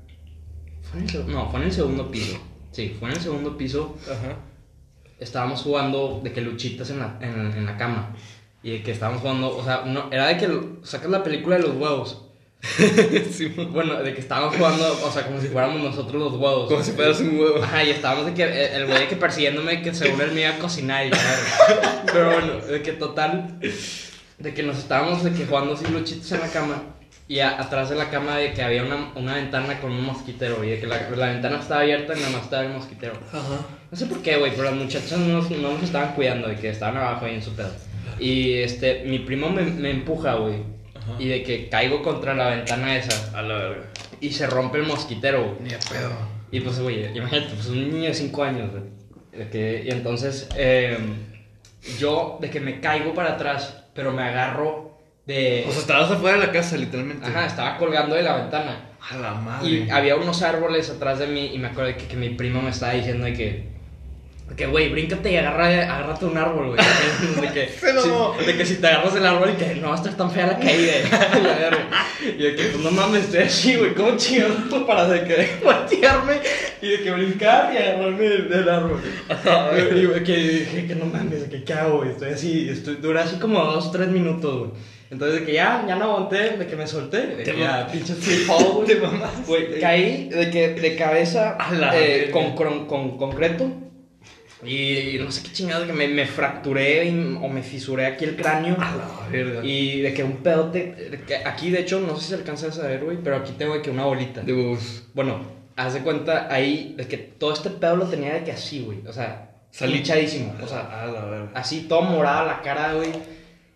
fue 0.83 1.01
en 1.01 1.11
el, 1.11 1.27
no, 1.31 1.51
fue 1.51 1.61
en 1.61 1.67
el 1.67 1.73
segundo 1.73 2.11
piso, 2.11 2.39
sí, 2.73 2.97
fue 2.99 3.11
en 3.11 3.17
el 3.17 3.21
segundo 3.21 3.57
piso, 3.57 3.97
Ajá. 4.11 4.39
estábamos 5.21 5.61
jugando 5.63 6.21
de 6.25 6.33
que 6.33 6.41
luchitas 6.41 6.91
en 6.91 6.99
la, 6.99 7.19
en, 7.21 7.53
en 7.53 7.67
la 7.67 7.77
cama. 7.77 8.17
Y 8.63 8.71
de 8.73 8.83
que 8.83 8.93
estábamos 8.93 9.21
jugando, 9.23 9.57
o 9.57 9.65
sea, 9.65 9.83
uno, 9.85 10.09
era 10.13 10.27
de 10.29 10.37
que 10.39 10.49
sacas 10.85 11.11
la 11.11 11.23
película 11.25 11.57
de 11.57 11.63
los 11.63 11.75
huevos. 11.77 12.19
Sí, 13.33 13.49
Bueno, 13.49 13.97
de 14.03 14.15
que 14.15 14.21
estábamos 14.21 14.55
jugando, 14.57 14.87
o 15.05 15.11
sea, 15.11 15.27
como 15.27 15.41
si 15.41 15.49
fuéramos 15.49 15.81
nosotros 15.83 16.15
los 16.23 16.33
huevos. 16.35 16.69
como 16.71 16.83
si 16.83 16.93
fueras 16.93 17.19
un 17.21 17.39
huevo. 17.41 17.61
Ajá, 17.63 17.83
y 17.83 17.91
estábamos 17.91 18.27
de 18.27 18.35
que 18.35 18.45
eh, 18.45 18.77
el 18.77 18.87
güey 18.87 19.01
de 19.01 19.09
que 19.09 19.17
persiguiéndome 19.17 19.83
que 19.83 19.93
según 19.93 20.21
él 20.21 20.31
me 20.33 20.43
iba 20.43 20.51
a 20.51 20.59
cocinar 20.59 21.05
y. 21.07 21.11
Pero 22.13 22.33
bueno, 22.33 22.57
de 22.59 22.83
que 22.83 22.93
total, 22.93 23.59
de 24.39 24.55
que 24.55 24.63
nos 24.63 24.79
estábamos 24.79 25.25
de 25.25 25.33
que 25.33 25.45
jugando 25.47 25.75
así 25.75 25.87
luchitos 25.89 26.31
en 26.33 26.41
la 26.41 26.49
cama. 26.49 26.83
Y 27.29 27.39
a- 27.41 27.61
atrás 27.61 27.89
de 27.91 27.97
la 27.97 28.11
cama 28.11 28.37
de 28.37 28.53
que 28.53 28.63
había 28.63 28.83
una, 28.85 29.11
una 29.17 29.35
ventana 29.37 29.81
con 29.81 29.91
un 29.91 30.05
mosquitero, 30.05 30.63
y 30.63 30.71
de 30.71 30.81
que 30.81 30.87
la, 30.87 31.09
la 31.17 31.27
ventana 31.29 31.59
estaba 31.59 31.81
abierta 31.81 32.15
y 32.17 32.21
nada 32.21 32.31
más 32.33 32.43
estaba 32.43 32.65
el 32.65 32.73
mosquitero. 32.73 33.15
Ajá. 33.29 33.41
No 33.91 33.97
sé 33.97 34.07
por 34.07 34.23
qué, 34.23 34.37
güey, 34.37 34.51
pero 34.53 34.65
las 34.65 34.75
muchachas 34.75 35.19
no, 35.19 35.41
no 35.41 35.73
nos 35.73 35.83
estaban 35.83 36.15
cuidando, 36.15 36.47
de 36.49 36.57
que 36.57 36.69
estaban 36.69 36.97
abajo 36.97 37.25
ahí 37.27 37.35
en 37.35 37.43
su 37.43 37.53
pedo. 37.55 37.71
Y 38.19 38.55
este, 38.55 39.05
mi 39.05 39.19
primo 39.21 39.51
me, 39.51 39.63
me 39.63 39.91
empuja, 39.91 40.35
güey. 40.35 40.63
Y 41.19 41.29
de 41.29 41.43
que 41.43 41.69
caigo 41.69 42.03
contra 42.03 42.35
la 42.35 42.51
ventana 42.51 42.97
esa. 42.97 43.37
A 43.37 43.43
la 43.43 43.55
verga. 43.55 43.87
Y 44.21 44.31
se 44.31 44.47
rompe 44.47 44.79
el 44.79 44.87
mosquitero, 44.87 45.43
güey. 45.43 45.57
Ni 45.63 45.75
a 45.75 45.79
pedo. 45.79 46.13
Y 46.51 46.61
pues, 46.61 46.79
güey, 46.79 47.17
imagínate, 47.17 47.55
pues 47.55 47.67
un 47.69 47.91
niño 47.91 48.09
de 48.09 48.15
5 48.15 48.43
años, 48.45 48.71
güey. 48.71 48.83
De 49.33 49.49
que, 49.49 49.85
y 49.87 49.91
entonces, 49.91 50.49
eh, 50.57 50.99
yo, 51.99 52.39
de 52.41 52.51
que 52.51 52.61
me 52.61 52.81
caigo 52.81 53.15
para 53.15 53.33
atrás, 53.33 53.85
pero 53.95 54.13
me 54.13 54.23
agarro 54.23 54.99
de... 55.27 55.65
O 55.67 55.71
sea, 55.71 55.81
estabas 55.81 56.11
afuera 56.11 56.39
de 56.39 56.47
la 56.47 56.53
casa, 56.53 56.77
literalmente. 56.77 57.27
Ajá, 57.27 57.47
estaba 57.47 57.79
colgando 57.79 58.15
de 58.15 58.23
la 58.23 58.37
ventana. 58.37 58.91
A 59.01 59.17
la 59.17 59.35
madre. 59.35 59.71
Y 59.71 59.91
había 59.91 60.17
unos 60.17 60.43
árboles 60.43 60.91
atrás 60.91 61.19
de 61.19 61.27
mí 61.27 61.51
y 61.55 61.59
me 61.59 61.69
acuerdo 61.69 61.97
que, 61.97 62.07
que 62.07 62.17
mi 62.17 62.31
primo 62.31 62.61
me 62.61 62.71
estaba 62.71 62.93
diciendo 62.93 63.25
de 63.25 63.33
que... 63.33 63.73
de 64.53 64.57
que, 64.57 64.67
güey, 64.67 64.91
bríncate 64.91 65.33
y 65.33 65.37
agarra, 65.37 65.67
agárrate 65.67 66.27
un 66.27 66.37
árbol, 66.37 66.67
güey. 66.69 66.79
De 67.41 67.53
que, 67.55 67.69
Se 67.69 68.01
si, 68.01 68.47
de 68.47 68.57
que 68.59 68.67
si 68.67 68.75
te 68.77 68.87
agarras 68.87 69.17
el 69.17 69.25
árbol 69.25 69.51
y 69.51 69.57
que 69.57 69.75
no 69.77 69.89
va 69.89 69.95
a 69.95 69.97
estar 69.97 70.15
tan 70.15 70.31
fea 70.31 70.47
la 70.47 70.59
caída. 70.59 70.93
y 72.21 72.43
de 72.43 72.55
que, 72.55 72.65
pues 72.65 72.85
no 72.85 72.91
mames, 72.91 73.25
estoy 73.25 73.41
así, 73.41 73.77
güey. 73.77 73.95
¿Cómo 73.95 74.15
chingados 74.19 74.85
para 74.87 75.09
de 75.09 75.25
que 75.25 75.49
voltearme 75.65 76.35
y 76.83 76.89
de 76.89 77.03
que 77.03 77.11
brincar 77.13 77.73
y 77.73 77.79
agarrarme 77.79 78.29
del, 78.29 78.49
del 78.51 78.69
árbol? 78.69 79.01
y 79.97 80.07
de 80.07 80.23
que 80.23 80.37
dije 80.37 80.87
que 80.87 80.95
no 80.97 81.07
mames, 81.07 81.49
de 81.49 81.49
que 81.49 81.65
qué 81.65 81.73
hago, 81.73 81.99
güey. 81.99 82.11
Estoy 82.11 82.33
así, 82.33 82.69
estoy, 82.69 82.97
duré 82.97 83.21
así 83.21 83.37
como 83.37 83.65
dos, 83.65 83.91
tres 83.91 84.09
minutos, 84.09 84.59
güey. 84.59 84.71
Entonces 85.11 85.41
de 85.41 85.47
que 85.47 85.55
ya, 85.55 85.85
ya 85.89 85.97
no 85.97 86.05
aguanté, 86.05 86.59
de 86.59 86.67
que 86.67 86.77
me 86.77 86.87
solté, 86.87 87.27
de 87.27 87.43
que 87.43 87.59
ya, 87.59 87.87
pinche 87.87 88.15
free 88.15 88.45
fall, 88.45 88.85
güey. 89.47 89.81
Caí 89.81 90.29
de 90.29 90.51
que 90.51 90.69
de 90.75 90.97
cabeza 90.97 91.57
eh, 91.95 92.29
con, 92.31 92.55
con, 92.55 92.87
con 92.87 93.17
concreto 93.17 93.82
y 94.65 95.17
no 95.21 95.31
sé 95.33 95.43
qué 95.43 95.53
chingado 95.53 95.87
que 95.87 95.93
me, 95.93 96.07
me 96.09 96.27
fracturé 96.27 97.05
y- 97.07 97.39
o 97.41 97.49
me 97.49 97.63
fisuré 97.63 98.07
aquí 98.07 98.25
el 98.25 98.37
cráneo 98.37 98.77
A 98.79 98.95
la 98.97 99.29
verga. 99.31 99.61
y 99.65 100.01
de 100.01 100.15
que 100.15 100.23
un 100.23 100.37
pedote 100.39 100.95
de 101.11 101.21
que 101.27 101.37
aquí 101.37 101.71
de 101.71 101.81
hecho 101.81 102.01
no 102.01 102.15
sé 102.17 102.23
si 102.23 102.29
se 102.29 102.35
alcanza 102.37 102.69
a 102.69 102.73
saber 102.73 103.03
güey 103.05 103.19
pero 103.23 103.37
aquí 103.37 103.53
tengo 103.59 103.75
de 103.75 103.83
que 103.83 103.91
una 103.91 104.05
bolita 104.05 104.41
De 104.43 104.53
bus. 104.53 105.05
bueno 105.15 105.41
haz 105.77 105.95
de 105.95 106.01
cuenta 106.01 106.47
ahí 106.53 106.95
de 106.97 107.07
que 107.07 107.17
todo 107.19 107.53
este 107.53 107.71
pedo 107.71 107.97
lo 107.97 108.07
tenía 108.07 108.35
de 108.35 108.45
que 108.45 108.53
así 108.53 108.81
güey 108.83 108.99
o 109.07 109.13
sea 109.13 109.49
hinchadísimo 109.81 110.55
o 110.63 110.67
sea 110.69 111.03
A 111.03 111.07
la 111.07 111.25
verga. 111.25 111.51
así 111.55 111.87
todo 111.89 112.03
morada 112.03 112.45
la 112.45 112.61
cara 112.63 112.95
güey 112.95 113.11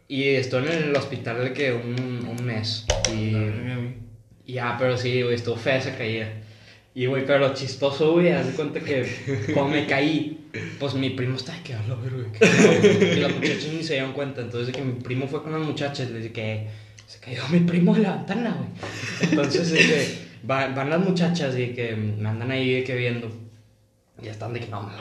y 0.08 0.22
estoy 0.28 0.66
en 0.66 0.72
el 0.72 0.94
hospital 0.96 1.42
de 1.42 1.52
que 1.52 1.72
un, 1.72 2.28
un 2.38 2.44
mes 2.46 2.86
y 4.46 4.52
ya, 4.52 4.76
pero 4.78 4.96
sí, 4.96 5.22
güey, 5.22 5.34
estuvo 5.34 5.56
fea 5.56 5.78
esa 5.78 5.96
caída. 5.96 6.28
Y, 6.94 7.06
güey, 7.06 7.26
pero 7.26 7.40
lo 7.40 7.52
chistoso, 7.54 8.12
güey, 8.12 8.30
haz 8.30 8.46
de 8.46 8.52
cuenta 8.52 8.78
que 8.78 9.04
cuando 9.54 9.72
me 9.74 9.86
caí, 9.86 10.45
pues 10.78 10.94
mi 10.94 11.10
primo 11.10 11.36
estaba 11.36 11.58
de 11.58 11.64
que, 11.64 11.74
a 11.74 11.82
la 11.86 11.94
verga, 11.94 12.32
¿qué 12.32 12.44
hago?" 12.46 13.14
Y 13.14 13.20
las 13.20 13.32
muchachas 13.36 13.72
ni 13.72 13.82
se 13.82 13.94
dieron 13.94 14.12
cuenta. 14.12 14.40
Entonces, 14.40 14.68
de 14.68 14.72
que 14.72 14.82
mi 14.82 15.00
primo 15.00 15.26
fue 15.28 15.42
con 15.42 15.52
las 15.52 15.62
muchachas, 15.62 16.10
le 16.10 16.18
dije 16.18 16.32
que 16.32 16.66
se 17.06 17.18
cayó 17.20 17.42
mi 17.50 17.60
primo 17.60 17.94
de 17.94 18.02
la 18.02 18.16
ventana, 18.16 18.56
güey. 18.58 19.30
Entonces, 19.30 19.70
de 19.70 19.78
que 19.78 20.18
va- 20.50 20.68
van 20.68 20.90
las 20.90 21.00
muchachas 21.00 21.56
y 21.58 21.68
que 21.68 21.94
me 21.94 22.28
andan 22.28 22.50
ahí 22.50 22.74
de 22.74 22.84
que 22.84 22.94
viendo. 22.94 23.30
Ya 24.22 24.30
están 24.30 24.54
de 24.54 24.60
que 24.60 24.68
no, 24.68 24.80
mames. 24.80 24.98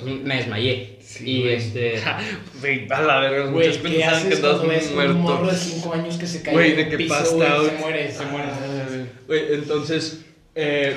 Pues 0.00 0.14
me 0.24 0.36
desmayé. 0.36 0.98
Sí, 1.02 1.24
y 1.30 1.40
güey. 1.42 1.54
este. 1.56 2.00
Güey, 2.60 2.86
a 2.90 3.02
la 3.02 3.20
verga. 3.20 3.50
Güey, 3.50 3.68
Muchos 3.68 3.82
¿qué 3.82 3.88
pensaban 3.90 4.14
haces 4.14 4.34
que 4.36 4.40
cuando 4.40 4.66
ves 4.68 4.90
un 4.90 5.20
morro 5.20 5.36
de 5.36 5.42
muerto. 5.52 5.60
5 5.60 5.92
años 5.92 6.16
que 6.16 6.26
se 6.26 6.40
cae 6.42 6.54
Güey, 6.54 6.72
de 6.74 6.88
que 6.88 6.96
piso, 6.96 7.14
pasta 7.14 7.52
out. 7.54 7.70
Se 7.70 7.78
muere, 7.78 8.10
se 8.10 8.24
muere. 8.24 8.48
Ah, 8.50 9.04
Güey, 9.26 9.54
entonces, 9.56 10.24
eh, 10.54 10.96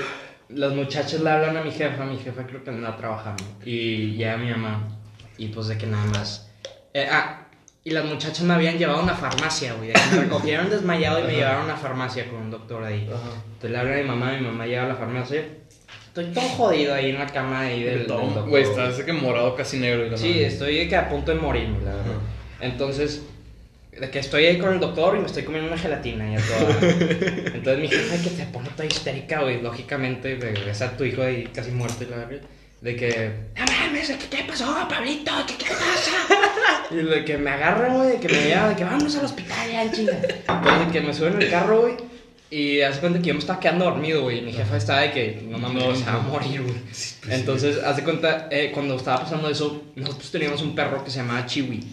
las 0.49 0.73
muchachas 0.73 1.19
le 1.21 1.29
hablan 1.29 1.57
a 1.57 1.61
mi 1.63 1.71
jefa, 1.71 2.05
mi 2.05 2.17
jefa 2.17 2.45
creo 2.47 2.63
que 2.63 2.69
anda 2.69 2.95
trabajando, 2.95 3.43
y 3.65 4.13
llega 4.15 4.37
mi 4.37 4.49
mamá, 4.51 4.87
y 5.37 5.47
pues 5.47 5.67
de 5.67 5.77
que 5.77 5.87
nada 5.87 6.05
más. 6.05 6.49
Eh, 6.93 7.07
ah, 7.11 7.43
y 7.83 7.91
las 7.91 8.03
muchachas 8.05 8.41
me 8.41 8.53
habían 8.53 8.77
llevado 8.77 8.99
a 8.99 9.03
una 9.03 9.13
farmacia, 9.15 9.73
güey, 9.73 9.91
me 10.13 10.21
recogieron 10.23 10.69
desmayado 10.69 11.19
y 11.19 11.23
me 11.23 11.33
llevaron 11.33 11.61
a 11.61 11.65
una 11.65 11.75
farmacia 11.77 12.29
con 12.29 12.41
un 12.41 12.51
doctor 12.51 12.83
ahí. 12.83 13.07
Ajá. 13.09 13.29
Entonces 13.45 13.71
le 13.71 13.77
hablan 13.77 13.93
a 13.93 14.01
mi 14.01 14.07
mamá, 14.07 14.31
mi 14.33 14.45
mamá 14.45 14.65
llega 14.65 14.83
a 14.85 14.87
la 14.89 14.95
farmacia, 14.95 15.45
estoy 16.07 16.25
todo 16.33 16.43
jodido 16.49 16.93
ahí 16.93 17.11
en 17.11 17.19
la 17.19 17.27
cama 17.27 17.61
ahí 17.61 17.83
del, 17.83 17.99
del 17.99 18.07
doctor. 18.07 18.49
Güey, 18.49 18.63
estás 18.63 18.97
de 18.97 19.05
que 19.05 19.13
morado 19.13 19.55
casi 19.55 19.79
negro. 19.79 20.05
Y 20.05 20.09
la 20.09 20.17
Sí, 20.17 20.29
madre. 20.29 20.45
estoy 20.47 20.75
de 20.79 20.87
que 20.89 20.95
a 20.97 21.07
punto 21.09 21.33
de 21.33 21.39
morirme, 21.39 21.77
la 21.85 21.91
verdad. 21.95 22.15
Entonces, 22.59 23.23
de 23.99 24.09
que 24.09 24.19
estoy 24.19 24.45
ahí 24.45 24.57
con 24.57 24.73
el 24.73 24.79
doctor 24.79 25.15
y 25.15 25.19
me 25.19 25.25
estoy 25.25 25.43
comiendo 25.43 25.69
una 25.71 25.77
gelatina 25.77 26.31
y 26.31 26.35
a 26.35 26.39
toda. 26.39 26.77
Entonces 27.53 27.79
mi 27.79 27.87
jefa 27.87 28.15
de 28.17 28.23
que 28.23 28.29
se 28.29 28.45
pone 28.45 28.69
toda 28.69 28.85
histérica, 28.85 29.41
güey, 29.41 29.61
lógicamente, 29.61 30.35
ves 30.35 30.81
a 30.81 30.95
tu 30.95 31.03
hijo 31.03 31.21
ahí 31.23 31.47
casi 31.53 31.71
muerto 31.71 32.03
y 32.03 32.07
la 32.07 32.17
verga. 32.17 32.45
De 32.81 32.95
que, 32.95 33.31
no 33.57 33.65
mames, 33.65 34.11
¿qué 34.29 34.43
pasó, 34.47 34.87
Pablito? 34.87 35.31
¿Qué, 35.47 35.55
qué 35.55 35.65
pasa? 35.71 36.11
Y 36.91 36.95
de 36.95 37.25
que 37.25 37.37
me 37.37 37.49
agarran, 37.49 37.97
güey, 37.97 38.11
de 38.11 38.19
que 38.19 38.29
me 38.29 38.43
llevan, 38.45 38.69
de 38.69 38.75
que 38.77 38.83
vamos 38.85 39.13
al 39.17 39.25
hospital 39.25 39.69
ya, 39.69 39.91
chinga. 39.91 40.13
Entonces 40.13 40.85
de 40.87 40.91
que 40.93 41.01
me 41.01 41.13
suben 41.13 41.33
en 41.33 41.41
el 41.41 41.49
carro, 41.49 41.81
güey. 41.81 41.95
Y 42.49 42.79
hace 42.79 43.01
cuenta 43.01 43.19
que 43.19 43.27
yo 43.27 43.33
me 43.33 43.41
estaba 43.41 43.59
quedando 43.59 43.83
dormido, 43.85 44.21
güey. 44.21 44.37
y 44.37 44.41
Mi 44.41 44.53
jefa 44.53 44.77
estaba 44.77 45.01
de 45.01 45.11
que, 45.11 45.41
no 45.49 45.57
mames, 45.57 45.83
No, 45.83 45.95
se 45.95 46.05
va 46.05 46.13
a 46.13 46.19
morir, 46.19 46.61
güey. 46.61 46.75
pues 46.75 47.19
Entonces, 47.29 47.83
hace 47.83 48.03
cuenta, 48.05 48.47
eh, 48.51 48.71
cuando 48.73 48.95
estaba 48.95 49.19
pasando 49.23 49.49
eso, 49.49 49.83
nosotros 49.95 50.31
teníamos 50.31 50.61
un 50.61 50.73
perro 50.75 51.03
que 51.03 51.11
se 51.11 51.17
llamaba 51.17 51.45
Chiwi. 51.45 51.83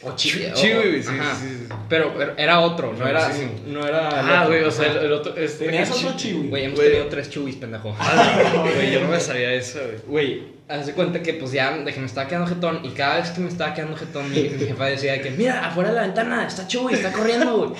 O 0.00 0.14
Chiwi, 0.14 0.44
güey, 0.74 1.02
sí, 1.02 1.08
ajá. 1.10 1.34
sí, 1.34 1.46
sí, 1.48 1.56
sí. 1.68 1.74
Pero, 1.88 2.14
pero 2.16 2.34
era 2.36 2.60
otro, 2.60 2.92
no 2.92 3.06
era, 3.08 3.32
Sí. 3.32 3.48
no 3.66 3.84
era. 3.84 4.42
Ah, 4.42 4.46
güey, 4.46 4.62
o 4.62 4.70
sea, 4.70 4.92
el, 4.92 4.98
el 5.06 5.12
otro. 5.12 5.34
Este, 5.36 5.64
Tenías 5.66 5.90
otro 5.90 6.10
chi- 6.12 6.28
chiwi. 6.28 6.48
Güey, 6.48 6.64
hemos 6.66 6.78
Güey. 6.78 6.90
tenido 6.90 7.08
tres 7.08 7.30
Chiwis, 7.30 7.56
pendejo. 7.56 7.96
Güey, 8.76 8.92
yo 8.92 9.00
no 9.00 9.08
me 9.08 9.18
sabía 9.18 9.52
eso, 9.54 9.80
güey. 9.80 9.98
Güey, 10.06 10.42
hace 10.68 10.92
cuenta 10.92 11.20
que 11.20 11.34
pues 11.34 11.50
ya 11.50 11.76
de 11.76 11.92
que 11.92 11.98
me 11.98 12.06
estaba 12.06 12.28
quedando 12.28 12.46
jetón 12.46 12.80
y 12.84 12.90
cada 12.90 13.16
vez 13.20 13.30
que 13.30 13.40
me 13.40 13.48
estaba 13.48 13.74
quedando 13.74 13.96
jetón 13.96 14.30
mi, 14.30 14.40
mi 14.42 14.66
jefa 14.66 14.84
decía 14.86 15.12
de 15.14 15.20
que 15.20 15.30
mira, 15.30 15.66
afuera 15.66 15.88
de 15.90 15.96
la 15.96 16.02
ventana 16.02 16.46
está 16.46 16.68
Chuy, 16.68 16.94
está 16.94 17.10
corriendo, 17.10 17.56
güey. 17.56 17.70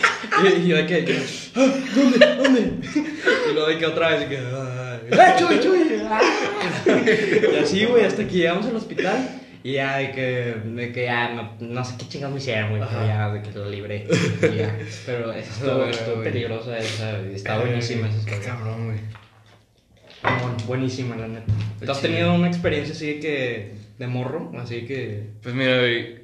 Y, 0.43 0.63
y 0.65 0.67
yo 0.69 0.77
de 0.77 0.87
que, 0.87 1.05
que, 1.05 1.23
"Ah, 1.55 1.67
¿dónde? 1.95 2.27
¿Dónde? 2.37 2.61
Y 3.51 3.53
luego 3.55 3.69
de 3.69 3.79
que 3.79 3.87
otra 3.87 4.09
vez 4.11 4.21
de 4.21 4.29
que, 4.29 4.39
"Ah, 4.39 4.99
¡eh, 5.09 5.35
Chuy, 5.39 5.61
Chuy! 5.61 6.03
ah". 6.11 6.21
Y 7.53 7.57
así, 7.63 7.85
güey, 7.85 8.05
hasta 8.05 8.25
que 8.27 8.35
llegamos 8.35 8.67
al 8.67 8.75
hospital 8.77 9.38
y 9.63 9.73
ya 9.73 9.97
de 9.99 10.13
que, 10.13 10.23
de 10.65 10.93
que 10.93 11.05
ya 11.05 11.31
no, 11.35 11.57
no 11.61 11.85
sé 11.85 11.97
qué 11.99 12.09
chingados 12.09 12.35
me 12.35 12.41
hicieron, 12.41 12.71
güey, 12.71 12.83
pero 12.89 13.07
ya 13.07 13.31
de 13.33 13.43
que 13.43 13.51
lo 13.59 13.69
libré. 13.69 14.07
Y 14.53 14.57
ya. 14.57 14.79
Pero 15.07 15.33
eso 15.33 15.51
estuvo, 15.53 15.85
estuvo 15.85 16.15
güey. 16.17 16.25
peligrosa 16.33 16.79
esa, 16.79 17.21
está 17.21 17.59
buenísima 17.59 18.09
esa 18.09 18.25
Qué 18.25 18.35
historia. 18.37 18.55
cabrón, 18.55 18.87
güey. 18.87 18.99
Bueno, 20.23 20.57
buenísima, 20.67 21.17
la 21.17 21.29
neta. 21.29 21.53
¿Tú 21.85 21.91
has 21.93 22.01
tenido 22.01 22.35
una 22.35 22.49
experiencia 22.49 22.95
así 22.95 23.15
de 23.15 23.21
que. 23.21 23.75
de 23.99 24.07
morro? 24.07 24.53
Así 24.59 24.85
que. 24.87 25.29
Pues 25.43 25.55
mira, 25.55 25.79
güey, 25.79 26.21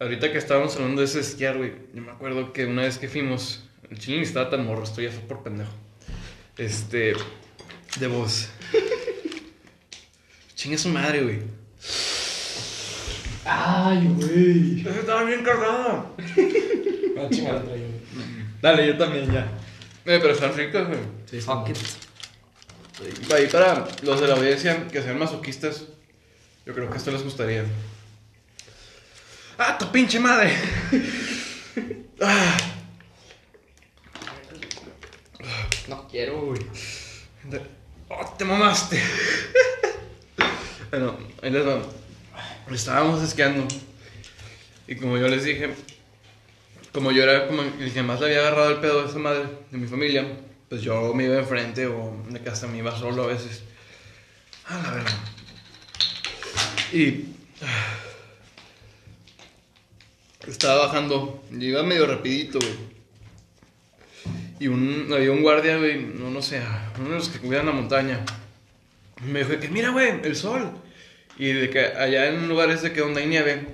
ahorita 0.00 0.32
que 0.32 0.38
estábamos 0.38 0.74
hablando 0.76 1.00
de 1.00 1.06
ese 1.06 1.20
esquiar, 1.20 1.56
güey, 1.56 1.72
yo 1.94 2.02
me 2.02 2.10
acuerdo 2.12 2.52
que 2.52 2.66
una 2.66 2.82
vez 2.82 2.98
que 2.98 3.08
fuimos, 3.08 3.68
el 3.90 3.98
chile 3.98 4.18
ni 4.18 4.22
estaba 4.24 4.50
tan 4.50 4.66
morro, 4.66 4.82
esto 4.84 5.00
ya 5.00 5.10
fue 5.10 5.22
por 5.22 5.42
pendejo. 5.42 5.70
Este, 6.58 7.14
de 8.00 8.06
voz. 8.08 8.50
Chinga 10.54 10.78
su 10.78 10.88
madre, 10.88 11.22
güey. 11.22 11.38
Ay, 13.46 14.08
güey. 14.16 14.80
Estaba 14.86 15.22
bien 15.24 15.44
cargada. 15.44 16.06
No, 17.14 17.30
chingada. 17.30 17.62
Dale, 18.60 18.86
yo 18.88 18.98
también 18.98 19.30
ya. 19.32 19.42
Eh, 20.04 20.18
pero 20.20 20.30
están 20.30 20.54
ricas, 20.56 20.88
güey. 20.88 20.98
Sí. 21.30 21.40
Fuck 21.40 21.68
it. 21.68 21.76
Ahí 23.32 23.46
para 23.46 23.86
los 24.02 24.20
de 24.20 24.26
la 24.26 24.34
audiencia 24.34 24.88
que 24.88 25.02
sean 25.02 25.18
masoquistas, 25.18 25.84
yo 26.64 26.74
creo 26.74 26.90
que 26.90 26.96
esto 26.96 27.10
les 27.10 27.22
gustaría. 27.22 27.64
¡Ah, 29.58 29.76
tu 29.78 29.90
pinche 29.90 30.18
madre! 30.20 30.52
Ah, 32.20 32.56
No 35.88 36.08
quiero, 36.08 36.40
güey. 36.40 36.60
¡Oh, 38.08 38.34
te 38.36 38.44
mamaste! 38.44 39.00
bueno, 40.90 41.16
ahí 41.42 41.50
les 41.50 41.64
Estábamos 42.70 43.22
esquiando. 43.22 43.66
Y 44.88 44.96
como 44.96 45.18
yo 45.18 45.28
les 45.28 45.44
dije, 45.44 45.70
como 46.92 47.12
yo 47.12 47.22
era 47.22 47.46
como 47.46 47.62
el 47.62 47.92
que 47.92 48.02
más 48.02 48.20
le 48.20 48.26
había 48.26 48.40
agarrado 48.40 48.70
el 48.70 48.80
pedo 48.80 49.02
de 49.02 49.08
esa 49.08 49.18
madre, 49.18 49.44
de 49.70 49.78
mi 49.78 49.86
familia, 49.86 50.26
pues 50.68 50.82
yo 50.82 51.12
me 51.14 51.24
iba 51.24 51.38
enfrente 51.38 51.86
o 51.86 52.24
de 52.28 52.48
hasta 52.48 52.66
me 52.66 52.78
iba 52.78 52.96
solo 52.98 53.24
a 53.24 53.26
veces. 53.26 53.62
A 54.66 54.78
la 54.78 54.90
verdad. 54.92 55.18
Y. 56.92 57.24
ah, 57.62 57.96
Estaba 60.46 60.86
bajando, 60.86 61.42
y 61.50 61.66
iba 61.66 61.82
medio 61.82 62.06
rapidito, 62.06 62.60
güey. 62.60 62.96
Y 64.60 64.68
un, 64.68 65.08
había 65.12 65.32
un 65.32 65.42
guardia, 65.42 65.76
güey, 65.76 66.00
no, 66.00 66.30
no 66.30 66.40
sé, 66.40 66.62
uno 66.98 67.10
de 67.10 67.16
los 67.16 67.28
que 67.28 67.40
cuidan 67.40 67.66
la 67.66 67.72
montaña. 67.72 68.24
Me 69.22 69.44
dijo 69.44 69.58
que, 69.60 69.68
mira, 69.68 69.90
güey, 69.90 70.20
el 70.22 70.36
sol. 70.36 70.70
Y 71.38 71.52
de 71.52 71.70
que 71.70 71.80
allá 71.80 72.28
en 72.28 72.48
lugares 72.48 72.82
de 72.82 72.92
que 72.92 73.00
donde 73.00 73.20
hay 73.20 73.26
nieve, 73.26 73.66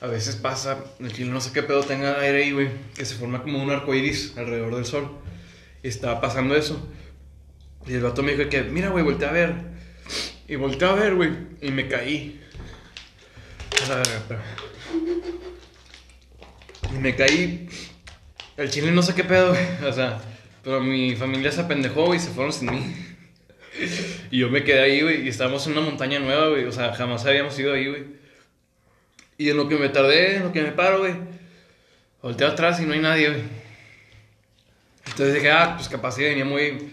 a 0.00 0.06
veces 0.06 0.36
pasa, 0.36 0.84
el 1.00 1.12
chile 1.12 1.30
no 1.30 1.40
sé 1.40 1.52
qué 1.52 1.62
pedo 1.62 1.82
tenga 1.82 2.20
aire 2.20 2.44
ahí, 2.44 2.52
güey, 2.52 2.68
que 2.96 3.04
se 3.04 3.16
forma 3.16 3.42
como 3.42 3.62
un 3.62 3.70
arco 3.70 3.94
iris 3.94 4.34
alrededor 4.36 4.74
del 4.76 4.86
sol. 4.86 5.18
Y 5.82 5.88
estaba 5.88 6.20
pasando 6.20 6.54
eso. 6.54 6.88
Y 7.86 7.94
el 7.94 8.02
vato 8.02 8.22
me 8.22 8.34
dijo 8.34 8.48
que, 8.48 8.62
mira, 8.62 8.90
güey, 8.90 9.04
volteé 9.04 9.28
a 9.28 9.32
ver. 9.32 9.54
Y 10.46 10.56
volteé 10.56 10.88
a 10.88 10.92
ver, 10.92 11.14
güey, 11.14 11.30
y 11.60 11.70
me 11.70 11.88
caí. 11.88 12.40
A 13.84 13.88
la 13.88 13.96
verga. 13.96 14.42
Y 16.94 16.98
me 16.98 17.14
caí. 17.16 17.68
El 18.56 18.70
chile 18.70 18.90
no 18.90 19.02
sé 19.02 19.14
qué 19.14 19.24
pedo, 19.24 19.50
güey. 19.50 19.64
O 19.86 19.92
sea, 19.92 20.20
pero 20.62 20.80
mi 20.80 21.16
familia 21.16 21.50
se 21.50 21.62
apendejó, 21.62 22.06
güey, 22.06 22.20
se 22.20 22.30
fueron 22.30 22.52
sin 22.52 22.70
mí. 22.70 22.94
Y 24.30 24.38
yo 24.38 24.48
me 24.48 24.64
quedé 24.64 24.80
ahí, 24.80 25.00
güey, 25.02 25.24
y 25.24 25.28
estábamos 25.28 25.66
en 25.66 25.72
una 25.72 25.82
montaña 25.82 26.18
nueva, 26.18 26.48
güey. 26.48 26.64
O 26.64 26.72
sea, 26.72 26.92
jamás 26.94 27.24
habíamos 27.24 27.58
ido 27.58 27.72
ahí, 27.72 27.88
güey. 27.88 28.04
Y 29.38 29.50
en 29.50 29.56
lo 29.56 29.68
que 29.68 29.76
me 29.76 29.88
tardé, 29.88 30.36
en 30.36 30.44
lo 30.44 30.52
que 30.52 30.62
me 30.62 30.72
paro, 30.72 31.00
güey, 31.00 31.14
volteo 32.20 32.48
atrás 32.48 32.80
y 32.80 32.84
no 32.84 32.92
hay 32.92 33.00
nadie, 33.00 33.30
güey. 33.30 33.42
Entonces 35.06 35.34
dije, 35.34 35.50
ah, 35.50 35.74
pues 35.76 35.88
capaz 35.88 36.12
sí 36.12 36.22
venía 36.22 36.44
muy. 36.44 36.92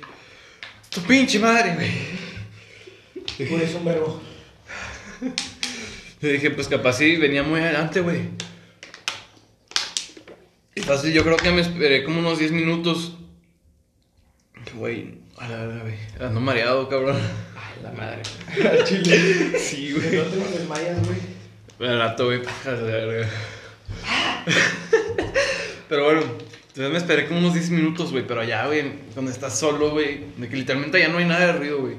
Tu 0.89 1.01
pinche 1.01 1.39
madre, 1.39 1.75
güey. 1.75 3.49
Por 3.49 3.61
eso 3.61 3.77
un 3.77 3.85
verbo. 3.85 4.21
Le 6.21 6.31
dije, 6.31 6.51
pues 6.51 6.67
capaz 6.67 6.93
sí 6.93 7.15
venía 7.17 7.43
muy 7.43 7.59
adelante, 7.59 8.01
güey. 8.01 8.21
Y 10.73 10.81
fácil, 10.81 11.11
yo 11.11 11.23
creo 11.23 11.37
que 11.37 11.51
me 11.51 11.61
esperé 11.61 12.03
como 12.03 12.19
unos 12.19 12.39
10 12.39 12.51
minutos. 12.51 13.17
Güey, 14.75 15.19
a 15.37 15.47
la 15.47 15.57
verga, 15.57 15.81
güey. 15.83 15.95
Ando 16.19 16.39
mareado, 16.39 16.89
cabrón. 16.89 17.17
Ay, 17.55 17.83
la 17.83 17.91
madre. 17.91 18.21
Al 18.69 18.83
chile. 18.83 19.59
Sí, 19.59 19.93
No 19.95 20.01
te 20.23 20.57
desmayas, 20.57 20.97
güey. 21.05 21.19
Rato, 21.97 22.25
güey. 22.25 22.41
A 22.65 22.71
la 22.71 22.81
verga. 22.81 23.29
Pero 25.89 26.03
bueno, 26.05 26.21
entonces 26.21 26.91
me 26.91 26.97
esperé 26.97 27.27
como 27.27 27.39
unos 27.39 27.53
10 27.53 27.69
minutos, 27.69 28.11
güey. 28.11 28.25
Pero 28.27 28.41
allá, 28.41 28.65
güey, 28.65 28.91
cuando 29.13 29.31
estás 29.31 29.57
solo, 29.57 29.91
güey, 29.91 30.25
de 30.37 30.49
que 30.49 30.55
literalmente 30.55 30.99
ya 30.99 31.07
no 31.07 31.19
hay 31.19 31.25
nada 31.25 31.47
de 31.47 31.53
ruido, 31.53 31.79
güey. 31.79 31.95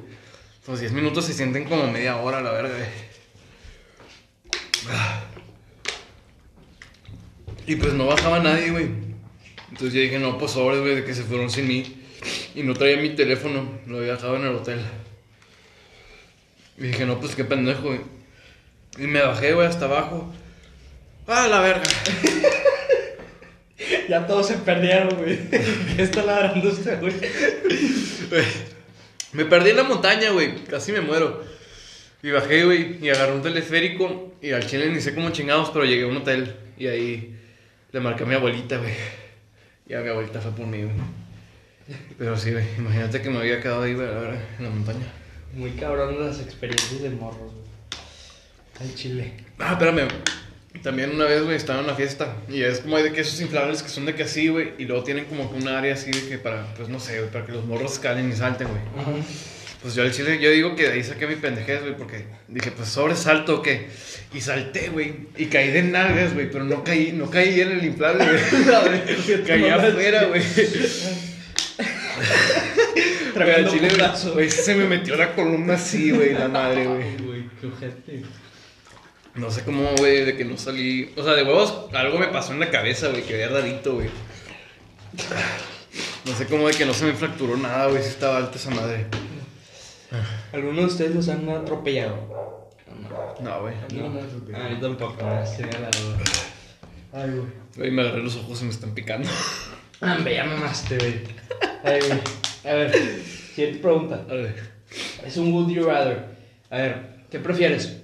Los 0.66 0.80
10 0.80 0.92
minutos 0.92 1.24
se 1.24 1.32
sienten 1.32 1.64
como 1.64 1.90
media 1.90 2.16
hora, 2.16 2.40
la 2.42 2.50
verga, 2.52 2.74
güey. 2.74 3.08
Y 7.66 7.76
pues 7.76 7.94
no 7.94 8.06
bajaba 8.06 8.40
nadie, 8.40 8.70
güey. 8.70 8.88
Entonces 9.70 9.92
yo 9.92 10.00
dije, 10.00 10.18
no, 10.18 10.38
pues 10.38 10.52
sobres, 10.52 10.80
güey, 10.80 10.96
de 10.96 11.04
que 11.04 11.14
se 11.14 11.22
fueron 11.22 11.50
sin 11.50 11.68
mí. 11.68 11.97
Y 12.54 12.62
no 12.62 12.74
traía 12.74 12.96
mi 12.96 13.10
teléfono, 13.10 13.78
lo 13.86 13.98
había 13.98 14.14
dejado 14.14 14.36
en 14.36 14.42
el 14.42 14.54
hotel. 14.54 14.80
Y 16.76 16.84
dije, 16.84 17.06
no, 17.06 17.18
pues 17.20 17.34
qué 17.34 17.44
pendejo, 17.44 17.88
güey. 17.88 18.00
Y 18.98 19.06
me 19.06 19.20
bajé, 19.20 19.52
güey, 19.52 19.66
hasta 19.66 19.84
abajo. 19.84 20.32
¡Ah, 21.26 21.46
la 21.48 21.60
verga! 21.60 21.82
Ya 24.08 24.26
todos 24.26 24.48
se 24.48 24.56
perdieron, 24.56 25.16
güey. 25.16 25.38
¿Qué 25.50 26.02
está 26.02 26.22
ladrando 26.22 26.68
este? 26.70 26.96
Güey, 26.96 27.14
Me 29.32 29.44
perdí 29.44 29.70
en 29.70 29.76
la 29.76 29.84
montaña, 29.84 30.30
güey. 30.30 30.64
Casi 30.64 30.92
me 30.92 31.00
muero. 31.00 31.44
Y 32.22 32.30
bajé, 32.30 32.64
güey, 32.64 33.04
y 33.04 33.10
agarré 33.10 33.32
un 33.32 33.42
teleférico. 33.42 34.34
Y 34.40 34.52
al 34.52 34.66
chile 34.66 34.90
ni 34.90 35.00
sé 35.00 35.14
cómo 35.14 35.30
chingados, 35.30 35.70
pero 35.70 35.84
llegué 35.84 36.04
a 36.04 36.06
un 36.06 36.16
hotel. 36.16 36.56
Y 36.78 36.86
ahí 36.86 37.36
le 37.92 38.00
marqué 38.00 38.24
a 38.24 38.26
mi 38.26 38.34
abuelita, 38.34 38.78
güey. 38.78 38.94
Y 39.86 39.94
a 39.94 40.00
mi 40.00 40.08
abuelita 40.08 40.40
fue 40.40 40.52
por 40.52 40.66
mí, 40.66 40.82
güey. 40.82 40.94
Pero 42.18 42.36
sí, 42.36 42.52
güey, 42.52 42.64
imagínate 42.76 43.22
que 43.22 43.30
me 43.30 43.38
había 43.38 43.60
quedado 43.60 43.82
ahí, 43.82 43.94
güey, 43.94 44.06
ahora 44.06 44.38
en 44.58 44.64
la 44.64 44.70
montaña. 44.70 45.06
Muy 45.54 45.70
cabrón 45.72 46.20
las 46.24 46.40
experiencias 46.40 47.02
de 47.02 47.10
morros, 47.10 47.52
güey. 47.52 47.68
Al 48.80 48.94
chile. 48.94 49.32
Ah, 49.58 49.72
espérame. 49.72 50.08
También 50.82 51.10
una 51.10 51.24
vez, 51.24 51.42
güey, 51.42 51.56
estaba 51.56 51.80
en 51.80 51.86
una 51.86 51.94
fiesta. 51.94 52.36
Y 52.48 52.62
es 52.62 52.80
como 52.80 52.98
de 52.98 53.12
que 53.12 53.22
esos 53.22 53.40
inflables 53.40 53.82
que 53.82 53.88
son 53.88 54.06
de 54.06 54.14
que 54.14 54.24
así, 54.24 54.48
güey. 54.48 54.74
Y 54.78 54.84
luego 54.84 55.02
tienen 55.02 55.24
como 55.24 55.50
que 55.50 55.56
un 55.56 55.66
área 55.66 55.94
así 55.94 56.10
de 56.10 56.28
que 56.28 56.38
para, 56.38 56.72
pues 56.74 56.88
no 56.88 57.00
sé, 57.00 57.18
güey, 57.18 57.30
para 57.30 57.46
que 57.46 57.52
los 57.52 57.64
morros 57.64 57.94
escalen 57.94 58.30
y 58.30 58.36
salten, 58.36 58.68
güey. 58.68 58.82
Pues 59.82 59.94
yo 59.94 60.02
al 60.02 60.12
chile, 60.12 60.38
yo 60.40 60.50
digo 60.50 60.76
que 60.76 60.84
de 60.84 60.92
ahí 60.92 61.04
saqué 61.04 61.26
mi 61.26 61.36
pendejez, 61.36 61.80
güey, 61.80 61.96
porque 61.96 62.26
dije, 62.48 62.70
pues 62.70 62.88
sobresalto 62.88 63.56
o 63.56 63.62
qué. 63.62 63.88
Y 64.34 64.40
salté, 64.40 64.90
güey. 64.90 65.28
Y 65.36 65.46
caí 65.46 65.70
de 65.70 65.82
nalgas, 65.82 66.34
güey, 66.34 66.50
pero 66.50 66.64
no 66.64 66.84
caí, 66.84 67.12
no 67.12 67.30
caí 67.30 67.60
en 67.60 67.72
el 67.72 67.84
inflable, 67.84 68.24
güey. 68.24 69.44
caí 69.46 69.68
afuera, 69.68 70.26
güey. 70.26 70.42
Tremendo 73.34 73.70
chile, 73.70 73.88
güey, 74.32 74.50
se 74.50 74.74
me 74.74 74.84
metió 74.84 75.16
la 75.16 75.34
columna 75.34 75.74
así, 75.74 76.10
güey, 76.10 76.32
la 76.34 76.48
madre, 76.48 76.86
güey. 76.86 77.02
Ay, 77.02 77.16
güey, 77.24 77.44
qué 77.60 77.66
ojete. 77.66 78.22
No 79.34 79.50
sé 79.50 79.62
cómo, 79.62 79.90
güey, 79.98 80.24
de 80.24 80.36
que 80.36 80.44
no 80.44 80.56
salí. 80.56 81.12
O 81.16 81.22
sea, 81.22 81.34
de 81.34 81.44
huevos, 81.44 81.86
algo 81.92 82.18
me 82.18 82.28
pasó 82.28 82.52
en 82.52 82.60
la 82.60 82.70
cabeza, 82.70 83.08
güey, 83.08 83.22
que 83.22 83.34
veía 83.34 83.48
rarito, 83.48 83.94
güey. 83.94 84.08
No 86.24 86.34
sé 86.34 86.46
cómo 86.46 86.66
de 86.68 86.74
que 86.74 86.84
no 86.84 86.92
se 86.92 87.04
me 87.04 87.12
fracturó 87.12 87.56
nada, 87.56 87.86
güey, 87.86 88.02
si 88.02 88.08
estaba 88.08 88.38
alta 88.38 88.56
esa 88.56 88.70
madre. 88.70 89.06
¿Alguno 90.52 90.80
de 90.80 90.86
ustedes 90.86 91.14
los 91.14 91.28
han 91.28 91.48
atropellado? 91.48 92.68
No, 93.40 93.60
güey. 93.62 93.74
No, 93.94 94.08
no, 94.08 94.20
no. 94.20 94.56
Ah, 94.56 94.68
yo 94.70 94.80
tampoco. 94.80 95.16
Ay, 97.12 97.30
güey. 97.30 97.46
Güey, 97.76 97.90
me 97.90 98.02
agarré 98.02 98.22
los 98.22 98.36
ojos 98.36 98.60
y 98.62 98.64
me 98.64 98.70
están 98.70 98.94
picando. 98.94 99.28
Me 100.00 100.34
ya 100.34 100.44
mamaste, 100.44 100.96
güey. 100.96 101.20
A 102.64 102.72
ver, 102.72 102.92
siguiente 103.54 103.80
pregunta. 103.80 104.24
A 104.28 104.34
ver. 104.34 104.54
Es 105.24 105.36
un 105.36 105.52
would 105.52 105.70
you 105.70 105.84
rather. 105.84 106.24
A 106.70 106.76
ver, 106.76 107.24
¿qué 107.30 107.38
prefieres? 107.38 108.00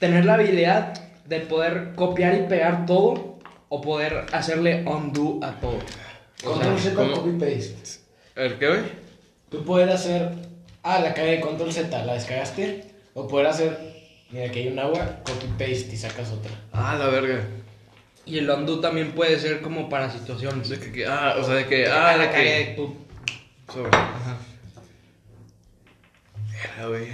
¿Tener 0.00 0.24
la 0.24 0.34
habilidad 0.34 0.94
de 1.26 1.40
poder 1.40 1.92
copiar 1.94 2.34
y 2.34 2.42
pegar 2.48 2.86
todo 2.86 3.38
o 3.68 3.80
poder 3.80 4.26
hacerle 4.32 4.84
undo 4.86 5.40
a 5.42 5.52
todo? 5.60 5.78
O 6.44 6.52
Control 6.52 6.78
Z, 6.78 6.94
copy 6.94 7.30
paste. 7.32 8.00
A 8.36 8.40
ver, 8.40 8.58
¿qué, 8.58 8.68
güey? 8.68 8.80
Tú 9.50 9.64
poder 9.64 9.88
hacer. 9.90 10.32
Ah, 10.82 11.00
la 11.00 11.14
cagué, 11.14 11.40
control 11.40 11.72
Z, 11.72 12.04
la 12.04 12.14
descargaste. 12.14 12.84
O 13.14 13.26
poder 13.26 13.46
hacer. 13.46 13.78
Mira, 14.30 14.50
que 14.50 14.60
hay 14.60 14.68
un 14.68 14.78
agua, 14.78 15.20
copy 15.24 15.46
paste 15.58 15.90
y 15.92 15.96
sacas 15.96 16.30
otra. 16.30 16.50
Ah, 16.72 16.96
la 16.98 17.06
verga. 17.06 17.44
Y 18.26 18.38
el 18.38 18.50
undo 18.50 18.80
también 18.80 19.12
puede 19.12 19.38
ser 19.38 19.60
como 19.62 19.88
para 19.88 20.10
situaciones. 20.10 20.68
De 20.68 20.78
que, 20.80 20.92
que- 20.92 21.06
ah, 21.06 21.36
o 21.40 21.44
sea, 21.44 21.54
de 21.54 21.66
que. 21.66 21.86
Ah, 21.86 22.16
la 22.16 22.30
que. 22.30 22.76
Sobre. 23.72 23.88
Ajá. 23.96 24.36
Era, 26.76 26.88
güey. 26.88 27.06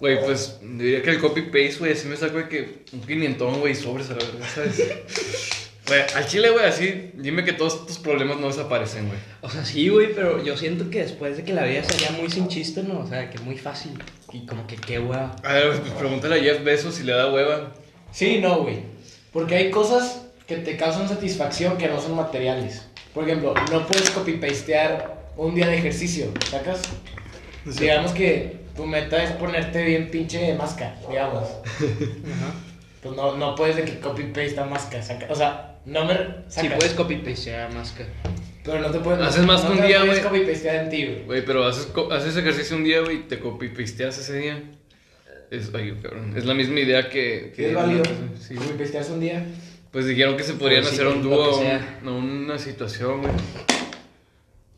Güey, 0.00 0.20
pues 0.24 0.58
diría 0.62 1.02
que 1.02 1.10
el 1.10 1.20
copy 1.20 1.42
paste, 1.42 1.76
güey, 1.78 1.92
así 1.92 2.06
me 2.08 2.16
saco 2.16 2.36
de 2.36 2.48
que 2.48 2.84
un 2.92 3.00
quinientón, 3.02 3.60
güey, 3.60 3.74
sobres 3.74 4.10
a 4.10 4.14
la 4.14 4.24
verga, 4.24 4.48
¿sabes? 4.48 4.82
Güey, 5.86 6.00
al 6.14 6.26
chile, 6.26 6.48
güey, 6.48 6.64
así, 6.64 7.10
dime 7.12 7.44
que 7.44 7.52
todos 7.52 7.86
tus 7.86 7.98
problemas 7.98 8.38
no 8.38 8.46
desaparecen, 8.46 9.06
güey. 9.06 9.18
O 9.42 9.50
sea, 9.50 9.66
sí, 9.66 9.90
güey, 9.90 10.14
pero 10.14 10.42
yo 10.42 10.56
siento 10.56 10.88
que 10.88 11.00
después 11.02 11.36
de 11.36 11.44
que 11.44 11.52
la 11.52 11.64
vida 11.66 11.84
sería 11.84 12.10
muy 12.12 12.30
sin 12.30 12.48
chiste, 12.48 12.82
¿no? 12.82 13.00
O 13.00 13.06
sea, 13.06 13.28
que 13.28 13.38
muy 13.40 13.58
fácil. 13.58 13.90
Y 14.32 14.46
como 14.46 14.66
que 14.66 14.76
qué 14.76 14.98
hueva. 14.98 15.36
A 15.42 15.52
ver, 15.52 15.78
pues 15.80 15.92
pregúntale 15.92 16.36
a 16.40 16.42
Jeff 16.42 16.64
Bezos 16.64 16.94
si 16.94 17.02
le 17.02 17.12
da 17.12 17.30
hueva. 17.30 17.74
Sí, 18.12 18.38
no, 18.40 18.62
güey. 18.62 18.78
Porque 19.34 19.56
hay 19.56 19.70
cosas 19.70 20.22
que 20.46 20.56
te 20.56 20.76
causan 20.78 21.08
satisfacción 21.08 21.76
que 21.76 21.88
no 21.88 22.00
son 22.00 22.16
materiales. 22.16 22.86
Por 23.12 23.24
ejemplo, 23.24 23.52
no 23.70 23.86
puedes 23.86 24.08
copy-pastear 24.10 25.32
un 25.36 25.54
día 25.54 25.66
de 25.66 25.76
ejercicio, 25.78 26.32
¿sacas? 26.50 26.80
Digamos 27.64 28.12
que 28.12 28.60
tu 28.76 28.86
meta 28.86 29.22
es 29.22 29.32
ponerte 29.32 29.82
bien 29.84 30.10
pinche 30.10 30.54
masca, 30.54 30.94
digamos. 31.08 31.44
Ajá. 31.44 32.52
Pues 33.02 33.14
no, 33.16 33.36
no 33.36 33.54
puedes 33.54 33.76
de 33.76 33.84
que 33.84 33.98
copy-paste 34.00 34.58
a 34.60 34.64
masca, 34.64 35.02
saca- 35.02 35.26
O 35.30 35.34
sea, 35.34 35.76
no 35.84 36.04
me... 36.06 36.14
Sí, 36.14 36.60
sacas, 36.60 36.78
puedes 36.78 36.94
copy-pastear 36.94 37.72
más 37.74 37.90
que. 37.92 38.06
Pero 38.64 38.80
no 38.80 38.90
te 38.90 38.98
puedes... 39.00 39.20
Haces 39.20 39.44
más 39.44 39.62
no 39.64 39.72
que 39.72 39.80
un 39.80 39.86
día, 39.86 40.00
puedes 40.00 40.22
güey. 40.26 40.40
copy-pastear 40.44 40.76
en 40.84 40.90
ti, 40.90 41.04
güey. 41.06 41.24
Güey, 41.24 41.44
pero 41.44 41.66
haces, 41.66 41.88
haces 42.12 42.36
ejercicio 42.36 42.76
un 42.76 42.84
día, 42.84 43.00
güey, 43.00 43.16
y 43.16 43.22
te 43.24 43.38
copy-pasteas 43.38 44.18
ese 44.18 44.38
día. 44.38 44.62
Es, 45.50 45.70
ay, 45.74 45.98
cabrón. 46.02 46.36
Es 46.36 46.44
la 46.44 46.54
misma 46.54 46.80
idea 46.80 47.08
que. 47.08 47.52
Que 47.54 47.68
es 47.70 47.74
válido. 47.74 48.02
Sí, 48.40 48.54
güey. 48.54 48.70
Un 49.10 49.20
día. 49.20 49.46
Pues 49.90 50.06
dijeron 50.06 50.36
que 50.36 50.42
se 50.42 50.54
podrían 50.54 50.82
Pues 50.82 50.94
sí, 50.94 51.00
hacer 51.00 51.14
un 51.14 51.22
dúo, 51.22 51.62
no 52.02 52.16
una 52.18 52.58
situación, 52.58 53.20
güey. 53.22 53.32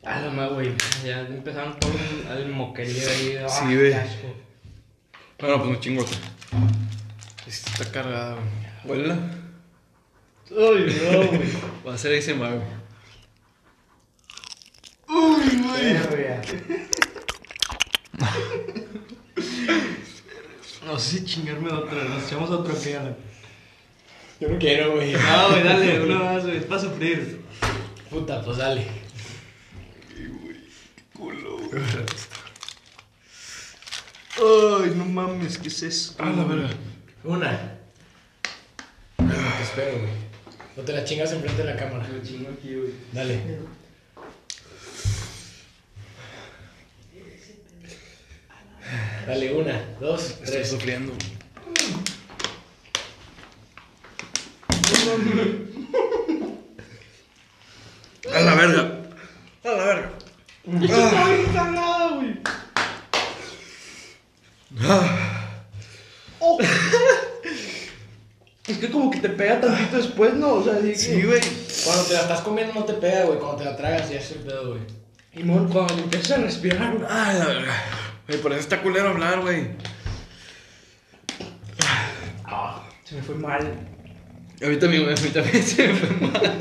Ah, 0.05 0.21
no 0.21 0.31
más, 0.31 0.53
güey. 0.53 0.73
Ya 1.05 1.21
empezaron 1.21 1.81
todo 1.81 1.93
el, 2.31 2.43
el 2.43 2.49
moquerío 2.53 3.09
ahí. 3.09 3.39
Ah, 3.43 3.49
Sí, 3.49 3.65
güey. 3.75 3.95
Bueno, 5.39 5.59
pues 5.59 5.71
me 5.71 5.81
chingo. 5.81 6.05
Esta 7.47 7.71
Está 7.71 7.91
cargada, 7.91 8.37
güey. 8.85 9.01
Huela. 9.01 9.19
Ay, 10.51 10.97
no, 11.13 11.27
güey. 11.29 11.49
Va 11.87 11.95
a 11.95 11.99
ser 11.99 12.13
ese 12.13 12.35
güey. 12.35 12.77
No 20.87 20.97
sé 21.01 21.19
si 21.19 21.25
chingarme 21.25 21.73
otra. 21.73 22.05
Nos 22.05 22.25
echamos 22.25 22.49
otro 22.49 22.73
que 22.81 22.93
Yo 24.41 24.49
no 24.49 24.59
quiero, 24.59 24.95
güey. 24.95 25.15
No, 25.15 25.51
güey, 25.51 25.65
dale, 25.65 26.01
uno 26.01 26.25
más, 26.25 26.45
güey. 26.45 26.59
Es 26.59 26.65
para 26.65 26.81
sufrir. 26.81 27.41
Puta, 28.09 28.41
pues 28.43 28.59
dale. 28.59 28.87
Culo, 31.13 31.59
Ay, 34.39 34.93
no 34.95 35.07
mames, 35.07 35.59
¿qué 35.59 35.69
es 35.69 35.83
eso? 35.83 36.15
A 36.23 36.31
la 36.31 36.45
verga. 36.45 36.69
Una. 37.25 37.79
Te 39.17 39.63
espero, 39.63 39.99
güey. 39.99 40.13
No 40.77 40.83
te 40.85 40.93
la 40.93 41.05
chingas 41.05 41.33
enfrente 41.33 41.65
de 41.65 41.73
la 41.73 41.77
cámara. 41.77 42.07
Me 42.07 42.23
chingo 42.23 42.51
aquí, 42.51 42.75
güey. 42.75 42.93
Dale. 43.13 43.41
Dale, 49.27 49.53
una, 49.53 49.85
dos, 50.01 50.31
Estoy 50.31 50.47
tres. 50.47 50.71
sufriendo. 50.71 51.13
A 58.33 58.41
la 58.41 58.55
verga. 58.55 59.03
A 59.65 59.69
la 59.69 59.85
verga. 59.85 60.11
Ay, 61.25 61.47
cagada, 61.53 62.09
güey. 62.17 62.41
Oh. 66.41 66.59
Es 68.67 68.79
que 68.79 68.91
como 68.91 69.11
que 69.11 69.21
te 69.21 69.29
pega 69.29 69.61
tantito 69.61 69.97
después, 69.97 70.35
¿no? 70.35 70.55
O 70.55 70.65
sea. 70.65 70.75
Sí, 70.95 71.23
güey. 71.23 71.41
Cuando 71.85 72.03
te 72.05 72.15
la 72.15 72.21
estás 72.23 72.41
comiendo 72.41 72.75
no 72.75 72.85
te 72.85 72.95
pega, 72.95 73.25
güey. 73.25 73.39
Cuando 73.39 73.59
te 73.59 73.65
la 73.65 73.77
tragas 73.77 74.11
ya 74.11 74.19
es 74.19 74.31
el 74.33 74.39
pedo, 74.39 74.71
güey. 74.71 74.81
Y 75.35 75.43
mon, 75.45 75.69
cuando 75.69 75.95
empiezas 75.95 76.39
a 76.39 76.43
respirar, 76.43 76.97
güey. 76.97 77.07
A 77.11 77.33
la 77.35 77.45
verga. 77.47 77.75
Güey, 78.29 78.41
por 78.41 78.53
eso 78.53 78.61
está 78.61 78.83
culero 78.83 79.11
hablar, 79.11 79.41
güey. 79.41 79.69
Ah, 82.45 82.85
se 83.05 83.15
me 83.17 83.23
fue 83.23 83.35
mal. 83.37 83.89
A 84.63 84.67
mí 84.67 84.77
también, 84.79 85.05
güey. 85.05 85.15
A 85.17 85.21
mí 85.21 85.29
también 85.31 85.63
se 85.67 85.89
me 85.89 85.95
fue 85.95 86.11
mal. 86.29 86.61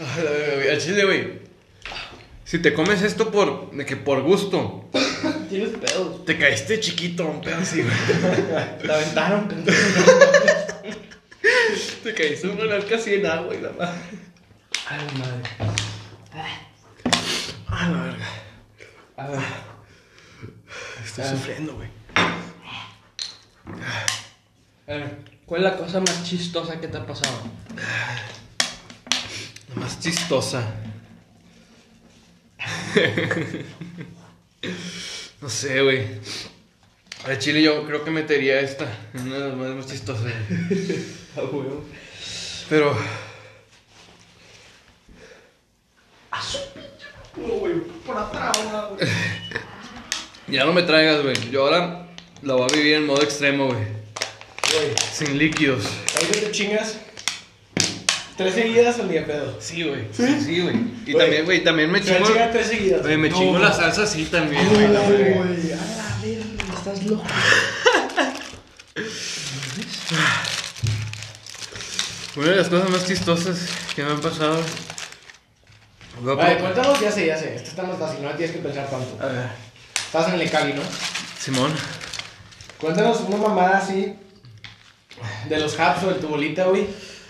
A 0.00 0.16
la 0.22 0.30
verga, 0.30 0.54
güey. 0.56 0.68
Al 0.70 0.78
chile, 0.80 1.04
güey. 1.04 1.38
Si 2.44 2.58
te 2.60 2.72
comes 2.72 3.02
esto 3.02 3.30
por, 3.30 3.70
de 3.72 3.84
que 3.84 3.96
por 3.96 4.22
gusto, 4.22 4.88
Tienes 5.50 5.68
pedos. 5.76 6.24
te 6.24 6.38
caíste 6.38 6.80
chiquito, 6.80 7.26
un 7.26 7.42
pedo 7.42 7.56
así, 7.58 7.82
güey. 7.82 7.94
Te 8.82 8.90
aventaron. 8.92 9.48
Te 12.02 12.14
caíste 12.14 12.48
un 12.48 12.56
monal 12.56 12.86
casi 12.86 13.14
en 13.14 13.26
agua 13.26 13.54
y 13.54 13.60
la 13.60 13.70
madre. 13.72 13.98
Ay, 14.88 15.06
madre. 15.18 15.42
A 17.66 17.88
la 17.90 18.02
verga. 18.02 18.26
A 19.18 19.26
ver. 19.28 19.40
Estoy 21.18 21.24
Ah. 21.24 21.30
sufriendo, 21.36 21.74
güey. 21.74 21.88
A 24.86 24.92
ver, 24.92 25.18
¿cuál 25.46 25.64
es 25.64 25.70
la 25.72 25.76
cosa 25.76 25.98
más 26.00 26.22
chistosa 26.24 26.80
que 26.80 26.86
te 26.88 26.96
ha 26.96 27.04
pasado? 27.06 27.36
La 29.74 29.80
más 29.82 29.98
chistosa. 30.00 30.62
no 35.40 35.48
sé, 35.48 35.82
güey. 35.82 36.06
A 37.26 37.36
Chile 37.38 37.62
yo 37.62 37.84
creo 37.84 38.04
que 38.04 38.10
metería 38.12 38.60
esta. 38.60 38.86
Una 39.14 39.38
de 39.38 39.48
las 39.48 39.56
más, 39.56 39.68
más 39.70 39.86
chistosas. 39.86 40.26
A 41.36 41.40
huevo. 41.40 41.84
Pero. 42.68 42.96
No, 47.36 47.46
güey, 47.54 47.74
por 48.06 48.16
atrás, 48.16 48.56
güey. 48.90 49.08
Ya 50.50 50.64
no 50.64 50.72
me 50.72 50.82
traigas, 50.82 51.22
güey. 51.22 51.36
Yo 51.50 51.64
ahora 51.64 52.06
la 52.42 52.54
voy 52.54 52.66
a 52.70 52.74
vivir 52.74 52.94
en 52.94 53.06
modo 53.06 53.22
extremo, 53.22 53.66
güey. 53.66 53.78
Güey, 53.78 54.94
Sin 55.12 55.38
líquidos. 55.38 55.84
ahorita 56.16 56.40
te 56.40 56.50
chingas. 56.52 56.96
¿Tres 58.36 58.54
seguidas 58.54 58.98
o 59.00 59.04
ni 59.04 59.14
de 59.14 59.22
pedo? 59.22 59.56
Sí, 59.60 59.82
güey. 59.82 60.04
Sí, 60.12 60.40
sí, 60.44 60.60
güey. 60.60 60.76
Y 61.06 61.12
Güey. 61.12 61.18
también, 61.24 61.44
güey, 61.44 61.64
también 61.64 61.90
me 61.90 62.00
Se 62.02 62.14
chingo. 62.16 62.28
tres 62.52 62.66
seguidas. 62.68 63.02
Güey, 63.02 63.16
me 63.16 63.28
No, 63.30 63.36
chingo 63.38 63.58
la 63.58 63.72
salsa 63.72 64.04
así 64.04 64.24
también, 64.26 64.66
güey. 64.68 64.88
la 64.88 65.00
verga. 65.00 65.42
a 65.42 65.44
la 65.44 66.18
verga, 66.22 66.74
estás 66.78 67.04
loco. 67.04 67.24
Una 72.36 72.50
de 72.50 72.56
las 72.56 72.68
cosas 72.68 72.90
más 72.90 73.06
chistosas 73.06 73.58
que 73.96 74.04
me 74.04 74.12
han 74.12 74.20
pasado. 74.20 74.60
Voy 76.22 76.32
a 76.32 76.36
Vale, 76.36 76.54
pro- 76.56 76.64
cuéntanos, 76.64 77.00
ya 77.00 77.10
sé, 77.10 77.26
ya 77.26 77.36
sé. 77.36 77.56
Esto 77.56 77.70
está 77.70 77.82
más 77.82 77.98
fácil, 77.98 78.22
no 78.22 78.30
tienes 78.30 78.54
que 78.54 78.62
pensar 78.62 78.88
tanto. 78.88 79.18
A 79.20 79.26
ver, 79.26 79.48
Estás 80.08 80.32
en 80.32 80.40
el 80.40 80.50
Cali, 80.50 80.72
¿no? 80.72 80.80
Simón. 81.38 81.70
Cuéntanos 82.80 83.20
una 83.20 83.36
mamada 83.36 83.76
así 83.76 84.14
de 85.50 85.60
los 85.60 85.78
Haps 85.78 86.04
o 86.04 86.08
de 86.08 86.14
tu 86.14 86.28
bolita, 86.28 86.64
güey. 86.64 86.86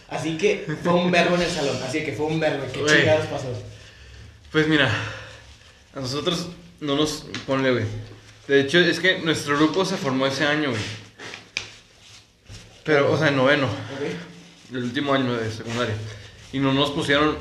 Así 0.08 0.38
que 0.38 0.64
fue 0.84 0.94
un 0.94 1.10
verbo 1.10 1.34
en 1.34 1.42
el 1.42 1.50
salón. 1.50 1.76
Así 1.84 2.04
que 2.04 2.12
fue 2.12 2.26
un 2.26 2.38
verbo. 2.38 2.64
¿Qué 2.72 2.78
chingados 2.78 3.26
pasó? 3.26 3.48
Pues 4.52 4.68
mira, 4.68 4.88
a 5.92 5.98
nosotros 5.98 6.50
no 6.78 6.94
nos 6.94 7.24
ponle, 7.48 7.72
güey. 7.72 7.84
De 8.46 8.60
hecho, 8.60 8.78
es 8.78 9.00
que 9.00 9.18
nuestro 9.18 9.56
grupo 9.56 9.84
se 9.84 9.96
formó 9.96 10.28
ese 10.28 10.46
año, 10.46 10.70
güey. 10.70 10.82
Pero, 12.84 13.12
o 13.12 13.18
sea, 13.18 13.26
en 13.26 13.36
noveno, 13.38 13.66
¿Ok? 13.66 14.70
el 14.70 14.84
último 14.84 15.14
año 15.14 15.34
de 15.34 15.50
secundaria. 15.50 15.96
Y 16.52 16.60
no 16.60 16.72
nos 16.72 16.92
pusieron, 16.92 17.36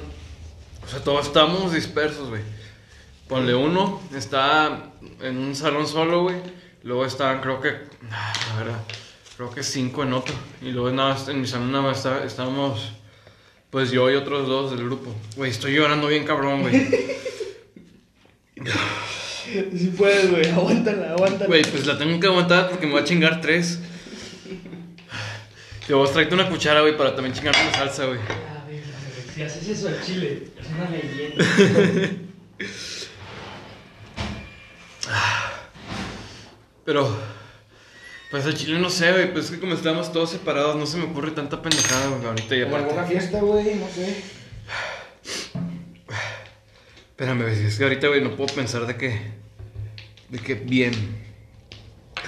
o 0.83 0.89
sea, 0.89 0.99
todos 1.03 1.27
estábamos 1.27 1.73
dispersos, 1.73 2.27
güey. 2.27 2.41
Ponle 3.27 3.53
uno, 3.55 4.01
está 4.15 4.83
en 5.21 5.37
un 5.37 5.55
salón 5.55 5.87
solo, 5.87 6.23
güey. 6.23 6.37
Luego 6.83 7.05
estaban, 7.05 7.41
creo 7.41 7.59
que, 7.59 7.69
la 7.69 8.55
verdad, 8.57 8.79
creo 9.35 9.51
que 9.51 9.63
cinco 9.63 10.03
en 10.03 10.13
otro. 10.13 10.33
Y 10.61 10.71
luego 10.71 10.91
nada 10.91 11.13
más, 11.13 11.27
en 11.27 11.41
mi 11.41 11.47
salón 11.47 11.71
nada 11.71 11.83
más 11.83 11.97
está- 11.97 12.23
estábamos, 12.23 12.93
pues 13.69 13.91
yo 13.91 14.09
y 14.09 14.15
otros 14.15 14.47
dos 14.47 14.71
del 14.71 14.85
grupo. 14.85 15.13
Güey, 15.35 15.51
estoy 15.51 15.73
llorando 15.75 16.07
bien 16.07 16.23
cabrón, 16.25 16.61
güey. 16.61 16.87
Si 19.77 19.87
puedes, 19.97 20.29
güey, 20.29 20.45
aguántala, 20.51 21.11
aguántala. 21.11 21.45
Güey, 21.45 21.61
pues 21.63 21.85
la 21.85 21.97
tengo 21.97 22.19
que 22.19 22.27
aguantar 22.27 22.69
porque 22.69 22.85
me 22.85 22.91
voy 22.93 23.01
a 23.01 23.05
chingar 23.05 23.39
tres. 23.39 23.79
Te 25.85 25.93
vos 25.93 26.11
tráete 26.11 26.33
una 26.35 26.49
cuchara, 26.49 26.81
güey, 26.81 26.97
para 26.97 27.15
también 27.15 27.33
chingarme 27.33 27.63
la 27.63 27.73
salsa, 27.77 28.07
güey. 28.07 28.19
A 28.19 28.65
ver, 28.67 28.81
güey, 28.81 29.35
si 29.35 29.41
haces 29.43 29.69
eso 29.69 29.87
al 29.87 30.01
chile, 30.03 30.49
es 30.59 30.67
una 30.67 30.89
leyenda. 30.89 31.45
Pero, 36.85 37.17
pues 38.31 38.45
al 38.45 38.55
chile 38.55 38.79
no 38.79 38.89
sé, 38.89 39.11
güey, 39.11 39.31
pues 39.33 39.45
es 39.45 39.51
que 39.51 39.59
como 39.59 39.73
estamos 39.73 40.11
todos 40.13 40.29
separados, 40.31 40.75
no 40.75 40.85
se 40.85 40.97
me 40.97 41.05
ocurre 41.05 41.31
tanta 41.31 41.61
pendejada, 41.61 42.07
güey, 42.09 42.25
ahorita 42.25 42.55
y 42.55 42.61
En 42.61 42.73
alguna 42.73 42.93
aparte. 42.93 43.11
fiesta, 43.11 43.39
güey, 43.41 43.75
no 43.75 43.87
sé. 43.89 44.23
Espérame, 47.09 47.41
güey, 47.41 47.65
es 47.65 47.77
que 47.77 47.83
ahorita, 47.83 48.07
güey, 48.07 48.21
no 48.23 48.35
puedo 48.35 48.53
pensar 48.55 48.85
de 48.85 48.95
que, 48.95 49.19
de 50.29 50.39
que 50.39 50.53
bien. 50.55 50.93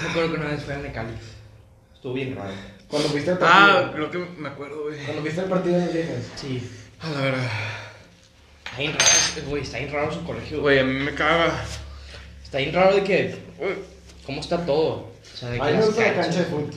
Me 0.02 0.10
acuerdo 0.10 0.32
que 0.32 0.38
una 0.40 0.50
vez 0.50 0.64
fue 0.64 0.74
a 0.74 0.78
Necali. 0.78 1.14
Estuvo 1.94 2.14
bien 2.14 2.36
raro. 2.36 2.54
Cuando 2.88 3.10
fuiste 3.10 3.32
al 3.32 3.38
partido. 3.38 3.78
Ah, 3.78 3.92
creo 3.94 4.10
que 4.12 4.18
me 4.38 4.50
acuerdo, 4.50 4.84
güey. 4.84 4.98
Cuando 5.06 5.22
fuiste 5.22 5.42
al 5.42 5.48
partido 5.48 5.78
de 5.78 5.86
los 5.86 5.94
viejas. 5.94 6.24
Sí. 6.36 6.70
A 7.02 7.10
la 7.10 7.22
verdad. 7.22 7.50
Está 8.66 8.78
bien 8.80 8.94
raro, 8.94 9.50
güey, 9.50 9.62
está 9.64 9.78
bien 9.80 9.92
raro 9.92 10.12
su 10.12 10.24
colegio. 10.24 10.62
Güey, 10.62 10.80
a 10.80 10.84
mí 10.84 10.94
me 10.94 11.14
caga. 11.14 11.64
Está 12.50 12.58
bien 12.58 12.74
raro 12.74 12.96
de 12.96 13.04
que, 13.04 13.36
¿cómo 14.26 14.42
está 14.42 14.66
todo? 14.66 15.12
O 15.34 15.38
sea, 15.38 15.50
de 15.50 15.58
que 15.58 15.62
A 15.64 15.66
mí 15.66 15.72
me 15.74 15.78
las 15.78 15.86
gusta 15.86 16.02
la 16.02 16.08
canchas- 16.14 16.26
cancha 16.26 16.40
de 16.40 16.46
fútbol. 16.46 16.70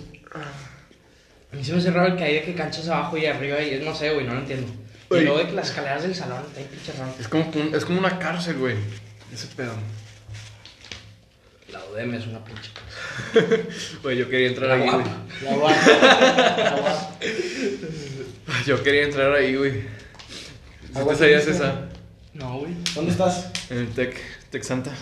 A 1.53 1.57
mí 1.57 1.65
se 1.65 1.73
me 1.73 1.79
hace 1.79 1.91
raro 1.91 2.09
el 2.13 2.17
que 2.17 2.25
hay 2.25 2.35
de 2.35 2.43
que 2.43 2.55
canchas 2.55 2.89
abajo 2.89 3.17
y 3.17 3.27
arriba 3.27 3.61
y 3.63 3.81
no 3.85 3.95
sé, 3.95 4.13
güey, 4.13 4.27
no 4.27 4.35
lo 4.35 4.41
entiendo. 4.41 4.67
Y 4.71 5.09
Güey. 5.09 5.25
luego 5.25 5.39
de 5.39 5.47
que 5.47 5.53
las 5.53 5.69
escaleras 5.69 6.03
del 6.03 6.15
salón 6.15 6.43
está 6.47 6.59
bien 6.59 6.69
pinche 6.71 6.93
raro. 6.99 7.15
Es 7.21 7.29
como, 7.29 7.45
un- 7.45 7.75
es 7.75 7.85
como 7.85 7.99
una 7.99 8.19
cárcel, 8.19 8.57
güey. 8.59 8.77
Ese 9.33 9.47
pedo. 9.49 9.73
La 11.71 11.81
UDM 11.87 12.15
es 12.15 12.27
una 12.27 12.45
pinche 12.45 12.71
cosa. 12.73 13.57
Güey, 14.03 14.19
yo 14.19 14.29
quería 14.29 14.49
entrar 14.49 14.69
La 14.69 14.75
ahí, 14.85 14.91
güey. 14.91 15.05
La 15.45 15.55
guapa. 15.55 15.75
La 16.57 16.77
guapa. 16.77 17.17
Yo 18.67 18.83
quería 18.83 19.05
entrar 19.05 19.33
ahí, 19.33 19.57
güey. 19.57 19.73
¿Sí 19.73 20.99
Agua 20.99 21.13
¿Te 21.15 21.19
sabías 21.21 21.47
esa? 21.47 21.89
No, 22.35 22.59
güey. 22.59 22.73
¿Dónde 22.95 23.13
estás? 23.13 23.49
En 23.71 23.79
el 23.79 23.89
Tec, 23.89 24.19
Tec 24.51 24.63
Santa. 24.63 24.93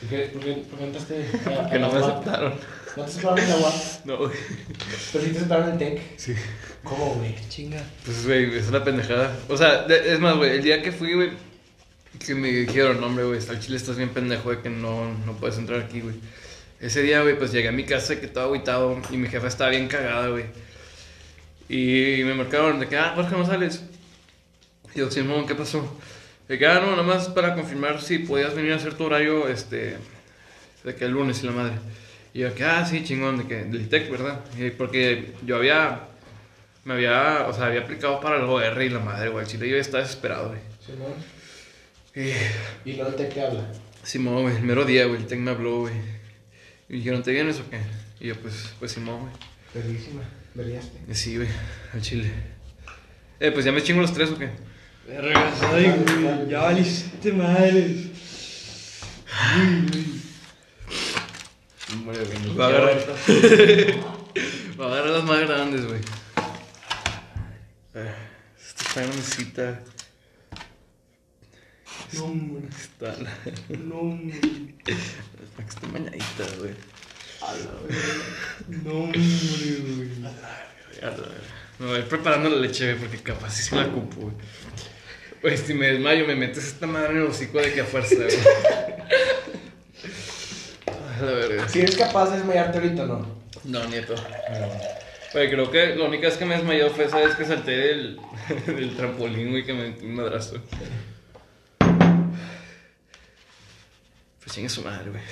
¿Por 0.00 0.08
qué, 0.10 0.18
por 0.32 0.42
qué, 0.44 0.52
por 0.70 0.78
qué 0.78 0.84
entraste 0.84 1.26
a- 1.46 1.66
a 1.66 1.70
Que 1.70 1.78
no 1.78 1.90
me 1.92 2.00
UAP? 2.00 2.10
aceptaron. 2.12 2.54
¿No 2.96 3.02
te 3.04 3.10
aceptaron 3.10 3.38
en 3.38 3.48
la 3.48 3.56
UAP? 3.56 3.74
No, 4.04 4.16
güey. 4.18 4.30
Pero 5.12 5.24
sí 5.24 5.30
te 5.30 5.36
aceptaron 5.38 5.66
en 5.66 5.72
el 5.72 5.78
TEC. 5.78 6.00
Sí. 6.18 6.34
¿Cómo, 6.84 7.14
güey? 7.14 7.34
Chinga. 7.48 7.82
Pues, 8.04 8.26
güey, 8.26 8.56
es 8.56 8.68
una 8.68 8.84
pendejada. 8.84 9.36
O 9.48 9.56
sea, 9.56 9.86
es 9.86 10.20
más, 10.20 10.36
güey, 10.36 10.50
el 10.52 10.62
día 10.62 10.82
que 10.82 10.92
fui, 10.92 11.14
güey, 11.14 11.30
que 12.24 12.34
me 12.34 12.48
dijeron, 12.48 13.02
hombre, 13.02 13.24
güey, 13.24 13.40
al 13.48 13.60
chile 13.60 13.76
estás 13.76 13.96
bien 13.96 14.10
pendejo 14.10 14.50
de 14.50 14.60
que 14.60 14.70
no, 14.70 15.12
no 15.26 15.32
puedes 15.34 15.58
entrar 15.58 15.80
aquí, 15.80 16.00
güey. 16.00 16.14
Ese 16.80 17.02
día, 17.02 17.22
güey, 17.22 17.38
pues 17.38 17.52
llegué 17.52 17.68
a 17.68 17.72
mi 17.72 17.84
casa 17.84 18.20
que 18.20 18.26
estaba 18.26 18.46
agüitado 18.46 19.00
y 19.10 19.16
mi 19.16 19.28
jefa 19.28 19.48
estaba 19.48 19.70
bien 19.70 19.88
cagada, 19.88 20.28
güey. 20.28 20.44
Y 21.68 22.22
me 22.24 22.34
marcaron 22.34 22.78
de 22.78 22.86
que, 22.88 22.96
ah, 22.96 23.12
Jorge, 23.14 23.34
no 23.36 23.44
sales. 23.46 23.82
Y 24.94 24.98
yo, 25.00 25.10
Simón, 25.10 25.46
¿qué 25.46 25.54
pasó? 25.54 25.98
De 26.48 26.58
que, 26.58 26.66
ah, 26.66 26.80
no, 26.80 26.92
nada 26.92 27.02
más 27.02 27.28
para 27.28 27.54
confirmar 27.54 28.00
si 28.00 28.18
podías 28.20 28.54
venir 28.54 28.72
a 28.72 28.76
hacer 28.76 28.94
tu 28.94 29.04
horario, 29.04 29.48
este, 29.48 29.96
de 30.84 30.94
que 30.94 31.04
el 31.04 31.12
lunes 31.12 31.42
y 31.42 31.46
la 31.46 31.52
madre. 31.52 31.74
Y 32.32 32.40
yo, 32.40 32.54
que, 32.54 32.64
ah, 32.64 32.86
sí, 32.86 33.02
chingón, 33.02 33.38
de 33.38 33.46
que, 33.46 33.64
del 33.64 33.82
ITEC, 33.82 34.10
¿verdad? 34.10 34.44
Y 34.56 34.70
porque 34.70 35.32
yo 35.44 35.56
había, 35.56 36.08
me 36.84 36.94
había, 36.94 37.46
o 37.48 37.52
sea, 37.52 37.66
había 37.66 37.80
aplicado 37.80 38.20
para 38.20 38.36
el 38.36 38.44
OR 38.44 38.82
y 38.82 38.90
la 38.90 39.00
madre, 39.00 39.28
güey. 39.30 39.46
Chile 39.46 39.68
yo 39.68 39.76
estaba 39.76 40.02
desesperado, 40.02 40.48
güey. 40.50 40.60
Simón. 40.84 41.14
Y, 42.14 42.90
Y 42.90 42.92
luego 42.94 43.12
te 43.12 43.40
habla. 43.40 43.66
Simón, 44.02 44.42
güey, 44.42 44.56
el 44.56 44.62
mero 44.62 44.84
día, 44.84 45.06
güey, 45.06 45.20
el 45.20 45.26
TEC 45.26 45.40
me 45.40 45.50
habló, 45.50 45.80
güey. 45.80 45.94
Y 46.88 46.92
me 46.92 46.98
dijeron, 46.98 47.22
¿te 47.24 47.32
vienes 47.32 47.58
o 47.58 47.68
qué? 47.68 47.80
Y 48.20 48.28
yo, 48.28 48.36
pues, 48.36 48.72
pues 48.78 48.92
Simón, 48.92 49.20
güey. 49.22 49.32
Verguísima. 49.74 50.22
Verguiaste. 50.54 50.98
Y 51.10 51.14
sí, 51.14 51.36
güey, 51.36 51.48
al 51.92 52.00
Chile. 52.00 52.30
Eh, 53.40 53.50
pues 53.50 53.64
ya 53.64 53.72
me 53.72 53.82
chingo 53.82 54.00
los 54.00 54.14
tres 54.14 54.30
o 54.30 54.38
qué? 54.38 54.48
Vergas, 55.06 55.62
ay, 55.62 55.90
güey, 56.04 56.48
ya 56.48 56.62
valiste 56.62 57.32
madres. 57.32 58.06
Hombre, 61.92 62.18
güey, 62.24 62.56
va 62.56 62.64
a 62.64 62.68
agarrar, 62.68 62.96
va 64.80 64.84
a 64.84 64.88
agarrar 64.88 65.10
las 65.10 65.24
más 65.24 65.40
grandes, 65.40 65.86
güey. 65.86 66.00
Eh, 67.94 68.14
Esta 68.58 68.84
está 68.84 69.00
grandecita. 69.02 69.80
No, 72.12 72.24
hombre. 72.24 72.68
Está 72.68 73.16
la... 73.22 73.32
No, 73.78 73.94
hombre. 73.96 74.38
Está 74.86 75.62
que 75.62 75.68
está 75.68 75.86
mañadita, 75.88 76.44
güey. 76.58 76.74
No, 78.84 78.92
hombre, 78.92 79.20
güey. 79.20 80.10
A 81.02 81.06
la 81.06 81.16
verga. 81.16 81.54
Me 81.78 81.86
voy 81.86 81.96
a 81.96 81.98
ir 82.00 82.08
preparando 82.08 82.48
la 82.48 82.56
leche, 82.56 82.94
güey, 82.94 82.98
porque 83.08 83.22
capaz 83.22 83.50
sí 83.50 83.62
se 83.62 83.76
la 83.76 83.86
cupo, 83.88 84.20
güey. 84.22 84.34
Güey, 85.42 85.56
si 85.56 85.74
me 85.74 85.86
desmayo, 85.92 86.26
me 86.26 86.34
metes 86.34 86.66
esta 86.66 86.86
madre 86.86 87.10
en 87.10 87.16
el 87.18 87.22
hocico 87.24 87.58
de 87.58 87.72
que 87.72 87.80
a 87.80 87.84
fuerza, 87.84 88.14
güey. 88.16 88.36
La 91.20 91.32
verga. 91.32 91.68
Si 91.68 91.80
eres 91.80 91.96
capaz 91.96 92.30
de 92.30 92.38
desmayarte 92.38 92.78
ahorita, 92.78 93.06
¿no? 93.06 93.26
No, 93.64 93.84
nieto. 93.86 94.14
Güey, 95.32 95.50
creo 95.50 95.70
que 95.70 95.96
la 95.96 96.04
única 96.04 96.28
vez 96.28 96.36
que 96.36 96.44
me 96.44 96.56
desmayó 96.56 96.90
fue 96.90 97.04
esa 97.04 97.18
vez 97.18 97.34
que 97.34 97.44
salté 97.44 97.72
del, 97.72 98.20
del 98.66 98.96
trampolín, 98.96 99.50
güey, 99.50 99.64
que 99.64 99.72
me 99.72 99.88
metí 99.88 100.04
un 100.04 100.14
madrazo. 100.14 100.60
Pues 104.40 104.54
chingue 104.54 104.68
su 104.68 104.82
madre, 104.82 105.10
güey. 105.10 105.22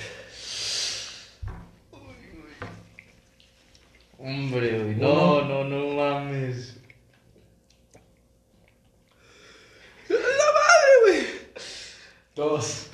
Hombre, 4.17 4.79
güey. 4.79 4.95
No, 4.95 5.41
no, 5.43 5.63
no 5.63 5.95
mames. 5.95 6.77
Dos. 12.35 12.87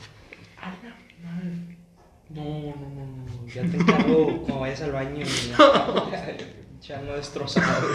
No, 2.29 2.43
no, 2.43 2.75
no, 2.75 3.05
no. 3.05 3.47
Ya 3.47 3.63
te 3.63 3.77
encargo 3.77 4.37
cuando 4.43 4.59
vayas 4.59 4.81
al 4.81 4.91
baño. 4.91 5.25
Ya, 5.25 6.37
ya 6.81 7.01
no 7.01 7.13
destrozado. 7.13 7.87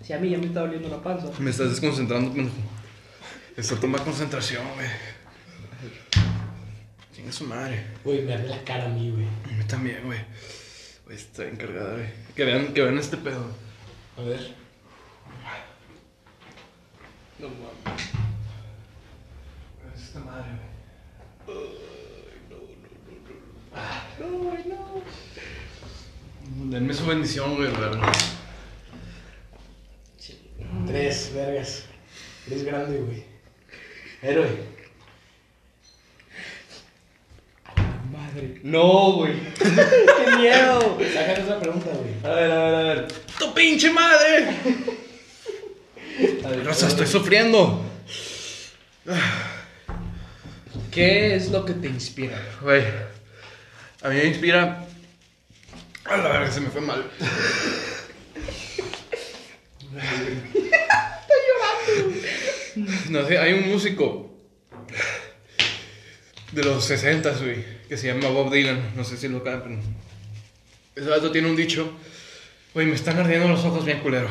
Si 0.00 0.12
a 0.12 0.18
mí 0.18 0.30
ya 0.30 0.38
me 0.38 0.46
está 0.46 0.60
doliendo 0.60 0.88
la 0.88 1.02
panza. 1.02 1.30
Me 1.38 1.50
estás 1.50 1.70
desconcentrando, 1.70 2.32
pendejo. 2.32 2.56
Esto 3.56 3.76
toma 3.76 3.98
concentración, 3.98 4.66
güey. 4.74 4.88
Chingue 7.14 7.32
su 7.32 7.44
madre. 7.44 7.84
Güey, 8.02 8.22
me 8.22 8.32
arde 8.32 8.48
la 8.48 8.64
cara 8.64 8.86
a 8.86 8.88
mí, 8.88 9.10
güey. 9.10 9.26
A 9.26 9.58
mí 9.58 9.64
también, 9.64 10.04
güey. 10.06 10.20
Güey, 11.04 11.16
está 11.18 11.46
encargada, 11.46 11.96
güey. 11.96 12.08
Que 12.34 12.44
vean, 12.46 12.72
que 12.72 12.80
vean 12.80 12.96
este 12.98 13.18
pedo. 13.18 13.44
A 14.16 14.22
ver. 14.22 14.61
No 17.42 17.48
mames. 17.48 18.02
Esta 19.96 20.20
madre, 20.20 20.46
güey. 21.44 21.58
No, 24.20 24.38
güey, 24.38 24.64
no. 24.68 25.02
Denme 26.70 26.94
su 26.94 27.04
bendición, 27.04 27.56
güey, 27.56 27.72
verdad. 27.72 28.12
Tres, 30.86 31.32
vergas. 31.34 31.86
Eres 32.46 32.62
grande, 32.62 32.98
güey. 32.98 33.24
Héroe. 34.22 34.48
Madre. 38.12 38.60
No, 38.62 39.14
güey. 39.14 39.34
Qué 39.58 40.36
miedo. 40.36 40.96
Sácate 41.12 41.42
otra 41.42 41.58
pregunta, 41.58 41.90
güey. 41.90 42.14
A 42.22 42.36
ver, 42.36 42.52
a 42.52 42.64
ver, 42.64 42.74
a 42.74 42.82
ver. 42.82 43.08
¡Tu 43.36 43.52
pinche 43.52 43.92
madre! 43.92 45.10
Rosa, 46.64 46.88
estoy 46.88 47.06
sufriendo. 47.06 47.84
¿Qué 50.90 51.34
es 51.34 51.50
lo 51.50 51.64
que 51.64 51.72
te 51.74 51.88
inspira? 51.88 52.40
Güey, 52.60 52.84
a 54.02 54.08
mí 54.08 54.16
me 54.16 54.24
inspira. 54.24 54.86
A 56.04 56.16
la 56.16 56.28
verga, 56.28 56.50
se 56.50 56.60
me 56.60 56.70
fue 56.70 56.80
mal. 56.80 57.04
No 63.08 63.26
sé, 63.26 63.38
hay 63.38 63.52
un 63.52 63.68
músico 63.68 64.30
de 66.52 66.64
los 66.64 66.84
60, 66.84 67.30
güey, 67.38 67.64
que 67.88 67.96
se 67.96 68.08
llama 68.08 68.28
Bob 68.28 68.52
Dylan. 68.52 68.92
No 68.96 69.04
sé 69.04 69.16
si 69.16 69.28
lo 69.28 69.42
cantan. 69.42 69.80
Ese 70.94 71.08
vato 71.08 71.30
tiene 71.30 71.48
un 71.48 71.56
dicho. 71.56 71.92
Güey, 72.74 72.86
me 72.86 72.94
están 72.94 73.18
ardiendo 73.18 73.48
los 73.48 73.64
ojos 73.64 73.84
bien 73.84 74.00
culero. 74.00 74.28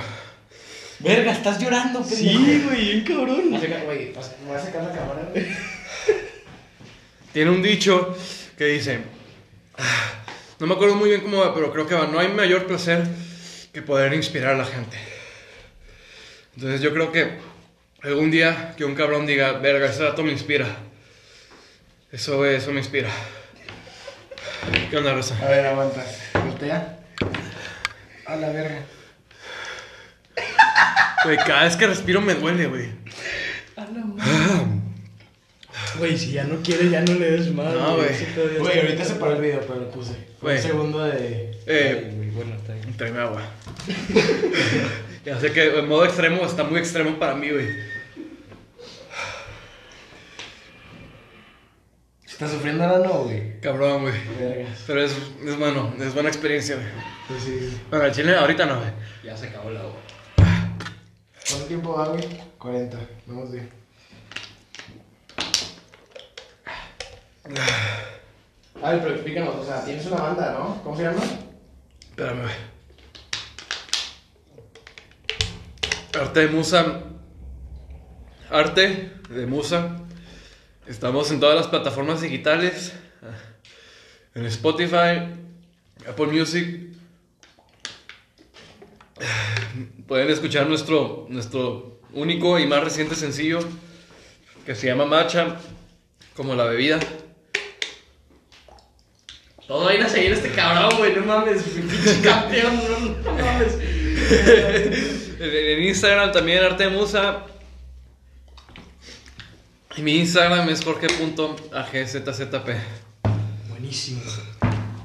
Verga, 1.03 1.31
estás 1.31 1.59
llorando, 1.59 2.01
pendejo. 2.01 2.45
Sí, 2.45 2.63
güey, 2.65 2.85
bien 2.85 3.03
cabrón. 3.03 3.49
Güey, 3.49 4.13
voy 4.45 4.55
a 4.55 4.59
sacar 4.59 4.83
la 4.83 4.91
cámara, 4.93 5.29
güey. 5.31 5.47
Tiene 7.33 7.49
un 7.49 7.61
dicho 7.61 8.15
que 8.57 8.65
dice, 8.65 8.99
no 10.59 10.67
me 10.67 10.73
acuerdo 10.75 10.95
muy 10.95 11.09
bien 11.09 11.21
cómo 11.21 11.37
va, 11.39 11.55
pero 11.55 11.71
creo 11.71 11.87
que 11.87 11.95
va, 11.95 12.07
no 12.07 12.19
hay 12.19 12.27
mayor 12.27 12.67
placer 12.67 13.03
que 13.73 13.81
poder 13.81 14.13
inspirar 14.13 14.55
a 14.55 14.57
la 14.57 14.65
gente. 14.65 14.97
Entonces 16.55 16.81
yo 16.81 16.93
creo 16.93 17.11
que 17.11 17.39
algún 18.03 18.29
día 18.29 18.75
que 18.77 18.85
un 18.85 18.93
cabrón 18.93 19.25
diga, 19.25 19.53
verga, 19.53 19.87
ese 19.87 20.03
dato 20.03 20.23
me 20.23 20.31
inspira. 20.31 20.67
Eso, 22.11 22.45
eso 22.45 22.71
me 22.71 22.79
inspira. 22.79 23.09
¿Qué 24.89 24.97
onda, 24.97 25.13
Rosa? 25.13 25.37
A 25.41 25.49
ver, 25.49 25.65
aguanta. 25.65 26.05
Voltea. 26.45 26.99
A 28.25 28.35
la 28.35 28.49
verga. 28.49 28.81
Güey, 31.23 31.37
cada 31.37 31.63
vez 31.63 31.75
que 31.75 31.87
respiro 31.87 32.21
me 32.21 32.35
duele, 32.35 32.67
güey. 32.67 32.89
Güey, 35.97 36.17
si 36.17 36.31
ya 36.31 36.43
no 36.45 36.61
quiere, 36.61 36.89
ya 36.89 37.01
no 37.01 37.13
le 37.13 37.31
des 37.31 37.53
más. 37.53 37.73
No, 37.73 37.97
güey. 37.97 38.09
Güey, 38.59 38.79
ahorita 38.79 39.05
se 39.05 39.15
paró 39.15 39.33
el 39.35 39.41
video, 39.41 39.61
pero 39.61 39.81
lo 39.81 39.91
puse. 39.91 40.13
Un 40.41 40.57
segundo 40.57 41.03
de. 41.03 41.51
Eh, 41.67 42.11
Ay, 42.11 42.31
bueno, 42.33 42.55
está 42.55 42.73
bien. 42.73 42.97
tráeme 42.97 43.19
agua. 43.19 43.41
ya 45.25 45.39
sé 45.39 45.51
que 45.51 45.77
en 45.79 45.87
modo 45.87 46.05
extremo 46.05 46.43
está 46.45 46.63
muy 46.63 46.79
extremo 46.79 47.19
para 47.19 47.35
mí, 47.35 47.49
güey. 47.49 47.67
¿Estás 52.25 52.51
sufriendo 52.51 52.83
ahora 52.83 53.07
no, 53.07 53.25
güey? 53.25 53.59
Cabrón, 53.59 54.01
güey. 54.01 54.13
Vergas. 54.39 54.83
Pero 54.87 55.03
es, 55.03 55.15
es 55.45 55.59
bueno, 55.59 55.93
es 55.99 56.13
buena 56.15 56.29
experiencia, 56.29 56.75
güey. 56.75 56.87
Pues 57.27 57.43
sí. 57.43 57.77
Bueno, 57.91 58.05
el 58.05 58.11
chile 58.11 58.35
ahorita 58.35 58.65
no, 58.65 58.77
güey. 58.77 58.89
Ya 59.23 59.37
se 59.37 59.47
acabó 59.49 59.69
la 59.69 59.81
hora. 59.85 59.99
¿Cuánto 61.51 61.67
tiempo 61.67 61.93
va, 61.93 62.07
güey? 62.07 62.23
40. 62.57 62.97
Vamos 63.25 63.51
bien. 63.51 63.69
A 68.81 68.91
ver, 68.91 69.01
pero 69.01 69.15
explícanos, 69.15 69.55
o 69.55 69.65
sea, 69.65 69.83
tienes 69.83 70.05
una 70.05 70.21
banda, 70.21 70.53
¿no? 70.53 70.81
¿Cómo 70.81 70.95
se 70.95 71.03
llama? 71.03 71.21
Espérame, 71.99 72.41
güey. 72.43 72.53
Arte 76.21 76.39
de 76.39 76.47
Musa. 76.47 77.03
Arte 78.49 79.11
de 79.29 79.45
Musa. 79.45 79.97
Estamos 80.87 81.31
en 81.31 81.41
todas 81.41 81.57
las 81.57 81.67
plataformas 81.67 82.21
digitales. 82.21 82.93
En 84.35 84.45
Spotify, 84.45 85.27
Apple 86.07 86.27
Music. 86.27 86.90
Pueden 90.11 90.29
escuchar 90.29 90.67
nuestro, 90.67 91.25
nuestro 91.29 92.01
único 92.11 92.59
y 92.59 92.67
más 92.67 92.83
reciente 92.83 93.15
sencillo 93.15 93.59
que 94.65 94.75
se 94.75 94.87
llama 94.87 95.05
Macha, 95.05 95.55
como 96.35 96.53
la 96.53 96.65
bebida. 96.65 96.99
Todo 99.65 99.85
va 99.85 99.91
a 99.91 99.93
ir 99.95 100.01
a 100.01 100.09
seguir 100.09 100.33
este 100.33 100.51
cabrón, 100.51 100.97
güey. 100.97 101.15
No 101.15 101.23
mames, 101.23 101.63
pinche 101.63 102.19
campeón. 102.21 102.75
No, 102.75 102.99
no 103.23 103.41
mames. 103.41 103.77
En, 105.39 105.83
Instagram 105.83 106.33
también 106.33 106.61
Arte 106.61 106.83
de 106.83 106.89
Musa. 106.89 107.45
Y 109.95 110.01
mi 110.01 110.17
Instagram 110.17 110.67
es 110.67 110.83
jorge.agzzp. 110.83 112.69
Buenísimo. 113.69 114.21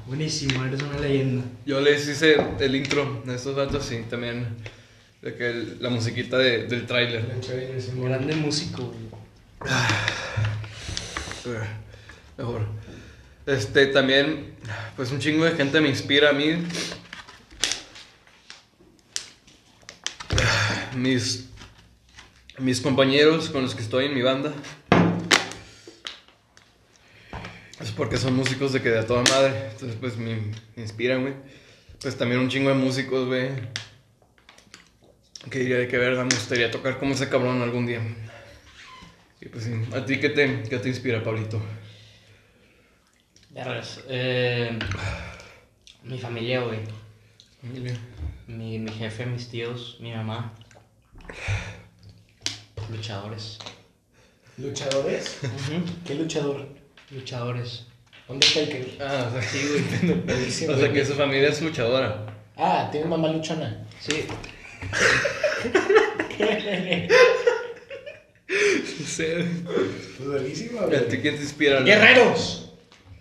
Buenísimo, 0.05 0.65
eres 0.65 0.81
una 0.81 0.99
leyenda. 0.99 1.45
Yo 1.65 1.79
les 1.79 2.05
hice 2.09 2.35
el 2.59 2.75
intro 2.75 3.23
de 3.25 3.35
estos 3.35 3.55
datos 3.55 3.89
y 3.93 4.01
también 4.01 4.57
de 5.21 5.35
que 5.35 5.49
el- 5.49 5.77
la 5.81 5.89
musiquita 5.89 6.37
de- 6.37 6.67
del 6.67 6.85
tráiler. 6.85 7.25
Grande 7.95 8.35
músico, 8.35 8.83
güey. 8.83 9.07
Mejor. 12.37 12.67
Este, 13.45 13.87
también, 13.87 14.55
pues 14.95 15.11
un 15.11 15.19
chingo 15.19 15.45
de 15.45 15.51
gente 15.51 15.79
me 15.81 15.89
inspira 15.89 16.29
a 16.29 16.33
mí. 16.33 16.63
Mis, 20.95 21.49
mis 22.59 22.81
compañeros 22.81 23.49
con 23.49 23.61
los 23.63 23.75
que 23.75 23.81
estoy 23.83 24.05
en 24.05 24.13
mi 24.15 24.21
banda. 24.21 24.53
Es 27.79 27.91
porque 27.91 28.17
son 28.17 28.35
músicos 28.35 28.73
de 28.73 28.81
que 28.81 28.89
de 28.89 28.99
a 28.99 29.05
toda 29.05 29.23
madre. 29.23 29.69
Entonces, 29.71 29.97
pues 29.99 30.17
me, 30.17 30.35
me 30.75 30.81
inspiran, 30.83 31.21
güey. 31.21 31.33
Pues 32.01 32.17
también 32.17 32.41
un 32.41 32.49
chingo 32.49 32.69
de 32.69 32.75
músicos, 32.75 33.27
güey. 33.27 33.49
Que 35.49 35.59
diría 35.59 35.77
de 35.77 35.87
que 35.87 35.97
verga, 35.97 36.23
me 36.23 36.29
gustaría 36.29 36.69
tocar 36.71 36.99
como 36.99 37.13
ese 37.13 37.29
cabrón 37.29 37.61
algún 37.61 37.85
día. 37.85 38.01
Y 39.39 39.49
pues 39.49 39.63
sí, 39.65 39.71
¿a 39.95 40.05
ti 40.05 40.19
qué 40.19 40.29
te, 40.29 40.63
qué 40.63 40.77
te 40.79 40.89
inspira, 40.89 41.23
Pablito? 41.23 41.61
Vergas, 43.51 44.01
Eh, 44.07 44.77
mi 46.03 46.17
familia, 46.19 46.61
güey. 46.61 46.79
Familia. 47.61 47.97
Mi, 48.47 48.79
mi 48.79 48.91
jefe, 48.91 49.25
mis 49.25 49.49
tíos, 49.49 49.97
mi 49.99 50.11
mamá. 50.11 50.53
Luchadores. 52.91 53.59
¿Luchadores? 54.57 55.39
¿Qué 56.05 56.15
luchador? 56.15 56.67
Luchadores. 57.11 57.85
¿Dónde 58.27 58.45
está 58.45 58.59
el 58.61 58.69
que? 58.69 58.97
Ah, 59.01 59.27
o 59.29 59.31
sea, 59.31 59.41
sí, 59.41 59.59
güey. 59.67 60.69
O 60.75 60.77
sea, 60.77 60.91
que 60.91 61.05
su 61.05 61.13
familia 61.13 61.49
es 61.49 61.61
luchadora. 61.61 62.25
Ah, 62.57 62.89
tiene 62.91 63.07
mamá 63.07 63.29
luchona. 63.29 63.85
Sí. 63.99 64.25
¿A 70.97 71.09
ti 71.09 71.17
quién 71.19 71.35
te 71.35 71.41
inspira? 71.41 71.81
¡Guerreros! 71.81 72.71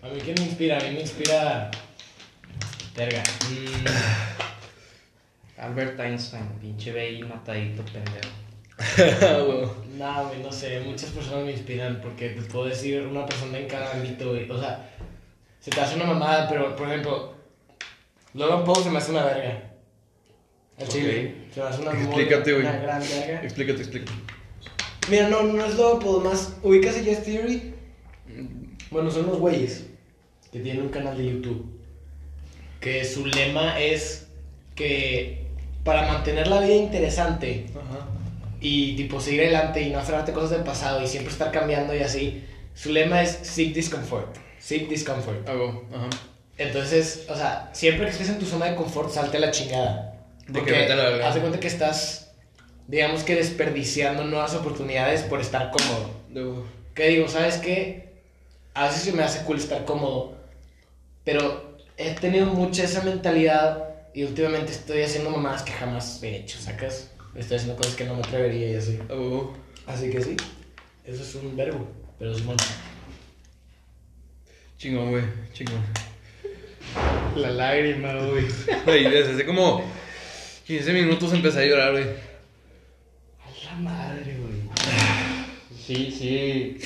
A 0.03 0.09
mí, 0.09 0.21
¿quién 0.23 0.37
me 0.39 0.45
inspira? 0.45 0.79
A 0.79 0.81
mí 0.81 0.91
me 0.91 1.01
inspira. 1.01 1.71
Verga. 2.97 3.23
Mm, 3.51 3.87
Albert 5.61 5.99
Einstein, 5.99 6.49
pinche 6.61 6.93
BI 6.93 7.23
matadito, 7.25 7.83
pendejo. 7.85 8.29
Güey. 9.47 9.69
No, 9.99 10.29
güey, 10.29 10.43
no 10.43 10.53
sé. 10.53 10.81
Muchas 10.81 11.11
personas 11.11 11.45
me 11.45 11.53
inspiran 11.53 12.01
porque 12.01 12.31
te 12.31 12.43
puedo 12.43 12.67
decir 12.67 13.07
una 13.07 13.25
persona 13.25 13.59
en 13.59 13.67
cada 13.67 13.93
ámbito, 13.93 14.31
güey. 14.31 14.51
O 14.51 14.59
sea, 14.59 14.91
se 15.61 15.71
te 15.71 15.81
hace 15.81 15.97
una 15.97 16.05
mamada, 16.05 16.49
pero 16.49 16.77
por 16.77 16.89
ejemplo, 16.89 17.35
Logan 18.35 18.65
Paul 18.65 18.83
se 18.83 18.91
me 18.91 18.99
hace 18.99 19.11
una 19.13 19.25
verga. 19.25 19.71
Al 20.79 20.89
chile. 20.89 21.35
Se 21.55 21.61
me 21.61 21.66
hace 21.66 21.83
una, 21.83 21.93
muy- 21.93 22.03
Explícate, 22.05 22.53
güey. 22.53 22.66
una. 22.66 22.99
Explícate, 23.43 23.81
explícate. 23.81 24.12
Mira, 25.11 25.29
no, 25.29 25.43
no 25.45 25.64
es 25.64 25.74
Logan 25.77 26.01
Paul, 26.01 26.24
más. 26.24 26.55
¿Ubicas 26.62 26.97
a 26.97 27.05
Just 27.05 27.24
Theory? 27.24 27.74
Bueno, 28.91 29.11
son 29.11 29.24
unos 29.27 29.39
güeyes 29.39 29.87
que 30.53 30.61
tienen 30.61 30.83
un 30.83 30.89
canal 30.91 31.16
de 31.16 31.27
YouTube. 31.27 31.64
Que 32.81 33.05
su 33.05 33.27
lema 33.27 33.81
es 33.81 34.27
que 34.74 35.47
para 35.85 36.07
mantener 36.12 36.49
la 36.49 36.61
vida 36.61 36.74
interesante 36.74 37.66
Ajá. 37.70 38.07
y 38.61 38.97
tipo 38.97 39.20
seguir 39.20 39.43
adelante 39.43 39.81
y 39.83 39.91
no 39.91 39.99
aferrarte 39.99 40.33
a 40.33 40.35
cosas 40.35 40.51
del 40.51 40.62
pasado 40.64 41.03
y 41.03 41.07
siempre 41.07 41.33
estar 41.33 41.51
cambiando 41.53 41.95
y 41.95 42.01
así, 42.01 42.45
su 42.74 42.93
lema 42.93 43.22
es 43.22 43.31
seek 43.43 43.72
discomfort. 43.74 44.37
Seek 44.59 44.89
discomfort. 44.89 45.49
Hago, 45.49 45.85
ajá. 45.95 46.09
Entonces, 46.59 47.27
o 47.29 47.37
sea, 47.37 47.70
siempre 47.72 48.07
que 48.07 48.12
estés 48.12 48.29
en 48.31 48.39
tu 48.39 48.47
zona 48.47 48.66
de 48.66 48.74
confort, 48.77 49.11
salte 49.11 49.37
a 49.37 49.41
la 49.41 49.51
chingada. 49.51 50.06
De 50.47 50.61
Porque 50.61 50.73
que 50.73 50.93
haz 50.93 51.35
de 51.35 51.41
cuenta 51.41 51.59
que 51.59 51.67
estás, 51.67 52.33
digamos 52.87 53.25
que 53.25 53.35
desperdiciando 53.35 54.25
nuevas 54.25 54.55
oportunidades 54.55 55.23
por 55.23 55.41
estar 55.41 55.71
cómodo. 55.71 56.11
Debo. 56.31 56.65
Que 56.95 57.09
digo, 57.09 57.29
¿sabes 57.29 57.57
qué? 57.57 58.21
A 58.75 58.87
veces 58.87 59.03
se 59.03 59.13
me 59.13 59.23
hace 59.23 59.45
cool 59.45 59.59
estar 59.59 59.85
cómodo, 59.85 60.37
pero 61.25 61.79
he 61.97 62.15
tenido 62.15 62.47
mucha 62.47 62.85
esa 62.85 63.03
mentalidad 63.03 63.85
y 64.15 64.23
últimamente 64.23 64.73
estoy 64.73 65.03
haciendo 65.03 65.31
mamadas 65.31 65.63
que 65.63 65.73
jamás 65.73 66.23
he 66.23 66.37
hecho, 66.37 66.59
¿sacas? 66.59 67.11
Estoy 67.35 67.57
haciendo 67.57 67.77
cosas 67.77 67.97
que 67.97 68.05
no 68.05 68.15
me 68.15 68.21
atrevería 68.21 68.71
y 68.71 68.75
así. 68.77 68.99
Hago. 69.11 69.55
Así 69.87 70.11
que 70.11 70.23
sí, 70.23 70.37
eso 71.05 71.23
es 71.23 71.35
un 71.35 71.57
verbo, 71.57 71.87
pero 72.19 72.33
es 72.33 72.45
bueno. 72.45 72.63
Chingón, 74.79 75.11
güey. 75.11 75.25
Chingón. 75.53 75.83
La 77.35 77.51
lágrima, 77.51 78.15
güey. 78.15 78.45
Güey, 78.85 79.05
desde 79.05 79.33
hace 79.33 79.47
como 79.47 79.83
15 80.67 80.93
minutos 80.93 81.33
empecé 81.33 81.61
a 81.61 81.64
llorar, 81.67 81.93
güey. 81.93 82.05
A 82.05 83.64
la 83.67 83.75
madre, 83.77 84.37
güey. 84.37 84.57
Sí, 85.79 86.11
sí. 86.11 86.79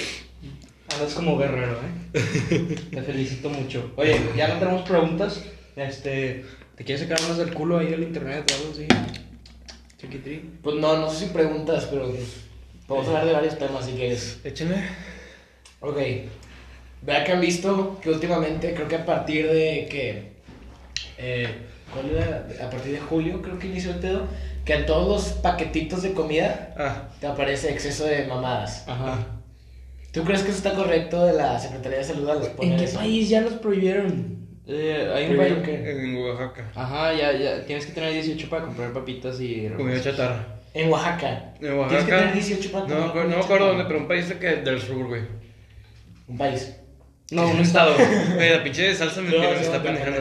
Andas 0.93 1.15
como 1.15 1.39
guerrero, 1.39 1.79
¿eh? 1.79 2.77
Te 2.91 3.03
felicito 3.03 3.49
mucho. 3.49 3.91
Oye, 3.97 4.21
ya 4.37 4.49
no 4.49 4.59
tenemos 4.59 4.87
preguntas. 4.87 5.43
Este, 5.77 6.45
¿te 6.77 6.85
quieres 6.85 7.09
sacar 7.09 7.25
unas 7.25 7.39
del 7.39 7.55
culo 7.55 7.79
ahí 7.79 7.87
del 7.87 8.03
internet 8.03 8.53
o 8.53 8.55
algo 8.57 8.73
así? 8.73 8.87
Chiquitri. 9.97 10.51
Pues 10.63 10.77
no, 10.77 10.99
no 10.99 11.09
sé 11.09 11.27
si 11.27 11.33
preguntas, 11.33 11.87
pero 11.91 12.11
pues, 12.11 12.37
podemos 12.87 13.09
hablar 13.09 13.25
de 13.25 13.33
varios 13.33 13.59
temas 13.59 13.87
si 13.87 13.93
quieres. 13.93 14.41
Échenle. 14.45 14.77
Ok, 15.81 15.97
vea 17.01 17.25
que 17.25 17.33
han 17.33 17.41
visto 17.41 17.99
que 18.03 18.11
últimamente, 18.11 18.75
creo 18.75 18.89
que 18.89 18.97
a 18.97 19.07
partir 19.07 19.47
de 19.51 19.89
que. 19.91 20.33
eh, 21.17 21.70
¿Cuál 21.93 22.11
era? 22.17 22.47
A 22.65 22.71
partir 22.71 22.93
de 22.93 23.01
julio, 23.01 23.43
creo 23.43 23.59
que 23.59 23.67
inició 23.67 23.91
el 23.93 23.99
pedo. 23.99 24.27
Que 24.65 24.75
en 24.75 24.87
todos 24.87 25.09
los 25.09 25.33
paquetitos 25.39 26.03
de 26.03 26.13
comida 26.13 26.75
Ah, 26.77 27.09
te 27.21 27.27
aparece 27.27 27.71
exceso 27.73 28.05
de 28.05 28.27
mamadas. 28.27 28.85
Ajá. 28.87 29.19
¿Tú 30.13 30.23
crees 30.25 30.43
que 30.43 30.49
eso 30.51 30.59
está 30.59 30.75
correcto 30.77 31.25
de 31.25 31.33
la 31.33 31.59
Secretaría 31.59 31.99
de 31.99 32.05
Salud 32.05 32.29
al 32.29 32.45
¿En 32.45 32.53
poner 32.57 32.79
qué 32.79 32.85
eso? 32.85 32.99
país 32.99 33.29
ya 33.29 33.41
los 33.41 33.55
prohibieron? 33.55 34.39
Eh, 34.67 35.11
hay 35.15 35.25
un 35.25 35.37
¿Prohibieron 35.37 35.63
país. 35.65 35.79
qué? 35.83 35.91
en 36.05 36.17
Oaxaca. 36.17 36.71
Ajá, 36.75 37.13
ya, 37.15 37.33
ya. 37.33 37.65
Tienes 37.65 37.87
que 37.87 37.93
tener 37.93 38.13
18 38.13 38.49
para 38.51 38.65
comprar 38.67 38.93
papitas 38.93 39.41
y. 39.41 39.69
Comida 39.77 40.01
chatarra. 40.01 40.47
En 40.75 40.91
Oaxaca. 40.91 41.53
En 41.55 41.61
Tienes 41.61 41.79
Oaxaca. 41.79 42.05
que 42.05 42.13
tener 42.13 42.35
18 42.35 42.71
para 42.73 42.87
No, 42.87 42.89
comer 42.89 43.01
me 43.03 43.07
acuerdo- 43.09 43.29
no 43.31 43.37
me 43.37 43.43
acuerdo 43.45 43.67
dónde, 43.69 43.85
pero 43.85 43.99
un 43.99 44.09
país 44.09 44.29
de 44.29 44.39
que, 44.39 44.57
del 44.57 44.81
sur, 44.81 45.07
güey. 45.09 45.23
Un 46.29 46.39
país. 46.39 46.77
No, 47.33 47.49
un 47.49 47.61
estado. 47.61 47.95
Güey, 48.35 48.51
la 48.51 48.63
pinche 48.63 48.93
salsa 48.95 49.21
me, 49.23 49.31
me 49.31 49.61
está 49.61 49.81
pendejando. 49.83 50.21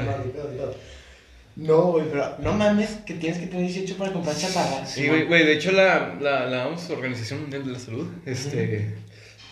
No, 1.60 1.91
güey, 1.91 2.05
pero 2.10 2.38
no 2.39 2.53
mames 2.53 2.89
que 3.05 3.16
tienes 3.16 3.38
que 3.38 3.47
tener 3.47 3.66
18 3.66 3.97
para 3.97 4.14
comprar 4.14 4.36
chatarra. 4.36 4.86
Sí, 4.86 5.07
güey, 5.10 5.26
güey, 5.26 5.45
de 5.45 5.53
hecho 5.53 5.74
la, 5.74 6.16
la, 6.22 6.45
la 6.45 6.68
OMS, 6.68 6.89
Organización 6.89 7.41
Mundial 7.41 7.66
de 7.66 7.74
la 7.74 7.80
Salud, 7.80 8.07
este, 8.26 8.95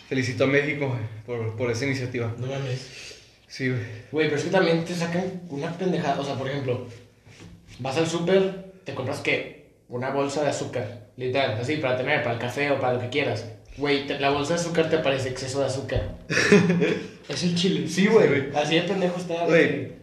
felicitó 0.08 0.46
a 0.46 0.48
México 0.48 0.88
güey, 0.88 1.02
por, 1.26 1.58
por 1.58 1.70
esa 1.70 1.86
iniciativa. 1.86 2.34
No 2.38 2.48
mames. 2.48 3.16
Sí, 3.50 3.70
güey. 3.70 3.82
Güey, 4.12 4.28
pero 4.28 4.38
es 4.38 4.46
que 4.46 4.52
también 4.52 4.86
te 4.86 4.96
sacan 4.96 5.42
una 5.50 5.78
pendejada. 5.78 6.20
O 6.20 6.24
sea, 6.24 6.36
por 6.36 6.50
ejemplo, 6.50 6.88
vas 7.80 7.98
al 7.98 8.08
súper, 8.08 8.72
te 8.86 8.94
compras 8.94 9.20
que 9.20 9.72
una 9.90 10.10
bolsa 10.12 10.44
de 10.44 10.50
azúcar. 10.50 11.08
Literal, 11.18 11.60
así, 11.60 11.76
para 11.78 11.98
tener, 11.98 12.24
para 12.24 12.36
el 12.36 12.42
café 12.42 12.72
o 12.72 12.80
para 12.80 12.94
lo 12.94 13.00
que 13.02 13.10
quieras. 13.10 13.46
Güey, 13.76 14.08
la 14.08 14.30
bolsa 14.30 14.54
de 14.54 14.62
azúcar 14.62 14.90
te 14.90 15.00
parece 15.00 15.30
exceso 15.30 15.60
de 15.60 15.66
azúcar. 15.66 16.18
Es 17.28 17.44
el 17.44 17.56
chile. 17.56 17.86
Sí, 17.90 18.08
güey. 18.08 18.56
Así 18.56 18.76
de 18.76 18.84
pendejo 18.84 19.18
está. 19.20 19.46
Güey. 19.46 19.97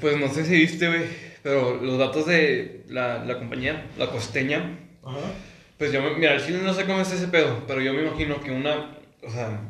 Pues 0.00 0.18
no 0.18 0.28
sé 0.28 0.44
si 0.44 0.52
viste, 0.54 0.88
güey, 0.88 1.02
pero 1.42 1.76
los 1.82 1.98
datos 1.98 2.26
de 2.26 2.84
la, 2.88 3.22
la 3.24 3.38
compañía, 3.38 3.86
la 3.98 4.10
costeña, 4.10 4.78
Ajá. 5.02 5.18
pues 5.78 5.92
yo, 5.92 6.00
me- 6.02 6.14
mira, 6.16 6.34
el 6.34 6.44
chile 6.44 6.60
no 6.62 6.72
sé 6.72 6.84
cómo 6.86 7.00
es 7.00 7.12
ese 7.12 7.28
pedo, 7.28 7.64
pero 7.66 7.80
yo 7.82 7.92
me 7.92 8.02
imagino 8.02 8.40
que 8.40 8.50
una, 8.50 8.96
o 9.22 9.30
sea, 9.30 9.60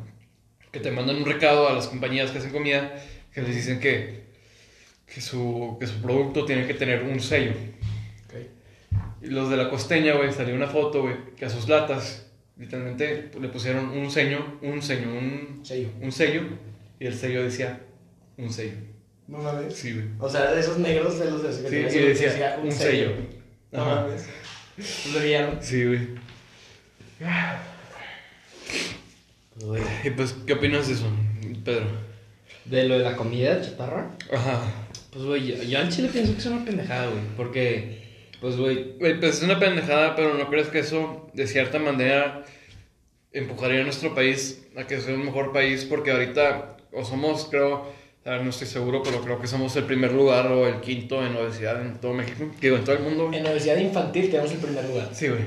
que 0.71 0.79
te 0.79 0.91
mandan 0.91 1.17
un 1.17 1.25
recado 1.25 1.67
a 1.67 1.73
las 1.73 1.87
compañías 1.87 2.31
que 2.31 2.37
hacen 2.37 2.51
comida, 2.51 2.95
que 3.33 3.41
les 3.41 3.55
dicen 3.55 3.79
que, 3.81 4.23
que, 5.13 5.19
su, 5.19 5.75
que 5.79 5.87
su 5.87 6.01
producto 6.01 6.45
tiene 6.45 6.65
que 6.65 6.73
tener 6.75 7.03
un 7.03 7.19
sello. 7.19 7.51
Ok. 8.27 8.35
Y 9.21 9.27
los 9.27 9.49
de 9.49 9.57
la 9.57 9.69
costeña, 9.69 10.13
güey, 10.15 10.31
salió 10.31 10.55
una 10.55 10.67
foto, 10.67 11.01
güey, 11.01 11.15
que 11.35 11.45
a 11.45 11.49
sus 11.49 11.67
latas, 11.67 12.31
literalmente, 12.57 13.31
le 13.39 13.49
pusieron 13.49 13.89
un 13.89 14.09
sello, 14.09 14.45
un 14.61 14.81
sello, 14.81 15.09
un, 15.09 15.59
Sello. 15.65 15.89
un 16.01 16.11
sello, 16.13 16.41
y 17.01 17.05
el 17.05 17.13
sello 17.15 17.43
decía, 17.43 17.81
un 18.37 18.49
sello. 18.49 18.75
No 19.27 19.39
mames. 19.39 19.73
Sí, 19.75 19.93
güey. 19.93 20.05
O 20.19 20.29
sea, 20.29 20.51
de 20.51 20.59
esos 20.59 20.77
negros 20.77 21.17
de 21.19 21.31
los 21.31 21.41
de 21.43 21.49
azúcar. 21.49 21.71
Sí, 21.71 21.97
y 21.97 22.01
decía, 22.01 22.59
un 22.61 22.71
sello. 22.71 23.11
No 23.71 23.81
Ajá. 23.81 24.01
mames. 24.01 24.25
Lo 25.13 25.19
vieron. 25.19 25.57
Sí, 25.61 25.85
güey. 25.85 26.07
Y 30.03 30.09
pues, 30.11 30.35
¿qué 30.45 30.53
opinas 30.53 30.87
de 30.87 30.93
eso, 30.95 31.07
Pedro? 31.63 31.85
De 32.65 32.83
lo 32.85 32.97
de 32.97 33.03
la 33.03 33.15
comida 33.15 33.61
chatarra. 33.61 34.11
Ajá. 34.31 34.61
Pues, 35.11 35.25
güey, 35.25 35.47
yo, 35.47 35.63
yo 35.63 35.79
al 35.79 35.89
chile 35.89 36.09
pienso 36.11 36.33
que 36.33 36.39
es 36.39 36.45
una 36.45 36.65
pendejada, 36.65 37.07
güey. 37.09 37.21
Porque, 37.37 38.03
pues, 38.41 38.57
güey, 38.57 38.95
Güey, 38.99 39.19
pues 39.19 39.37
es 39.37 39.43
una 39.43 39.59
pendejada, 39.59 40.15
pero 40.15 40.33
¿no 40.35 40.49
crees 40.49 40.67
que 40.67 40.79
eso, 40.79 41.29
de 41.33 41.47
cierta 41.47 41.79
manera, 41.79 42.43
empujaría 43.31 43.81
a 43.81 43.83
nuestro 43.83 44.13
país 44.13 44.65
a 44.75 44.85
que 44.85 44.99
sea 44.99 45.13
un 45.13 45.25
mejor 45.25 45.53
país? 45.53 45.85
Porque 45.85 46.11
ahorita, 46.11 46.77
o 46.91 47.05
somos, 47.05 47.45
creo, 47.49 47.91
ah, 48.25 48.39
no 48.43 48.49
estoy 48.49 48.67
seguro, 48.67 49.01
pero 49.03 49.21
creo 49.21 49.39
que 49.39 49.47
somos 49.47 49.75
el 49.75 49.83
primer 49.85 50.11
lugar 50.11 50.47
o 50.51 50.67
el 50.67 50.81
quinto 50.81 51.25
en 51.25 51.35
obesidad 51.35 51.81
en 51.81 51.99
todo 51.99 52.13
México. 52.13 52.49
Digo, 52.59 52.75
en 52.77 52.83
todo 52.83 52.95
el 52.97 53.03
mundo. 53.03 53.27
güey. 53.27 53.39
En 53.39 53.45
obesidad 53.47 53.77
infantil 53.77 54.29
tenemos 54.29 54.51
el 54.51 54.57
primer 54.57 54.85
lugar. 54.85 55.09
Sí, 55.13 55.27
güey. 55.29 55.41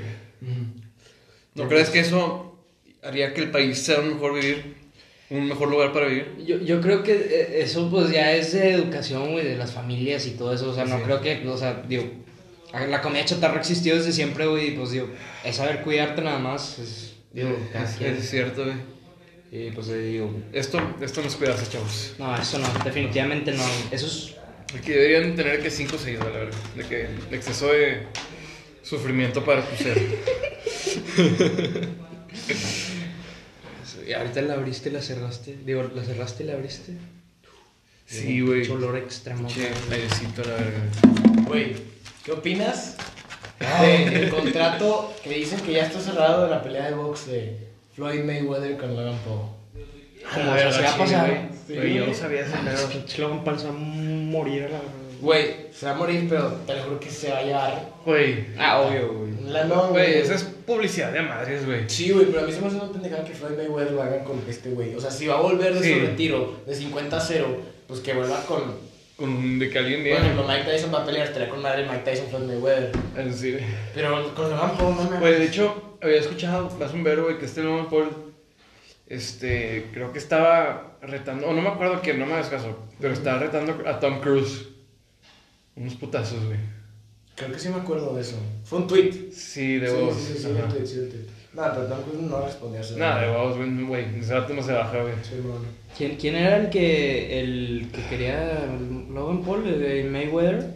¿No 1.55 1.67
crees 1.67 1.89
que 1.89 1.99
eso 1.99 2.57
haría 3.03 3.33
que 3.33 3.41
el 3.41 3.51
país 3.51 3.79
sea 3.79 3.99
un 3.99 4.13
mejor 4.13 4.33
vivir? 4.35 4.75
¿Un 5.29 5.47
mejor 5.47 5.69
lugar 5.69 5.93
para 5.93 6.07
vivir? 6.07 6.37
yo, 6.43 6.57
yo 6.59 6.81
creo 6.81 7.03
que 7.03 7.11
eh, 7.13 7.61
eso, 7.61 7.87
pues, 7.91 8.09
ya 8.11 8.31
es 8.33 8.51
de 8.53 8.71
educación, 8.71 9.31
güey, 9.33 9.45
de 9.45 9.55
las 9.57 9.71
familias 9.73 10.25
y 10.25 10.31
todo 10.31 10.53
eso. 10.53 10.71
O 10.71 10.73
sea, 10.73 10.85
no 10.85 10.97
Sí. 10.97 11.03
creo 11.03 11.21
que, 11.21 11.47
o 11.47 11.57
sea, 11.57 11.83
digo, 11.87 12.03
la 12.73 13.01
comida 13.01 13.25
chatarra 13.25 13.57
ha 13.57 13.59
existido 13.59 13.97
desde 13.97 14.11
siempre, 14.11 14.47
güey. 14.47 14.69
Y, 14.69 14.71
pues, 14.71 14.91
digo, 14.91 15.07
es 15.43 15.55
saber 15.55 15.81
cuidarte 15.81 16.21
nada 16.23 16.39
más. 16.39 16.79
Es, 16.79 17.15
digo, 17.31 17.55
Es, 17.75 18.01
es 18.01 18.29
cierto, 18.29 18.63
güey. 18.63 18.75
Y, 19.51 19.71
pues, 19.71 19.89
eh, 19.89 19.97
digo, 19.97 20.31
Esto, 20.53 20.79
esto 21.01 21.21
no 21.21 21.27
es 21.27 21.35
cuidarse, 21.35 21.67
chavos. 21.69 22.13
no, 22.19 22.35
eso 22.35 22.59
no, 22.59 22.67
definitivamente 22.83 23.51
no. 23.51 23.63
Eso 23.91 24.05
es 24.05 24.35
Aquí 24.77 24.91
deberían 24.91 25.35
tener 25.35 25.61
que 25.61 25.71
5 25.71 25.97
seguidos, 25.97 26.25
la 26.25 26.31
verdad. 26.31 26.57
De 26.75 26.85
que 26.85 27.05
el 27.05 27.33
exceso 27.33 27.67
de 27.67 28.03
sufrimiento 28.83 29.43
para 29.43 29.67
tu 29.67 29.75
ser. 29.75 29.99
Y 34.07 34.13
ahorita 34.13 34.41
la 34.41 34.55
abriste 34.55 34.89
y 34.89 34.91
la 34.91 35.03
cerraste. 35.03 35.55
Digo, 35.63 35.87
la 35.93 36.03
cerraste 36.03 36.43
y 36.43 36.47
la 36.47 36.53
abriste. 36.53 36.93
Sí, 38.07 38.41
güey. 38.41 38.61
Mucho 38.61 38.73
olor 38.73 38.97
extremo. 38.97 39.47
Che, 39.47 39.69
la 39.69 40.55
verga. 40.55 40.81
Güey, 41.45 41.75
¿qué 42.23 42.31
opinas 42.31 42.97
del 43.59 44.31
contrato 44.31 45.13
que 45.23 45.29
dicen 45.29 45.59
que 45.59 45.73
ya 45.73 45.85
está 45.85 45.99
cerrado 45.99 46.45
de 46.45 46.49
la 46.49 46.63
pelea 46.63 46.87
de 46.87 46.95
box 46.95 47.27
de 47.27 47.68
Floyd 47.99 48.23
Mayweather 48.23 48.77
con 48.77 48.95
Logan 48.95 49.17
Paul? 49.25 49.39
Como 50.33 50.51
Ah, 50.53 50.71
se 50.71 50.81
va 50.81 50.89
a 50.93 50.97
pasar. 50.97 51.27
güey. 51.29 51.39
Sí, 51.67 51.75
Güey, 51.75 51.93
yo 51.95 52.07
no 52.07 52.13
sabía 52.13 52.41
ese 52.41 52.51
pedo. 52.57 53.27
Logan 53.27 53.43
Paul 53.43 53.59
se 53.59 53.65
va 53.65 53.69
a 53.71 53.73
morir 53.77 54.63
a 54.63 54.69
la 54.69 54.79
Güey, 55.21 55.67
se 55.73 55.85
va 55.85 55.91
a 55.91 55.95
morir, 55.95 56.27
pero 56.29 56.47
te 56.65 56.75
lo 56.77 56.83
juro 56.83 56.99
que 57.01 57.09
se 57.09 57.29
va 57.29 57.39
a 57.39 57.43
llevar 57.43 57.89
Güey. 58.05 58.45
Ah, 58.57 58.79
obvio, 58.79 59.13
güey. 59.13 59.31
la 59.51 59.65
no, 59.65 59.89
Güey, 59.89 60.13
esa 60.19 60.35
es 60.35 60.43
publicidad 60.43 61.11
de 61.11 61.21
madres, 61.23 61.65
güey. 61.65 61.89
Sí, 61.89 62.11
güey, 62.11 62.27
pero 62.27 62.39
a 62.39 62.43
mí 62.43 62.53
se 62.53 62.61
me 62.61 62.67
hace 62.67 62.77
una 62.77 62.89
pendejada 62.91 63.25
que 63.25 63.33
Floyd 63.33 63.57
Mayweather 63.57 63.91
lo 63.91 64.01
hagan 64.01 64.23
con 64.23 64.41
este 64.47 64.69
güey. 64.69 64.95
O 64.95 65.01
sea, 65.01 65.11
si 65.11 65.27
va 65.27 65.37
a 65.37 65.41
volver 65.41 65.73
de 65.73 65.83
Sí. 65.83 65.93
su 65.93 65.99
retiro 66.05 66.55
de 66.65 66.73
50 66.73 67.17
a 67.17 67.19
0, 67.19 67.47
pues 67.87 67.99
que 67.99 68.13
vuelva 68.13 68.41
con. 68.45 68.87
Con 69.19 69.59
de 69.59 69.69
que 69.69 69.77
alguien 69.77 70.01
viene. 70.01 70.17
ejemplo, 70.17 70.47
Mike 70.47 70.63
Tyson 70.63 70.93
va 70.93 71.01
a 71.01 71.05
pelear, 71.05 71.27
estaría 71.27 71.49
con 71.49 71.61
madre 71.61 71.85
Mike 71.85 72.09
Tyson 72.09 72.27
Floyd 72.29 72.45
Mayweather. 72.45 72.91
Sí. 73.33 73.57
Pero 73.93 74.33
con 74.33 74.49
Logan 74.49 74.77
Paul 74.77 74.95
no 74.95 75.09
me. 75.09 75.19
Güey, 75.19 75.33
de 75.33 75.45
hecho, 75.45 75.97
había 76.01 76.21
escuchado 76.21 76.69
más 76.79 76.93
un 76.93 77.03
verbo, 77.03 77.27
que 77.37 77.45
este 77.45 77.61
Logan 77.61 77.89
Paul, 77.89 78.09
este, 79.07 79.89
creo 79.93 80.13
que 80.13 80.19
estaba 80.19 80.97
retando, 81.01 81.47
o 81.47 81.53
no 81.53 81.61
me 81.61 81.67
acuerdo 81.67 81.99
quién, 82.01 82.17
no 82.17 82.25
me 82.25 82.33
hagas 82.33 82.47
caso, 82.47 82.87
pero 83.01 83.13
estaba 83.13 83.39
retando 83.39 83.77
a 83.85 83.99
Tom 83.99 84.21
Cruise. 84.21 84.67
Unos 85.75 85.95
putazos, 85.95 86.43
güey. 86.45 86.57
Creo 87.35 87.51
que 87.51 87.59
sí 87.59 87.69
me 87.69 87.81
acuerdo 87.81 88.15
de 88.15 88.21
eso. 88.21 88.37
Fue 88.63 88.79
un 88.79 88.87
tweet. 88.87 89.31
Sí, 89.33 89.79
de 89.79 89.89
sí, 89.89 89.95
vos. 89.95 90.15
Sí, 90.15 90.33
sí, 90.33 90.39
sí, 90.39 90.47
un 90.47 90.69
tweet, 90.69 90.85
sí, 90.85 90.99
un 90.99 91.09
tweet. 91.09 91.38
Nada, 91.53 91.73
pero 91.73 91.87
Tom 91.87 92.03
Cruise 92.03 92.29
no 92.29 92.41
respondió 92.45 92.77
a 92.79 92.81
eso. 92.81 92.97
Nada, 92.97 93.21
de 93.21 93.35
vos, 93.35 93.57
güey, 93.57 93.83
güey, 93.85 94.19
ese 94.19 94.39
rato 94.39 94.53
no 94.53 94.61
se 94.61 94.71
baja, 94.73 95.01
güey. 95.01 95.13
Sí, 95.23 95.35
bueno. 95.41 95.65
¿Quién, 95.97 96.15
¿Quién 96.17 96.35
era 96.35 96.57
el 96.57 96.69
que, 96.69 97.39
el 97.39 97.89
que 97.91 98.05
quería 98.07 98.69
Logan 99.11 99.43
Paul, 99.43 99.67
el 99.67 99.79
de 99.79 100.03
Mayweather? 100.03 100.75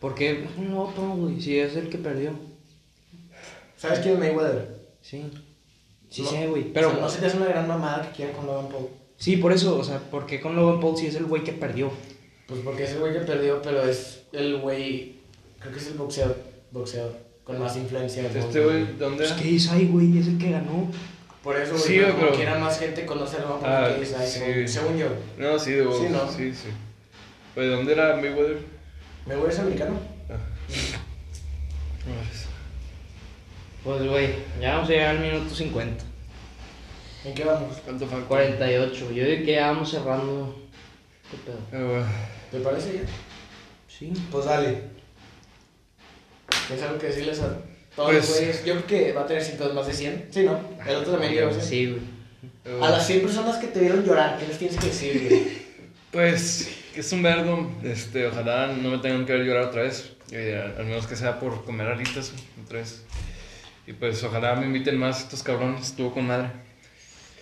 ¿Por 0.00 0.14
qué? 0.14 0.44
No, 0.58 0.92
no, 0.96 1.16
güey, 1.16 1.40
si 1.40 1.58
es 1.58 1.76
el 1.76 1.88
que 1.88 1.98
perdió. 1.98 2.32
¿Sabes 3.76 4.00
quién 4.00 4.14
es 4.14 4.20
Mayweather? 4.20 4.76
Sí. 5.00 5.30
Sí 6.10 6.22
No, 6.22 6.28
sé, 6.30 6.46
güey. 6.48 6.72
Pero 6.72 6.90
Pero, 6.90 7.00
no 7.00 7.08
se 7.08 7.20
te 7.20 7.26
hace 7.26 7.36
una 7.36 7.46
gran 7.46 7.68
mamada 7.68 8.02
que 8.08 8.16
quieran 8.16 8.34
con 8.34 8.46
Logan 8.46 8.68
Paul. 8.68 8.88
sí, 9.16 9.36
por 9.36 9.52
eso, 9.52 9.78
o 9.78 9.84
sea, 9.84 9.98
¿por 9.98 10.26
qué 10.26 10.40
con 10.40 10.56
Logan 10.56 10.80
Paul 10.80 10.96
si 10.96 11.06
es 11.06 11.14
el 11.14 11.26
güey 11.26 11.44
que 11.44 11.52
perdió? 11.52 11.92
Pues 12.48 12.60
porque 12.60 12.84
es 12.84 12.90
el 12.90 12.98
güey 13.00 13.12
que 13.12 13.20
perdió, 13.20 13.62
pero 13.62 13.82
es 13.88 14.24
el 14.32 14.58
güey. 14.58 15.16
Creo 15.60 15.72
que 15.72 15.78
es 15.78 15.86
el 15.88 15.94
boxeador, 15.94 16.36
boxeador 16.70 17.25
con 17.46 17.60
más 17.60 17.76
influencia 17.76 18.24
del 18.24 18.36
Este 18.36 18.60
güey, 18.64 18.84
¿dónde 18.98 19.18
Pues, 19.18 19.30
era? 19.30 19.40
¿qué 19.40 19.48
dice 19.48 19.70
ahí, 19.70 19.86
güey? 19.86 20.18
Es 20.18 20.26
el 20.26 20.36
que 20.38 20.50
ganó. 20.50 20.90
Por 21.44 21.56
eso, 21.56 21.72
güey, 21.74 21.82
Sí, 21.84 21.98
pero 22.00 22.16
como 22.18 22.30
quiera 22.32 22.58
más 22.58 22.78
gente 22.80 23.06
conoce 23.06 23.36
a 23.36 23.40
Logan 23.42 23.60
Paul 23.60 23.72
Ah, 23.72 23.96
que 23.98 24.04
sí. 24.04 24.14
según- 24.26 24.68
según 24.68 24.98
yo. 24.98 25.06
No, 25.38 25.56
sí, 25.58 25.72
de 25.72 25.82
vos. 25.82 25.98
Sí, 25.98 26.06
¿no? 26.10 26.28
Sí, 26.30 26.52
sí. 26.52 26.68
Güey, 27.54 27.68
¿dónde 27.68 27.92
era 27.92 28.16
Mayweather? 28.16 28.58
¿Mayweather 29.26 29.52
es 29.52 29.58
americano? 29.60 30.00
Ah. 30.28 30.34
Pues, 33.84 34.02
güey, 34.08 34.34
ya 34.60 34.74
vamos 34.74 34.88
a 34.88 34.92
llegar 34.92 35.16
al 35.16 35.20
minuto 35.20 35.54
50. 35.54 36.04
¿En 37.24 37.34
qué 37.34 37.44
vamos? 37.44 37.76
¿Cuánto 37.84 38.06
falta? 38.06 38.26
48. 38.26 39.12
Yo 39.12 39.24
digo 39.24 39.44
que 39.44 39.52
ya 39.52 39.68
vamos 39.68 39.90
cerrando. 39.90 40.56
¿Qué 41.30 41.36
pedo? 41.38 41.58
Ah. 42.02 42.06
¿Te 42.50 42.58
parece 42.58 42.94
ya? 42.94 43.00
Sí. 43.88 44.12
Pues 44.30 44.44
dale. 44.44 44.95
¿Tienes 46.66 46.84
algo 46.84 46.98
que 46.98 47.06
decirles 47.06 47.40
a 47.40 47.48
todos 47.94 48.10
Pues- 48.10 48.28
los 48.28 48.38
güeyes? 48.38 48.64
Yo 48.64 48.74
creo 48.74 48.86
que 48.86 49.12
va 49.12 49.22
a 49.22 49.26
tener 49.26 49.42
cintos 49.42 49.74
más 49.74 49.86
de 49.86 49.92
100. 49.94 50.26
Sí, 50.30 50.42
¿no? 50.44 50.60
El 50.86 50.96
otro 50.96 51.12
también 51.12 51.32
100. 51.32 51.60
Sí, 51.62 51.86
güey. 51.86 52.82
A 52.82 52.90
las 52.90 53.06
100 53.06 53.20
personas 53.22 53.56
que 53.58 53.68
te 53.68 53.80
vieron 53.80 54.04
llorar, 54.04 54.38
¿qué 54.38 54.46
les 54.48 54.58
tienes 54.58 54.76
que 54.78 54.86
decir, 54.86 55.26
güey? 55.28 55.66
Pues 56.10 56.68
es 56.94 57.12
un 57.12 57.22
vergo, 57.22 57.70
este, 57.84 58.26
ojalá 58.26 58.68
no 58.68 58.90
me 58.90 58.98
tengan 58.98 59.24
que 59.26 59.32
ver 59.34 59.42
llorar 59.44 59.64
otra 59.64 59.82
vez, 59.82 60.10
eh, 60.32 60.74
al 60.78 60.84
menos 60.86 61.06
que 61.06 61.14
sea 61.16 61.38
por 61.38 61.64
comer 61.64 61.86
alitas 61.88 62.32
otra 62.64 62.78
vez. 62.78 63.02
Y 63.86 63.92
pues 63.92 64.22
ojalá 64.24 64.54
me 64.56 64.66
inviten 64.66 64.98
más 64.98 65.20
estos 65.20 65.42
cabrones, 65.42 65.86
estuvo 65.88 66.12
con 66.12 66.26
madre. 66.26 66.48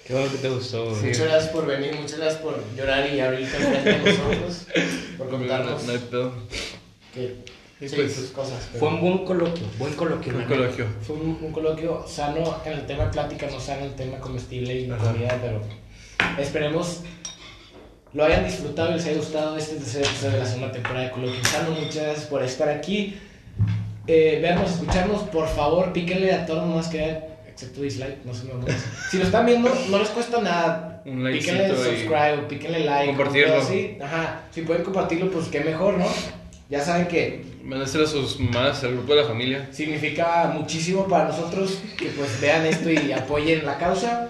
Qué 0.07 0.13
bueno 0.13 0.31
que 0.31 0.37
te 0.39 0.49
gustó, 0.51 0.85
güey. 0.91 1.01
Sí. 1.01 1.07
Muchas 1.07 1.23
gracias 1.29 1.53
por 1.53 1.67
venir, 1.67 1.95
muchas 1.95 2.19
gracias 2.19 2.43
por 2.43 2.63
llorar 2.77 3.09
y 3.11 3.21
abrirte 3.21 3.57
enfrente 3.57 3.91
de 3.91 3.99
nosotros, 3.99 4.67
por 5.17 5.29
contarnos 5.31 5.81
No, 5.83 5.87
no 5.87 5.93
hay 5.93 5.99
pedo. 6.11 6.35
que 7.15 7.37
Y 7.85 7.89
sí, 7.89 7.97
pues, 7.97 8.15
sus 8.15 8.31
cosas. 8.31 8.69
pero- 8.73 8.81
Fue 8.81 8.89
un 8.89 9.01
buen 9.01 9.19
coloquio, 9.25 9.65
buen 9.79 9.95
coloquio. 9.95 10.33
Un 10.35 10.41
la 10.41 10.47
coloquio. 10.47 10.87
Fue 11.03 11.17
un, 11.17 11.39
un 11.43 11.53
coloquio 11.53 12.05
sano 12.07 12.57
en 12.65 12.73
el 12.73 12.87
tema 12.87 13.05
de 13.05 13.11
plática, 13.11 13.47
no 13.51 13.61
sano 13.61 13.81
en 13.81 13.87
el 13.87 13.95
tema 13.95 14.19
comestible 14.19 14.75
y 14.81 14.91
Ajá. 14.91 15.13
comida, 15.13 15.39
pero 15.43 15.61
esperemos 16.39 17.01
lo 18.13 18.25
hayan 18.25 18.45
disfrutado 18.45 18.91
y 18.91 18.95
les 18.95 19.07
haya 19.07 19.17
gustado 19.17 19.57
este 19.57 19.75
tercer 19.77 20.03
episodio 20.05 20.33
de 20.35 20.39
la 20.39 20.47
segunda 20.47 20.73
temporada 20.73 21.05
de 21.07 21.11
Coloquio 21.11 21.45
Sano. 21.45 21.71
Muchas 21.71 21.95
gracias 22.05 22.27
por 22.27 22.43
estar 22.45 22.69
aquí. 22.69 23.19
Eh, 24.07 24.39
vernos, 24.43 24.71
escucharnos, 24.73 25.23
por 25.25 25.49
favor, 25.49 25.93
píquenle 25.93 26.33
a 26.33 26.47
todos 26.47 26.65
nomás 26.67 26.89
que 26.89 27.19
excepto 27.49 27.81
dislike, 27.83 28.25
no 28.25 28.35
se 28.35 28.45
me 28.45 28.53
Si 29.11 29.17
lo 29.19 29.25
están 29.25 29.47
viendo, 29.47 29.71
no 29.91 29.99
les 29.99 30.09
cuesta 30.11 30.41
nada. 30.41 31.03
Un 31.07 31.25
Píquenle 31.33 31.69
y- 31.69 31.77
subscribe, 31.77 32.43
píquenle 32.49 32.81
like. 32.85 33.15
Compartirlo. 33.15 33.57
así. 33.57 33.99
Ajá, 34.03 34.43
si 34.53 34.63
pueden 34.63 34.83
compartirlo, 34.85 35.31
pues 35.31 35.47
qué 35.49 35.61
mejor, 35.61 35.99
¿no? 35.99 36.07
Ya 36.71 36.81
saben 36.85 37.07
que 37.09 37.45
Mándenselo 37.65 38.05
a 38.05 38.07
sus 38.07 38.39
mamás, 38.39 38.85
al 38.85 38.93
grupo 38.93 39.15
de 39.15 39.23
la 39.23 39.27
familia. 39.29 39.69
significa 39.73 40.51
muchísimo 40.55 41.09
para 41.09 41.29
nosotros 41.29 41.79
que 41.97 42.07
pues 42.09 42.41
vean 42.41 42.67
esto 42.67 42.91
y 42.91 43.11
apoyen 43.13 43.65
la 43.65 43.79
causa. 43.79 44.27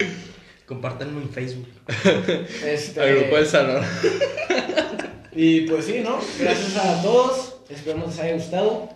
Compártanlo 0.65 1.21
en 1.21 1.29
Facebook. 1.29 1.67
Este, 2.65 2.99
Al 3.01 3.15
grupo 3.17 3.35
del 3.35 3.45
salón. 3.45 3.83
Y 5.37 5.61
pues 5.61 5.83
sí, 5.85 5.99
¿no? 6.01 6.17
Gracias 6.39 6.77
a 6.77 7.01
todos. 7.01 7.57
Esperemos 7.69 8.07
les 8.07 8.19
haya 8.19 8.33
gustado. 8.35 8.89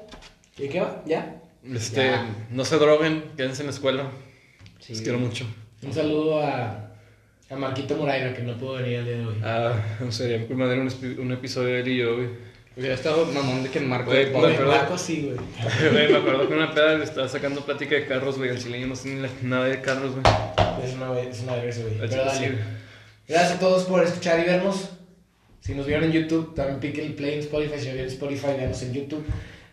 ¿Y 0.58 0.70
qué 0.70 0.80
va? 0.80 1.04
¿Ya? 1.06 1.36
Este, 1.70 2.06
Ya. 2.06 2.26
no 2.50 2.64
se 2.64 2.78
droguen, 2.78 3.26
quédense 3.36 3.62
en 3.64 3.68
la 3.68 3.74
escuela. 3.74 4.10
Sí. 4.80 4.94
Los 4.94 5.02
quiero 5.02 5.20
mucho. 5.20 5.46
Un 5.84 5.92
saludo 5.94 6.42
a, 6.42 6.92
a 7.50 7.56
Marquito 7.58 7.98
Moraira, 7.98 8.34
que 8.34 8.44
no 8.44 8.58
pudo 8.58 8.76
venir 8.76 9.00
el 9.00 9.06
día 9.06 9.16
de 9.18 9.26
hoy. 9.26 9.36
Ah, 9.44 9.74
sería 10.12 10.38
muy 10.40 10.56
madre 10.56 10.80
un, 10.80 11.20
un 11.20 11.32
episodio 11.34 11.74
de 11.74 11.80
él 11.82 11.88
y 11.90 11.98
yo, 11.98 12.16
güey. 12.16 12.30
Hubiera 12.80 12.96
estado 12.96 13.26
mamón 13.26 13.62
de 13.64 13.70
que 13.70 13.80
Marco 13.82 14.10
de 14.12 14.28
pero- 14.28 14.68
Marco 14.68 14.98
sí, 14.98 15.24
güey. 15.34 15.38
Güey, 15.92 16.12
me 16.12 16.18
acuerdo 16.18 16.48
que 16.48 16.54
una 16.54 16.74
peda 16.74 16.96
le 16.98 17.04
estaba 17.04 17.28
sacando 17.28 17.60
plática 17.66 17.96
de 17.96 18.06
carros, 18.08 18.38
güey. 18.38 18.50
Al 18.52 18.58
chile 18.58 18.80
yo 18.80 18.88
no 18.88 18.96
sé 18.96 19.10
ni 19.10 19.22
la- 19.22 19.30
nada 19.42 19.66
de 19.66 19.82
carros, 19.82 20.12
güey. 20.14 20.24
Es 20.86 20.94
una, 20.96 21.20
es 21.20 21.42
una 21.42 21.54
vergüenza, 21.56 21.82
güey. 21.82 21.98
Pero 22.00 22.32
sí. 22.32 22.46
Gracias 23.28 23.52
a 23.52 23.60
todos 23.60 23.84
por 23.84 24.02
escuchar 24.04 24.40
y 24.40 24.44
vernos. 24.44 24.92
Si 25.60 25.76
nos 25.76 25.86
vieron 25.86 26.06
en 26.06 26.14
YouTube, 26.14 26.56
también 26.56 26.80
piquen 26.80 27.06
el 27.08 27.14
play 27.16 27.34
en 27.34 27.40
Spotify. 27.42 27.78
Si 27.80 27.92
vieron 27.92 28.08
Spotify, 28.08 28.48
venos 28.58 28.82
en 28.82 28.94
YouTube. 28.94 29.26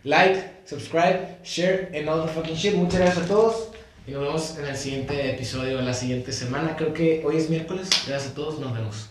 Like, 0.03 0.43
subscribe, 0.65 1.37
share, 1.45 1.89
and 1.97 2.07
all 2.09 2.25
the 2.25 2.31
fucking 2.33 2.55
shit. 2.55 2.73
Muchas 2.75 2.99
gracias 2.99 3.25
a 3.25 3.27
todos. 3.27 3.69
Y 4.05 4.11
nos 4.11 4.21
vemos 4.21 4.57
en 4.59 4.65
el 4.65 4.75
siguiente 4.75 5.31
episodio, 5.33 5.81
la 5.81 5.93
siguiente 5.93 6.33
semana. 6.33 6.75
Creo 6.75 6.93
que 6.93 7.23
hoy 7.25 7.37
es 7.37 7.49
miércoles. 7.49 7.89
Gracias 8.05 8.31
a 8.31 8.35
todos. 8.35 8.59
Nos 8.59 8.73
vemos. 8.73 9.09